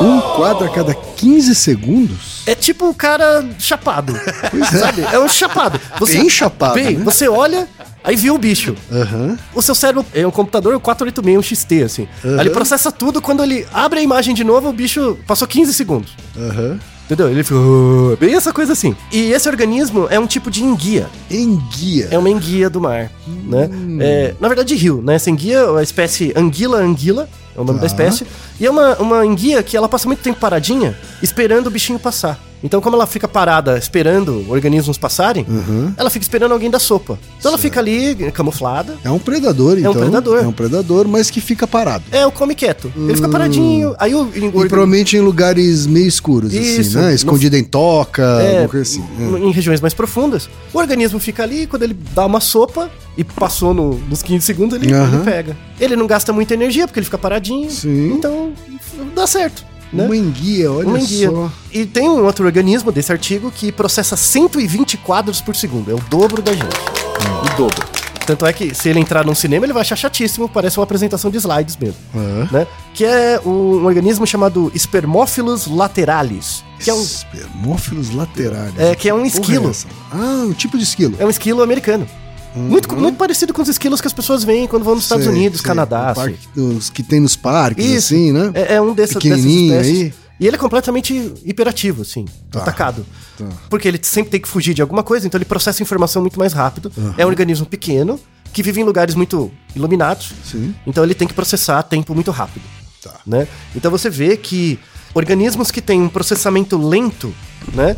Um 0.00 0.20
quadro 0.36 0.66
a 0.66 0.70
cada 0.70 0.94
15 0.94 1.54
segundos? 1.54 2.42
É 2.46 2.54
tipo 2.54 2.88
o 2.88 2.94
cara 2.94 3.44
chapado. 3.58 4.14
sabe? 4.78 5.02
É 5.12 5.18
um 5.18 5.28
chapado. 5.28 5.78
Bem 6.06 6.28
chapado, 6.30 6.74
Bem, 6.74 6.96
né? 6.96 7.04
você 7.04 7.28
olha 7.28 7.68
Aí 8.04 8.16
viu 8.16 8.34
o 8.34 8.38
bicho. 8.38 8.74
Aham. 8.90 9.38
O 9.54 9.62
seu 9.62 9.74
cérebro 9.74 10.04
é 10.12 10.26
um 10.26 10.30
computador 10.30 10.78
486, 10.80 11.38
um 11.38 11.42
XT, 11.42 11.82
assim. 11.82 12.08
Aham. 12.24 12.34
Aí 12.34 12.40
ele 12.40 12.50
processa 12.50 12.90
tudo, 12.90 13.22
quando 13.22 13.42
ele 13.42 13.66
abre 13.72 14.00
a 14.00 14.02
imagem 14.02 14.34
de 14.34 14.44
novo, 14.44 14.68
o 14.68 14.72
bicho 14.72 15.18
passou 15.26 15.46
15 15.46 15.72
segundos. 15.72 16.16
Aham. 16.36 16.78
Entendeu? 17.04 17.28
Ele 17.28 17.42
ficou. 17.42 18.16
Bem 18.16 18.34
essa 18.34 18.52
coisa 18.52 18.72
assim. 18.72 18.96
E 19.12 19.32
esse 19.32 19.48
organismo 19.48 20.06
é 20.08 20.18
um 20.18 20.26
tipo 20.26 20.50
de 20.50 20.62
enguia. 20.64 21.08
Enguia. 21.30 22.08
É 22.10 22.16
uma 22.16 22.30
enguia 22.30 22.70
do 22.70 22.80
mar, 22.80 23.10
né? 23.26 23.68
Hum. 23.70 23.98
É, 24.00 24.34
na 24.40 24.48
verdade, 24.48 24.74
de 24.74 24.80
rio, 24.80 25.02
né? 25.02 25.16
Essa 25.16 25.28
enguia 25.28 25.58
é 25.58 25.78
a 25.78 25.82
espécie 25.82 26.32
Anguila 26.34 26.78
anguila, 26.78 27.28
é 27.56 27.60
o 27.60 27.64
nome 27.64 27.78
Tá. 27.78 27.82
da 27.82 27.86
espécie. 27.86 28.26
E 28.60 28.66
é 28.66 28.70
uma, 28.70 28.96
uma 28.96 29.26
enguia 29.26 29.62
que 29.62 29.76
ela 29.76 29.88
passa 29.88 30.06
muito 30.06 30.20
tempo 30.22 30.38
paradinha, 30.40 30.96
esperando 31.22 31.66
o 31.66 31.70
bichinho 31.70 31.98
passar. 31.98 32.38
Então, 32.64 32.80
como 32.80 32.94
ela 32.94 33.08
fica 33.08 33.26
parada 33.26 33.76
esperando 33.76 34.46
organismos 34.48 34.96
passarem, 34.96 35.44
Uhum. 35.48 35.92
ela 35.96 36.08
fica 36.08 36.22
esperando 36.22 36.52
alguém 36.52 36.70
da 36.70 36.78
sopa. 36.78 37.18
Então 37.36 37.50
ela 37.50 37.58
fica 37.58 37.80
ali 37.80 38.30
camuflada. 38.30 38.94
É 39.02 39.10
um 39.10 39.18
predador, 39.18 39.76
então. 39.80 39.92
predador. 39.92 40.38
É 40.44 40.46
um 40.46 40.52
predador, 40.52 41.08
mas 41.08 41.28
que 41.28 41.40
fica 41.40 41.66
parado. 41.66 42.04
É, 42.12 42.24
o 42.24 42.30
come 42.30 42.54
quieto. 42.54 42.92
Ele 42.96 43.16
fica 43.16 43.28
paradinho. 43.28 43.96
Aí 43.98 44.14
o, 44.14 44.22
Hum. 44.22 44.30
E 44.32 44.44
organ- 44.44 44.68
provavelmente 44.68 45.16
em 45.16 45.20
lugares 45.20 45.86
meio 45.88 46.06
escuros, 46.06 46.52
Isso, 46.54 46.80
assim, 46.82 46.96
né? 46.98 47.02
no- 47.08 47.10
Escondido 47.12 47.56
em 47.56 47.64
toca, 47.64 48.22
É, 48.40 48.64
assim. 48.80 49.04
É. 49.18 49.38
em 49.40 49.50
regiões 49.50 49.80
mais 49.80 49.92
profundas. 49.92 50.48
O 50.72 50.78
organismo 50.78 51.18
fica 51.18 51.42
ali, 51.42 51.66
quando 51.66 51.82
ele 51.82 51.96
dá 52.14 52.24
uma 52.24 52.38
sopa 52.38 52.88
e 53.16 53.24
passou 53.24 53.72
no- 53.74 53.98
nos 54.08 54.22
15 54.22 54.44
segundos, 54.44 54.80
ele, 54.80 54.92
Aham. 54.92 55.16
ele 55.16 55.24
pega. 55.24 55.56
Ele 55.80 55.96
não 55.96 56.06
gasta 56.06 56.32
muita 56.32 56.54
energia, 56.54 56.86
porque 56.86 56.98
ele 57.00 57.04
fica 57.04 57.18
paradinho. 57.18 57.70
Sim. 57.70 58.12
Então, 58.14 58.52
dá 59.14 59.26
certo. 59.26 59.64
Né? 59.92 60.06
Uma 60.06 60.16
enguia, 60.16 60.72
olha 60.72 60.88
Uma 60.88 60.98
enguia. 60.98 61.30
só. 61.30 61.50
E 61.70 61.84
tem 61.84 62.08
um 62.08 62.24
outro 62.24 62.46
organismo 62.46 62.90
desse 62.90 63.12
artigo 63.12 63.50
que 63.50 63.70
processa 63.70 64.16
120 64.16 64.96
quadros 64.96 65.40
por 65.42 65.54
segundo. 65.54 65.90
É 65.90 65.94
o 65.94 66.00
dobro 66.08 66.40
da 66.40 66.52
gente. 66.54 66.64
O 66.64 67.56
dobro. 67.58 67.86
Tanto 68.24 68.46
é 68.46 68.52
que 68.52 68.72
se 68.74 68.88
ele 68.88 69.00
entrar 69.00 69.26
num 69.26 69.34
cinema, 69.34 69.66
ele 69.66 69.72
vai 69.72 69.82
achar 69.82 69.96
chatíssimo, 69.96 70.48
parece 70.48 70.78
uma 70.78 70.84
apresentação 70.84 71.28
de 71.30 71.36
slides 71.38 71.76
mesmo. 71.76 71.96
Ah. 72.14 72.48
Né? 72.50 72.66
Que 72.94 73.04
é 73.04 73.38
um 73.44 73.84
organismo 73.84 74.26
chamado 74.26 74.72
Spermófilos 74.74 75.66
lateralis. 75.66 76.64
Que 76.78 76.88
é 76.88 76.94
um, 76.94 77.02
Espermófilos 77.02 78.14
laterais. 78.14 78.72
É, 78.78 78.94
que 78.94 79.08
é 79.08 79.12
um 79.14 79.18
Porra 79.18 79.28
esquilo. 79.28 79.70
essa? 79.70 79.86
Ah, 80.10 80.44
um 80.46 80.52
tipo 80.52 80.78
de 80.78 80.84
esquilo. 80.84 81.16
é 81.18 81.26
um 81.26 81.30
esquilo 81.30 81.62
americano. 81.62 82.06
Muito, 82.54 82.94
muito 82.94 83.16
parecido 83.16 83.52
com 83.54 83.62
os 83.62 83.68
esquilos 83.68 84.00
que 84.00 84.06
as 84.06 84.12
pessoas 84.12 84.44
veem 84.44 84.66
quando 84.66 84.84
vão 84.84 84.94
nos 84.94 85.04
Estados 85.04 85.24
Sei, 85.24 85.32
Unidos, 85.34 85.60
sei. 85.60 85.66
Canadá. 85.68 86.10
Assim. 86.10 86.36
dos 86.54 86.90
que 86.90 87.02
tem 87.02 87.20
nos 87.20 87.34
parques, 87.36 87.84
Isso. 87.84 88.14
assim, 88.14 88.32
né? 88.32 88.50
É, 88.54 88.74
é 88.74 88.80
um 88.80 88.92
desses, 88.94 89.14
dessas 89.16 89.22
Pequenininho 89.22 89.74
espécies. 89.80 90.00
aí. 90.02 90.14
E 90.40 90.46
ele 90.46 90.56
é 90.56 90.58
completamente 90.58 91.32
hiperativo, 91.44 92.02
assim, 92.02 92.24
Tá. 92.50 92.60
atacado. 92.60 93.06
Tá. 93.38 93.46
Porque 93.70 93.86
ele 93.86 93.98
sempre 94.02 94.30
tem 94.32 94.40
que 94.40 94.48
fugir 94.48 94.74
de 94.74 94.82
alguma 94.82 95.02
coisa, 95.02 95.26
então 95.26 95.38
ele 95.38 95.44
processa 95.44 95.82
informação 95.82 96.20
muito 96.20 96.38
mais 96.38 96.52
rápido. 96.52 96.90
É 97.16 97.24
um 97.24 97.28
organismo 97.28 97.64
pequeno, 97.64 98.18
que 98.52 98.62
vive 98.62 98.80
em 98.80 98.84
lugares 98.84 99.14
muito 99.14 99.50
iluminados. 99.74 100.32
Sim. 100.44 100.74
Então 100.86 101.04
ele 101.04 101.14
tem 101.14 101.28
que 101.28 101.34
processar 101.34 101.78
a 101.78 101.82
tempo 101.82 102.14
muito 102.14 102.30
rápido. 102.30 102.64
Tá. 103.02 103.14
Né? 103.26 103.46
Então 103.74 103.90
você 103.90 104.10
vê 104.10 104.36
que 104.36 104.78
organismos 105.14 105.70
que 105.70 105.80
têm 105.80 106.02
um 106.02 106.08
processamento 106.08 106.76
lento, 106.76 107.32
né? 107.72 107.96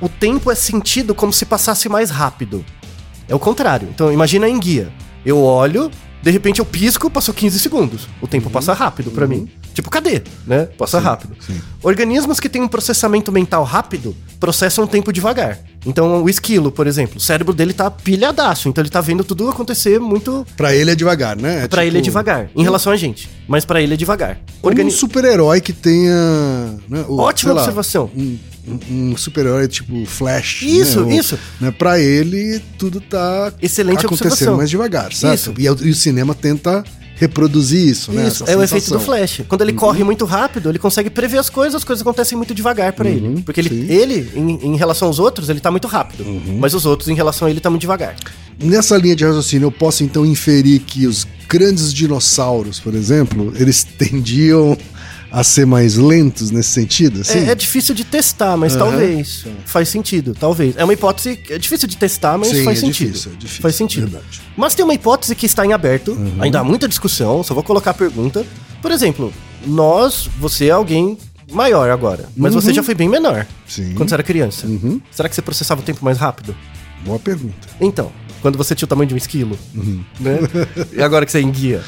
O 0.00 0.08
tempo 0.08 0.50
é 0.50 0.54
sentido 0.54 1.14
como 1.14 1.32
se 1.32 1.44
passasse 1.44 1.88
mais 1.88 2.10
rápido. 2.10 2.64
É 3.32 3.34
o 3.34 3.38
contrário. 3.38 3.88
Então 3.90 4.12
imagina 4.12 4.44
a 4.44 4.50
enguia. 4.50 4.92
Eu 5.24 5.38
olho, 5.42 5.90
de 6.22 6.30
repente 6.30 6.58
eu 6.58 6.66
pisco, 6.66 7.08
passou 7.08 7.32
15 7.32 7.58
segundos. 7.58 8.06
O 8.20 8.26
tempo 8.26 8.50
passa 8.50 8.74
rápido 8.74 9.10
pra 9.10 9.26
mim. 9.26 9.48
Tipo, 9.72 9.88
cadê? 9.88 10.22
Né? 10.46 10.66
Passa 10.76 10.98
rápido. 11.00 11.34
sim. 11.40 11.58
Organismos 11.82 12.38
que 12.38 12.46
têm 12.46 12.60
um 12.60 12.68
processamento 12.68 13.32
mental 13.32 13.64
rápido 13.64 14.14
processam 14.38 14.84
o 14.84 14.86
tempo 14.86 15.10
devagar. 15.10 15.58
Então, 15.84 16.22
o 16.22 16.28
esquilo, 16.28 16.70
por 16.70 16.86
exemplo, 16.86 17.16
o 17.16 17.20
cérebro 17.20 17.52
dele 17.52 17.72
tá 17.72 17.90
pilhadaço, 17.90 18.68
então 18.68 18.82
ele 18.82 18.90
tá 18.90 19.00
vendo 19.00 19.24
tudo 19.24 19.48
acontecer 19.48 19.98
muito 19.98 20.46
Pra 20.56 20.74
ele 20.74 20.90
é 20.90 20.94
devagar, 20.94 21.36
né? 21.36 21.64
É 21.64 21.68
Pra 21.68 21.84
ele 21.84 21.98
é 21.98 22.00
tipo 22.00 22.04
devagar, 22.12 22.48
em 22.54 22.62
relação 22.62 22.92
a 22.92 22.96
gente. 22.96 23.28
Mas 23.48 23.64
pra 23.64 23.82
ele 23.82 23.94
é 23.94 23.96
devagar. 23.96 24.38
Organi- 24.62 24.88
um 24.88 24.92
super-herói 24.92 25.60
que 25.60 25.72
tenha. 25.72 26.14
né, 26.88 27.04
o- 27.08 27.18
Ótima 27.18 27.50
sei 27.50 27.54
lá, 27.54 27.60
observação. 27.62 28.10
Um, 28.16 28.38
um- 28.90 29.16
super-herói 29.16 29.66
tipo 29.66 30.06
Flash. 30.06 30.62
Isso, 30.62 31.04
né? 31.04 31.16
Isso. 31.16 31.36
Né, 31.60 31.72
pra 31.72 31.98
ele, 31.98 32.60
tudo 32.78 33.00
tá 33.00 33.52
Excelente 33.60 34.06
acontecendo 34.06 34.28
observação. 34.32 34.56
mais 34.58 34.70
devagar, 34.70 35.12
certo? 35.12 35.34
Isso. 35.34 35.50
O- 35.82 35.86
e 35.86 35.90
o 35.90 35.94
cinema 35.94 36.32
tenta 36.34 36.84
reproduzir 37.22 37.86
isso, 37.88 38.10
né? 38.10 38.26
Isso, 38.26 38.44
é 38.48 38.56
o 38.56 38.62
efeito 38.62 38.90
do. 38.90 38.98
Flash. 38.98 39.42
Quando 39.48 39.62
ele 39.62 39.72
corre 39.72 40.02
muito 40.02 40.24
rápido, 40.24 40.68
ele 40.68 40.78
consegue 40.78 41.08
prever 41.08 41.38
as 41.38 41.48
coisas, 41.48 41.76
as 41.76 41.84
coisas 41.84 42.02
acontecem 42.02 42.36
muito 42.36 42.52
devagar 42.52 42.92
pra 42.92 43.08
ele. 43.08 43.42
Porque 43.42 43.60
ele, 43.60 43.68
sim. 43.68 43.86
ele 43.88 44.30
em, 44.34 44.74
em 44.74 44.76
relação 44.76 45.06
aos 45.06 45.20
outros, 45.20 45.48
ele 45.48 45.60
tá 45.60 45.70
muito 45.70 45.86
rápido. 45.86 46.24
Mas 46.58 46.74
os 46.74 46.84
outros, 46.84 47.08
em 47.08 47.14
relação 47.14 47.46
a 47.46 47.50
ele, 47.50 47.60
tá 47.60 47.70
muito 47.70 47.82
devagar. 47.82 48.16
Nessa 48.60 48.96
linha 48.96 49.14
de 49.14 49.24
raciocínio, 49.24 49.66
eu 49.66 49.72
posso 49.72 50.02
então 50.02 50.26
inferir 50.26 50.80
que 50.80 51.06
os 51.06 51.26
grandes 51.48 51.92
dinossauros, 51.92 52.80
por 52.80 52.94
exemplo, 52.94 53.52
eles 53.56 53.84
tendiam 53.96 54.76
a 55.32 55.42
ser 55.42 55.64
mais 55.66 55.96
lentos 55.96 56.50
nesse 56.50 56.68
sentido, 56.70 57.22
assim? 57.22 57.38
É, 57.46 57.52
é 57.52 57.54
difícil 57.54 57.94
de 57.94 58.04
testar, 58.04 58.54
mas 58.56 58.76
Aham. 58.76 58.90
talvez. 58.90 59.46
Faz 59.64 59.88
sentido, 59.88 60.36
talvez. 60.38 60.76
É 60.76 60.84
uma 60.84 60.92
hipótese 60.92 61.36
que 61.36 61.54
é 61.54 61.58
difícil 61.58 61.88
de 61.88 61.96
testar, 61.96 62.36
mas 62.36 62.48
Sim, 62.48 62.64
faz 62.64 62.78
é 62.78 62.80
sentido. 62.82 63.06
difícil, 63.12 63.32
é 63.32 63.36
difícil, 63.36 63.62
faz 63.62 63.74
sentido. 63.74 64.10
verdade. 64.10 64.42
Mas 64.56 64.74
tem 64.74 64.84
uma 64.84 64.92
hipótese 64.94 65.34
que 65.34 65.46
está 65.46 65.64
em 65.64 65.72
aberto, 65.72 66.16
ainda 66.38 66.60
há 66.60 66.64
muita 66.64 66.86
discussão, 66.86 67.42
só 67.42 67.54
vou 67.54 67.62
colocar 67.62 67.92
a 67.92 67.94
pergunta. 67.94 68.44
Por 68.82 68.90
exemplo, 68.90 69.32
nós, 69.66 70.28
você 70.38 70.66
é 70.66 70.70
alguém 70.72 71.16
maior 71.50 71.90
agora, 71.90 72.28
mas 72.36 72.52
você 72.54 72.72
já 72.74 72.82
foi 72.82 72.94
bem 72.94 73.08
menor 73.08 73.38
Uhum. 73.40 73.46
Sim. 73.66 73.94
quando 73.94 74.08
você 74.10 74.14
era 74.14 74.22
criança. 74.22 74.66
Uhum. 74.66 75.00
Será 75.10 75.28
que 75.30 75.34
você 75.34 75.40
processava 75.42 75.80
o 75.80 75.84
tempo 75.84 76.04
mais 76.04 76.18
rápido? 76.18 76.54
Boa 77.04 77.18
pergunta. 77.18 77.68
Então, 77.80 78.12
quando 78.42 78.58
você 78.58 78.74
tinha 78.74 78.84
o 78.84 78.88
tamanho 78.88 79.08
de 79.08 79.14
um 79.14 79.16
esquilo, 79.16 79.56
Uhum. 79.74 80.04
né? 80.20 80.38
E 80.92 81.02
agora 81.02 81.24
que 81.24 81.32
você 81.32 81.38
é 81.38 81.42
enguia, 81.42 81.80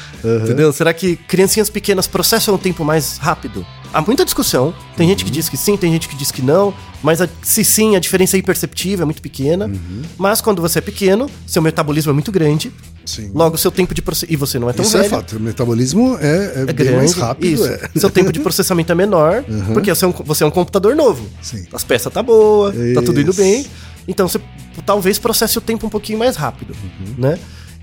entendeu? 0.43 0.71
Será 0.73 0.93
que 0.93 1.15
criancinhas 1.15 1.69
pequenas 1.69 2.07
processam 2.07 2.55
o 2.55 2.57
tempo 2.57 2.83
mais 2.83 3.17
rápido? 3.17 3.65
Há 3.93 4.01
muita 4.01 4.25
discussão. 4.25 4.73
Tem 4.97 5.05
Uhum. 5.05 5.11
gente 5.11 5.23
que 5.25 5.31
diz 5.31 5.47
que 5.47 5.55
sim, 5.55 5.77
tem 5.77 5.91
gente 5.91 6.09
que 6.09 6.15
diz 6.15 6.31
que 6.31 6.41
não. 6.41 6.73
Mas 7.03 7.21
a- 7.21 7.29
se 7.43 7.63
sim, 7.63 7.95
a 7.95 7.99
diferença 7.99 8.35
é 8.35 8.39
imperceptível, 8.39 9.03
é 9.03 9.05
muito 9.05 9.21
pequena. 9.21 9.67
Uhum. 9.67 10.01
Mas 10.17 10.41
quando 10.41 10.61
você 10.61 10.79
é 10.79 10.81
pequeno, 10.81 11.29
seu 11.45 11.61
metabolismo 11.61 12.09
é 12.09 12.13
muito 12.13 12.31
grande. 12.31 12.71
Sim. 13.05 13.31
Logo, 13.33 13.57
seu 13.57 13.69
tempo 13.71 13.93
de 13.93 14.01
processamento... 14.01 14.33
E 14.33 14.35
você 14.35 14.57
não 14.57 14.69
é 14.69 14.73
tão 14.73 14.83
Isso 14.83 14.93
velho. 14.97 15.05
é 15.05 15.09
fato. 15.09 15.37
O 15.37 15.39
metabolismo 15.39 16.17
é, 16.19 16.27
é, 16.27 16.61
É 16.61 16.65
bem 16.65 16.75
grande. 16.75 16.95
mais 16.97 17.13
rápido. 17.13 17.53
Isso. 17.53 17.67
É. 17.67 17.89
Seu 17.95 18.09
tempo 18.09 18.31
de 18.33 18.39
processamento 18.39 18.91
é 18.91 18.95
menor, 18.95 19.43
porque 19.73 19.93
você 19.93 20.03
é, 20.03 20.07
um, 20.07 20.11
você 20.11 20.43
é 20.43 20.47
um 20.47 20.51
computador 20.51 20.95
novo. 20.95 21.25
Sim. 21.41 21.65
As 21.71 21.83
peças 21.83 22.11
tá 22.11 22.23
boa, 22.23 22.71
tá 22.95 23.01
tudo 23.03 23.21
indo 23.21 23.29
Isso. 23.31 23.39
bem. 23.39 23.65
Então 24.07 24.27
você 24.27 24.39
talvez 24.85 25.17
processe 25.19 25.57
o 25.57 25.61
tempo 25.61 25.87
um 25.87 25.89
pouquinho 25.89 26.19
mais 26.19 26.35
rápido, 26.35 26.75
né? 27.17 27.37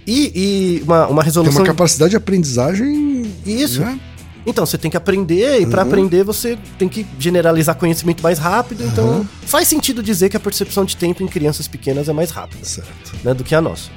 E, 0.06 0.32
e 0.80 0.82
uma, 0.82 1.06
uma 1.06 1.08
Uhum. 1.08 1.16
Tem 1.16 1.24
resolução... 1.24 1.60
uma 1.60 1.66
capacidade 1.66 2.10
de 2.10 2.16
aprendizagem. 2.16 3.32
Isso. 3.46 3.80
né? 3.80 3.98
Então, 4.44 4.66
você 4.66 4.76
tem 4.76 4.90
que 4.90 4.96
aprender, 4.96 5.60
e 5.60 5.64
Uhum. 5.64 5.70
pra 5.70 5.82
aprender 5.82 6.24
você 6.24 6.58
tem 6.76 6.88
que 6.88 7.06
generalizar 7.16 7.76
conhecimento 7.76 8.20
mais 8.24 8.40
rápido. 8.40 8.82
Então, 8.84 9.24
faz 9.46 9.68
sentido 9.68 10.02
dizer 10.02 10.28
que 10.28 10.36
a 10.36 10.40
percepção 10.40 10.84
de 10.84 10.96
tempo 10.96 11.22
em 11.22 11.28
crianças 11.28 11.68
pequenas 11.68 12.08
é 12.08 12.12
mais 12.12 12.30
rápida, 12.32 12.64
Certo. 12.64 13.12
né, 13.22 13.32
do 13.32 13.44
que 13.44 13.54
a 13.54 13.60
nossa. 13.60 13.88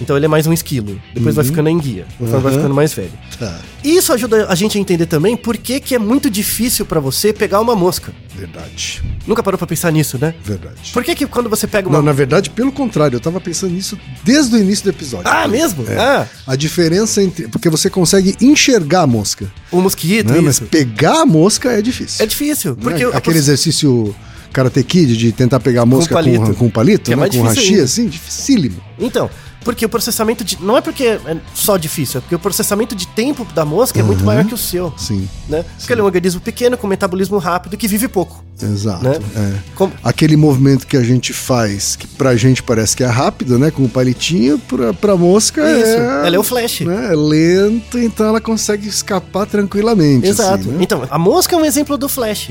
Então, 0.00 0.16
ele 0.16 0.26
é 0.26 0.28
mais 0.28 0.46
um 0.46 0.52
esquilo. 0.52 1.00
Depois 1.14 1.34
vai 1.34 1.44
ficando 1.44 1.68
em 1.68 1.78
guia, 1.78 2.06
conforme 2.18 2.40
vai 2.42 2.52
Uhum. 2.52 2.58
ficando 2.58 2.74
mais 2.74 2.92
velho. 2.94 3.10
Tá. 3.38 3.58
Isso 3.82 4.12
ajuda 4.12 4.46
a 4.48 4.54
gente 4.54 4.78
a 4.78 4.80
entender 4.80 5.06
também 5.06 5.36
por 5.36 5.56
que, 5.56 5.80
que 5.80 5.94
é 5.94 5.98
muito 5.98 6.30
difícil 6.30 6.86
pra 6.86 7.00
você 7.00 7.32
pegar 7.32 7.60
uma 7.60 7.74
mosca. 7.74 8.12
Verdade. 8.36 9.02
Nunca 9.26 9.42
parou 9.42 9.58
pra 9.58 9.66
pensar 9.66 9.90
nisso, 9.90 10.16
né? 10.20 10.34
Verdade. 10.44 10.92
Por 10.92 11.02
que, 11.02 11.14
que 11.14 11.26
quando 11.26 11.50
você 11.50 11.66
pega 11.66 11.88
uma. 11.88 11.98
Não, 11.98 12.04
na 12.04 12.12
verdade, 12.12 12.50
pelo 12.50 12.70
contrário, 12.70 13.16
eu 13.16 13.20
tava 13.20 13.40
pensando 13.40 13.72
nisso 13.72 13.98
desde 14.24 14.54
o 14.54 14.58
início 14.58 14.84
do 14.84 14.90
episódio. 14.90 15.26
Ah, 15.28 15.48
mesmo? 15.48 15.84
É. 15.88 15.98
Ah, 15.98 16.26
A 16.46 16.54
diferença 16.56 17.20
entre. 17.22 17.48
Porque 17.48 17.68
você 17.68 17.90
consegue 17.90 18.36
enxergar 18.40 19.02
a 19.02 19.06
mosca. 19.06 19.50
o 19.72 19.80
mosquito, 19.80 20.32
Né? 20.32 20.40
Mas 20.40 20.60
pegar 20.60 21.22
a 21.22 21.26
mosca 21.26 21.70
é 21.72 21.82
difícil. 21.82 22.24
É 22.24 22.26
difícil, 22.26 22.76
porque. 22.76 23.04
Né? 23.04 23.10
Aquele 23.12 23.38
exercício 23.38 24.14
Karate 24.52 24.82
Kid 24.84 25.16
de 25.16 25.32
tentar 25.32 25.60
pegar 25.60 25.82
a 25.82 25.86
mosca 25.86 26.14
com, 26.14 26.22
palito. 26.22 26.54
com, 26.54 26.70
palito, 26.70 27.04
Que 27.04 27.12
é 27.12 27.16
né? 27.16 27.20
mais 27.20 27.34
com 27.34 27.46
ainda. 27.46 27.82
assim, 27.82 28.06
dificílimo. 28.08 28.80
Então, 28.98 29.28
porque 29.68 29.84
o 29.84 29.88
processamento 29.88 30.42
de. 30.42 30.58
Não 30.62 30.78
é 30.78 30.80
porque 30.80 31.04
é 31.04 31.36
só 31.54 31.76
difícil, 31.76 32.18
é 32.18 32.20
porque 32.22 32.34
o 32.34 32.38
processamento 32.38 32.94
de 32.94 33.06
tempo 33.08 33.44
da 33.52 33.66
mosca 33.66 34.00
é 34.00 34.02
muito 34.02 34.24
maior 34.24 34.42
que 34.46 34.54
o 34.54 34.56
seu. 34.56 34.94
Sim, 34.96 35.28
Né? 35.46 35.62
Porque 35.76 35.92
ele 35.92 36.00
é 36.00 36.02
um 36.02 36.06
organismo 36.06 36.40
pequeno, 36.40 36.78
com 36.78 36.86
metabolismo 36.86 37.36
rápido 37.36 37.76
que 37.76 37.86
vive 37.86 38.08
pouco. 38.08 38.47
Exato. 38.62 39.04
Né? 39.04 39.18
é. 39.36 39.54
Como- 39.74 39.92
Aquele 40.02 40.36
movimento 40.36 40.86
que 40.86 40.96
a 40.96 41.02
gente 41.02 41.32
faz, 41.32 41.96
que 41.96 42.06
pra 42.06 42.36
gente 42.36 42.62
parece 42.62 42.96
que 42.96 43.02
é 43.04 43.06
rápido, 43.06 43.58
né? 43.58 43.70
Com 43.70 43.84
o 43.84 43.88
palitinho, 43.88 44.58
pra, 44.58 44.92
pra 44.94 45.16
mosca 45.16 45.60
Isso, 45.78 45.86
é... 45.90 46.26
ela 46.26 46.36
é 46.36 46.38
o 46.38 46.42
flash. 46.42 46.80
Né? 46.80 47.08
É 47.12 47.14
lento, 47.16 47.98
então 47.98 48.26
ela 48.26 48.40
consegue 48.40 48.88
escapar 48.88 49.46
tranquilamente. 49.46 50.26
Exato. 50.26 50.60
assim, 50.60 50.70
né? 50.70 50.78
Então, 50.80 51.02
a 51.10 51.18
mosca 51.18 51.54
é 51.54 51.58
um 51.58 51.64
exemplo 51.64 51.96
do 51.98 52.08
Flash. 52.08 52.50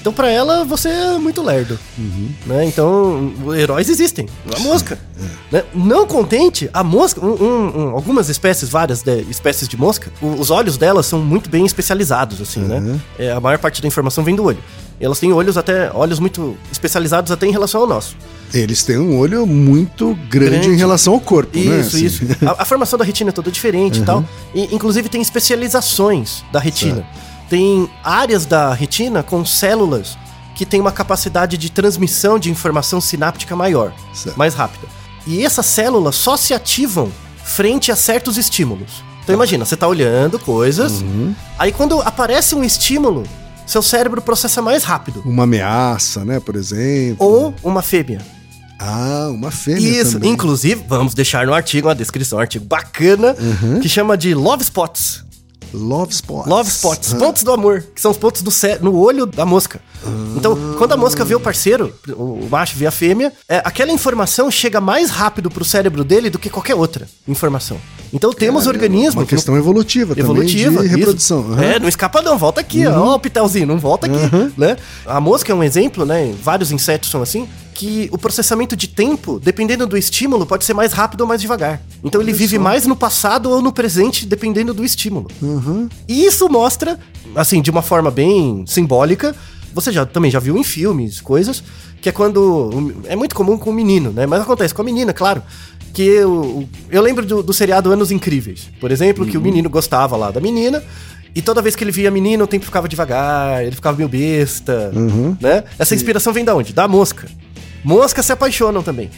Então, 0.00 0.12
pra 0.12 0.28
ela, 0.30 0.64
você 0.64 0.88
é 0.88 1.18
muito 1.18 1.42
lerdo. 1.42 1.78
Uhum. 1.98 2.28
Né? 2.46 2.64
Então, 2.66 3.32
heróis 3.56 3.88
existem. 3.88 4.28
A 4.54 4.58
mosca. 4.60 4.98
Né? 5.52 5.62
Não 5.74 6.06
contente, 6.06 6.68
a 6.72 6.82
mosca, 6.82 7.24
um- 7.24 7.34
um- 7.42 7.78
um- 7.82 7.88
algumas 7.90 8.28
espécies, 8.28 8.68
várias 8.68 9.02
de- 9.02 9.22
espécies 9.30 9.68
de 9.68 9.76
mosca, 9.76 10.10
os 10.22 10.50
olhos 10.50 10.76
delas 10.76 11.06
são 11.06 11.20
muito 11.20 11.50
bem 11.50 11.64
especializados, 11.66 12.40
assim, 12.40 12.60
né? 12.60 12.98
É, 13.18 13.30
a 13.32 13.40
maior 13.40 13.58
parte 13.58 13.80
da 13.82 13.88
informação 13.88 14.24
vem 14.24 14.34
do 14.34 14.44
olho. 14.44 14.58
Elas 15.00 15.18
têm 15.18 15.32
olhos 15.32 15.56
até 15.56 15.90
olhos 15.94 16.18
muito 16.20 16.56
especializados 16.70 17.32
até 17.32 17.46
em 17.46 17.50
relação 17.50 17.80
ao 17.80 17.86
nosso. 17.86 18.14
Eles 18.52 18.82
têm 18.82 18.98
um 18.98 19.16
olho 19.18 19.46
muito 19.46 20.14
grande, 20.28 20.50
Grande. 20.50 20.68
em 20.70 20.76
relação 20.76 21.14
ao 21.14 21.20
corpo, 21.20 21.56
né? 21.58 21.80
Isso, 21.80 21.96
Assim. 21.96 22.04
isso. 22.06 22.24
A, 22.46 22.62
a 22.62 22.64
formação 22.64 22.98
da 22.98 23.04
retina 23.04 23.30
é 23.30 23.32
toda 23.32 23.50
diferente 23.50 24.00
e 24.00 24.02
tal. 24.04 24.24
E, 24.54 24.74
inclusive 24.74 25.08
tem 25.08 25.22
especializações 25.22 26.44
da 26.52 26.58
retina. 26.58 27.06
Tem 27.48 27.88
áreas 28.04 28.44
da 28.46 28.72
retina 28.74 29.22
com 29.22 29.44
células 29.44 30.18
que 30.54 30.66
têm 30.66 30.80
uma 30.80 30.92
capacidade 30.92 31.56
de 31.56 31.70
transmissão 31.70 32.38
de 32.38 32.50
informação 32.50 33.00
sináptica 33.00 33.56
maior, 33.56 33.92
Certo. 34.12 34.36
mais 34.36 34.52
rápida. 34.54 34.86
E 35.26 35.44
essas 35.44 35.64
células 35.66 36.14
só 36.16 36.36
se 36.36 36.52
ativam 36.52 37.10
frente 37.42 37.90
a 37.90 37.96
certos 37.96 38.36
estímulos. 38.36 39.02
Então 39.22 39.34
imagina, 39.34 39.64
você 39.64 39.76
tá 39.76 39.86
olhando 39.86 40.38
coisas, 40.38 41.04
aí 41.58 41.72
quando 41.72 42.00
aparece 42.02 42.54
um 42.54 42.64
estímulo, 42.64 43.24
seu 43.70 43.82
cérebro 43.82 44.20
processa 44.20 44.60
mais 44.60 44.84
rápido. 44.84 45.22
Uma 45.24 45.44
ameaça, 45.44 46.24
né, 46.24 46.40
por 46.40 46.56
exemplo. 46.56 47.24
Ou 47.26 47.54
uma 47.62 47.82
fêmea. 47.82 48.20
Ah, 48.78 49.28
uma 49.30 49.50
fêmea 49.50 50.00
Isso, 50.00 50.12
também. 50.14 50.30
inclusive, 50.30 50.82
vamos 50.88 51.12
deixar 51.14 51.46
no 51.46 51.52
artigo 51.52 51.88
uma 51.88 51.94
descrição, 51.94 52.38
um 52.38 52.40
artigo 52.40 52.64
bacana, 52.64 53.36
Uhum. 53.38 53.78
que 53.80 53.88
chama 53.88 54.16
de 54.16 54.32
Love 54.34 54.62
Spots. 54.62 55.22
Love 55.72 56.12
spots. 56.12 56.48
Love 56.48 56.68
Spots, 56.70 57.14
Ah, 57.14 57.16
pontos 57.18 57.42
do 57.42 57.52
amor, 57.52 57.84
que 57.94 58.00
são 58.00 58.10
os 58.10 58.16
pontos 58.16 58.42
do 58.42 58.50
cé- 58.50 58.78
no 58.80 58.96
olho 58.98 59.24
da 59.26 59.46
mosca. 59.46 59.80
Então, 60.36 60.56
quando 60.78 60.92
a 60.92 60.96
mosca 60.96 61.24
vê 61.24 61.34
o 61.34 61.40
parceiro, 61.40 61.92
o 62.16 62.48
macho 62.50 62.76
vê 62.76 62.86
a 62.86 62.90
fêmea, 62.90 63.32
é, 63.48 63.58
aquela 63.64 63.92
informação 63.92 64.50
chega 64.50 64.80
mais 64.80 65.10
rápido 65.10 65.50
pro 65.50 65.64
cérebro 65.64 66.02
dele 66.02 66.30
do 66.30 66.38
que 66.38 66.48
qualquer 66.50 66.74
outra 66.74 67.06
informação. 67.28 67.76
Então, 68.12 68.32
temos 68.32 68.66
organismos... 68.66 69.14
Uma 69.14 69.26
que 69.26 69.32
não- 69.34 69.38
questão 69.38 69.56
evolutiva, 69.56 70.18
evolutiva. 70.18 70.72
também 70.74 70.88
de 70.88 70.96
reprodução. 70.96 71.38
Aham. 71.40 71.52
Uhum. 71.52 71.62
É, 71.62 71.78
não 71.78 71.88
escapa 71.88 72.22
não, 72.22 72.36
volta 72.38 72.60
aqui, 72.60 72.86
ó, 72.86 73.14
ó, 73.14 73.18
pitelzinho, 73.18 73.66
não 73.66 73.78
volta 73.78 74.06
aqui, 74.06 74.18
né? 74.56 74.76
A 75.06 75.20
mosca 75.20 75.52
é 75.52 75.54
um 75.54 75.62
exemplo, 75.62 76.04
né? 76.04 76.34
Vários 76.42 76.72
insetos 76.72 77.10
são 77.10 77.22
assim, 77.22 77.46
que 77.80 78.10
o 78.12 78.18
processamento 78.18 78.76
de 78.76 78.86
tempo, 78.86 79.40
dependendo 79.40 79.86
do 79.86 79.96
estímulo, 79.96 80.44
pode 80.44 80.66
ser 80.66 80.74
mais 80.74 80.92
rápido 80.92 81.22
ou 81.22 81.26
mais 81.26 81.40
devagar. 81.40 81.80
Então 82.04 82.20
ele 82.20 82.30
vive 82.30 82.58
mais 82.58 82.86
no 82.86 82.94
passado 82.94 83.48
ou 83.48 83.62
no 83.62 83.72
presente, 83.72 84.26
dependendo 84.26 84.74
do 84.74 84.84
estímulo. 84.84 85.30
Uhum. 85.40 85.88
E 86.06 86.26
isso 86.26 86.46
mostra, 86.50 87.00
assim, 87.34 87.62
de 87.62 87.70
uma 87.70 87.80
forma 87.80 88.10
bem 88.10 88.64
simbólica, 88.66 89.34
você 89.72 89.90
já 89.90 90.04
também 90.04 90.30
já 90.30 90.38
viu 90.38 90.58
em 90.58 90.62
filmes, 90.62 91.22
coisas, 91.22 91.64
que 92.02 92.10
é 92.10 92.12
quando. 92.12 92.92
É 93.06 93.16
muito 93.16 93.34
comum 93.34 93.56
com 93.56 93.70
o 93.70 93.72
menino, 93.72 94.10
né? 94.10 94.26
Mas 94.26 94.42
acontece 94.42 94.74
com 94.74 94.82
a 94.82 94.84
menina, 94.84 95.14
claro. 95.14 95.42
Que 95.94 96.02
eu, 96.02 96.68
eu 96.90 97.00
lembro 97.00 97.24
do, 97.24 97.42
do 97.42 97.52
seriado 97.54 97.90
Anos 97.90 98.10
Incríveis, 98.10 98.68
por 98.78 98.92
exemplo, 98.92 99.24
que 99.24 99.38
o 99.38 99.40
menino 99.40 99.70
gostava 99.70 100.18
lá 100.18 100.30
da 100.30 100.38
menina. 100.38 100.82
E 101.34 101.40
toda 101.40 101.62
vez 101.62 101.74
que 101.74 101.82
ele 101.82 101.92
via 101.92 102.08
a 102.08 102.12
menina, 102.12 102.44
o 102.44 102.46
tempo 102.46 102.66
ficava 102.66 102.86
devagar, 102.86 103.64
ele 103.64 103.74
ficava 103.74 103.96
meio 103.96 104.08
besta, 104.08 104.92
né? 105.40 105.64
Essa 105.78 105.94
inspiração 105.94 106.30
vem 106.32 106.44
da 106.44 106.54
onde? 106.54 106.74
Da 106.74 106.86
mosca. 106.86 107.26
Moscas 107.84 108.26
se 108.26 108.32
apaixonam 108.32 108.82
também. 108.82 109.10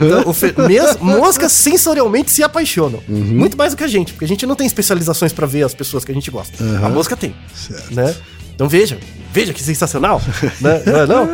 Então, 0.00 0.22
o 0.28 0.32
fe- 0.32 0.54
mes- 0.68 0.96
moscas 1.00 1.52
sensorialmente 1.52 2.30
se 2.30 2.42
apaixonam. 2.42 3.02
Muito 3.08 3.56
mais 3.56 3.72
do 3.72 3.76
que 3.76 3.84
a 3.84 3.88
gente, 3.88 4.12
porque 4.12 4.24
a 4.24 4.28
gente 4.28 4.44
não 4.46 4.54
tem 4.54 4.66
especializações 4.66 5.32
pra 5.32 5.46
ver 5.46 5.64
as 5.64 5.74
pessoas 5.74 6.04
que 6.04 6.10
a 6.12 6.14
gente 6.14 6.30
gosta. 6.30 6.52
A 6.84 6.88
mosca 6.88 7.16
tem. 7.16 7.34
Certo. 7.54 7.94
Né? 7.94 8.14
Então 8.54 8.68
veja, 8.68 8.98
veja 9.32 9.52
que 9.52 9.62
sensacional. 9.62 10.20
né? 10.60 10.82
Não 10.86 10.96
é 11.00 11.06
não? 11.06 11.28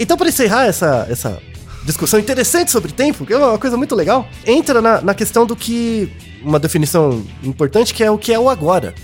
Então, 0.00 0.16
para 0.16 0.28
encerrar 0.28 0.64
essa, 0.66 1.06
essa 1.10 1.38
discussão 1.84 2.18
interessante 2.18 2.70
sobre 2.70 2.92
tempo, 2.92 3.26
que 3.26 3.32
é 3.32 3.36
uma 3.36 3.58
coisa 3.58 3.76
muito 3.76 3.94
legal, 3.94 4.26
entra 4.46 4.80
na, 4.80 5.00
na 5.02 5.14
questão 5.14 5.44
do 5.46 5.54
que. 5.54 6.10
Uma 6.42 6.58
definição 6.58 7.24
importante 7.44 7.94
que 7.94 8.02
é 8.02 8.10
o 8.10 8.18
que 8.18 8.32
é 8.32 8.38
o 8.38 8.48
agora. 8.48 8.94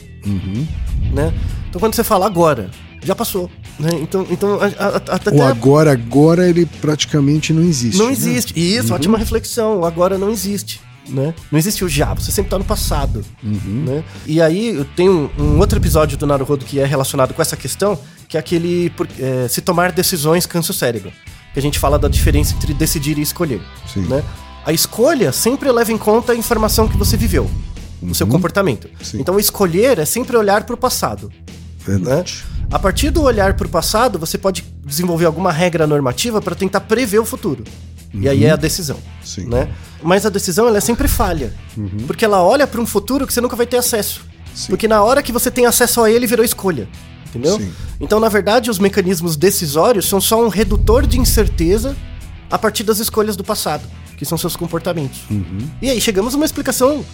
Né? 1.13 1.33
Então, 1.69 1.79
quando 1.79 1.95
você 1.95 2.03
fala 2.03 2.27
agora, 2.27 2.71
já 3.03 3.15
passou. 3.15 3.51
Né? 3.79 3.91
Então, 4.03 4.27
então 4.31 4.59
a- 4.61 4.67
a- 4.85 4.97
até 5.17 5.31
O 5.31 5.43
agora, 5.43 5.93
agora, 5.93 6.49
ele 6.49 6.67
praticamente 6.81 7.53
não 7.53 7.63
existe. 7.63 7.99
não 7.99 8.07
né? 8.07 8.13
existe. 8.13 8.53
Isso, 8.59 8.93
ótima 8.95 9.17
reflexão. 9.19 9.81
O 9.81 9.85
agora 9.85 10.19
não 10.19 10.31
existe. 10.31 10.81
Né? 11.09 11.33
Não 11.51 11.59
existe 11.59 11.83
o 11.85 11.89
já, 11.89 12.13
você 12.13 12.31
sempre 12.31 12.51
tá 12.51 12.59
no 12.59 12.65
passado. 12.65 13.25
Né? 13.43 14.05
E 14.27 14.43
aí 14.43 14.77
eu 14.77 14.85
tenho 14.85 15.31
um, 15.39 15.43
um 15.55 15.59
outro 15.59 15.79
episódio 15.79 16.19
do 16.19 16.27
Naruhodo 16.27 16.67
que 16.67 16.79
é 16.79 16.85
relacionado 16.85 17.33
com 17.33 17.41
essa 17.41 17.57
questão, 17.57 17.99
que 18.29 18.37
é 18.37 18.41
aquele 18.41 18.91
por- 18.91 19.09
é, 19.19 19.49
se 19.49 19.63
tomar 19.63 19.91
decisões 19.91 20.45
cansa 20.45 20.71
o 20.71 20.75
cérebro. 20.75 21.11
Que 21.55 21.59
a 21.59 21.63
gente 21.63 21.79
fala 21.79 21.99
da 21.99 22.09
diferença 22.09 22.55
entre 22.55 22.75
decidir 22.75 23.17
e 23.17 23.23
escolher. 23.23 23.61
Sim. 23.93 24.01
Né? 24.03 24.23
A 24.67 24.73
escolha 24.73 25.33
sempre 25.33 25.73
leva 25.73 25.91
em 25.91 25.97
conta 25.97 26.33
a 26.33 26.37
informação 26.37 26.87
que 26.87 26.97
você 26.99 27.17
viveu, 27.17 27.51
o 28.03 28.15
seu 28.15 28.27
comportamento. 28.27 28.87
Sim. 29.03 29.19
Então 29.21 29.39
escolher 29.41 29.99
é 29.99 30.05
sempre 30.05 30.37
olhar 30.37 30.65
para 30.65 30.75
o 30.75 30.79
passado 30.79 31.33
né? 31.87 31.97
Verdade. 31.97 32.45
A 32.71 32.79
partir 32.79 33.11
do 33.11 33.23
olhar 33.23 33.55
para 33.55 33.67
o 33.67 33.71
passado, 33.71 34.19
você 34.19 34.37
pode 34.37 34.65
desenvolver 34.85 35.25
alguma 35.25 35.53
regra 35.53 35.87
normativa 35.87 36.41
para 36.41 36.55
tentar 36.55 36.81
prever 36.81 37.19
o 37.19 37.25
futuro. 37.25 37.65
E 38.13 38.29
aí 38.29 38.45
é 38.45 38.51
a 38.51 38.57
decisão. 38.57 38.99
Sim. 39.25 39.47
Né? 39.47 39.69
Mas 40.03 40.25
a 40.25 40.29
decisão 40.29 40.67
ela 40.67 40.79
é 40.79 40.81
sempre 40.81 41.09
falha. 41.09 41.53
Porque 42.07 42.25
ela 42.25 42.43
olha 42.43 42.67
para 42.67 42.81
um 42.81 42.87
futuro 42.87 43.27
que 43.27 43.33
você 43.33 43.41
nunca 43.41 43.57
vai 43.57 43.67
ter 43.67 43.77
acesso. 43.77 44.23
Sim. 44.55 44.69
Porque 44.69 44.89
na 44.89 45.03
hora 45.03 45.23
que 45.23 45.33
você 45.33 45.51
tem 45.51 45.67
acesso 45.67 46.03
a 46.03 46.11
ele, 46.11 46.27
virou 46.27 46.45
escolha. 46.45 46.89
Entendeu? 47.29 47.59
Sim. 47.59 47.71
Então, 48.01 48.19
na 48.19 48.29
verdade, 48.29 48.71
os 48.71 48.79
mecanismos 48.79 49.37
decisórios 49.37 50.09
são 50.09 50.21
só 50.21 50.43
um 50.43 50.49
redutor 50.49 51.07
de 51.07 51.19
incerteza 51.21 51.95
a 52.51 52.59
partir 52.59 52.83
das 52.83 52.99
escolhas 52.99 53.37
do 53.37 53.45
passado, 53.45 53.87
que 54.17 54.25
são 54.25 54.39
seus 54.39 54.57
comportamentos. 54.57 55.21
E 55.83 55.91
aí 55.91 56.01
chegamos 56.01 56.33
a 56.33 56.37
uma 56.37 56.47
explicação 56.47 57.05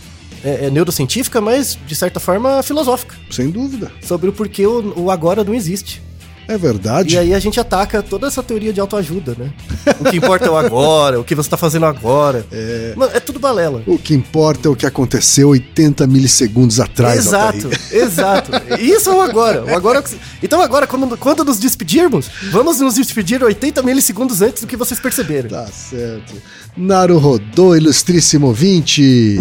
é, 0.45 0.67
é 0.67 0.71
neurocientífica, 0.71 1.41
mas 1.41 1.79
de 1.87 1.95
certa 1.95 2.21
forma 2.21 2.63
filosófica. 2.63 3.17
Sem 3.31 3.51
dúvida. 3.51 3.91
Sobre 4.03 4.29
o 4.29 4.33
porquê 4.33 4.67
o, 4.67 4.93
o 4.97 5.11
agora 5.11 5.43
não 5.43 5.55
existe. 5.55 6.03
É 6.47 6.59
verdade. 6.59 7.15
E 7.15 7.19
aí 7.19 7.35
a 7.35 7.39
gente 7.39 7.59
ataca 7.59 8.03
toda 8.03 8.27
essa 8.27 8.43
teoria 8.43 8.73
de 8.73 8.81
autoajuda, 8.81 9.35
né? 9.39 9.51
O 9.99 10.05
que 10.05 10.17
importa 10.17 10.47
é 10.47 10.51
o 10.51 10.57
agora, 10.57 11.19
o 11.19 11.25
que 11.25 11.35
você 11.35 11.49
tá 11.49 11.57
fazendo 11.57 11.87
agora. 11.87 12.45
É... 12.53 12.93
Mano, 12.97 13.13
é 13.15 13.21
tudo 13.21 13.39
balela. 13.39 13.83
O 13.87 13.99
que 13.99 14.15
importa 14.15 14.69
é 14.69 14.71
o 14.71 14.77
que 14.77 14.85
aconteceu 14.85 15.49
80 15.49 16.07
milissegundos 16.07 16.81
atrás. 16.81 17.27
Exato, 17.27 17.71
exato. 17.91 18.53
Isso 18.79 19.11
é 19.11 19.15
o 19.15 19.21
agora. 19.23 19.65
O 19.65 19.75
agora... 19.75 20.01
É 20.01 20.03
então 20.43 20.61
agora, 20.61 20.87
quando, 20.87 21.17
quando 21.17 21.45
nos 21.45 21.59
despedirmos, 21.59 22.31
vamos 22.51 22.79
nos 22.81 22.97
despedir 22.97 23.43
80 23.43 23.83
milissegundos 23.83 24.43
antes 24.43 24.63
do 24.63 24.67
que 24.67 24.77
vocês 24.77 25.01
perceberam. 25.01 25.49
Tá 25.49 25.67
certo. 25.67 26.35
Naruhodô, 26.77 27.75
ilustríssimo 27.75 28.53
20. 28.53 29.41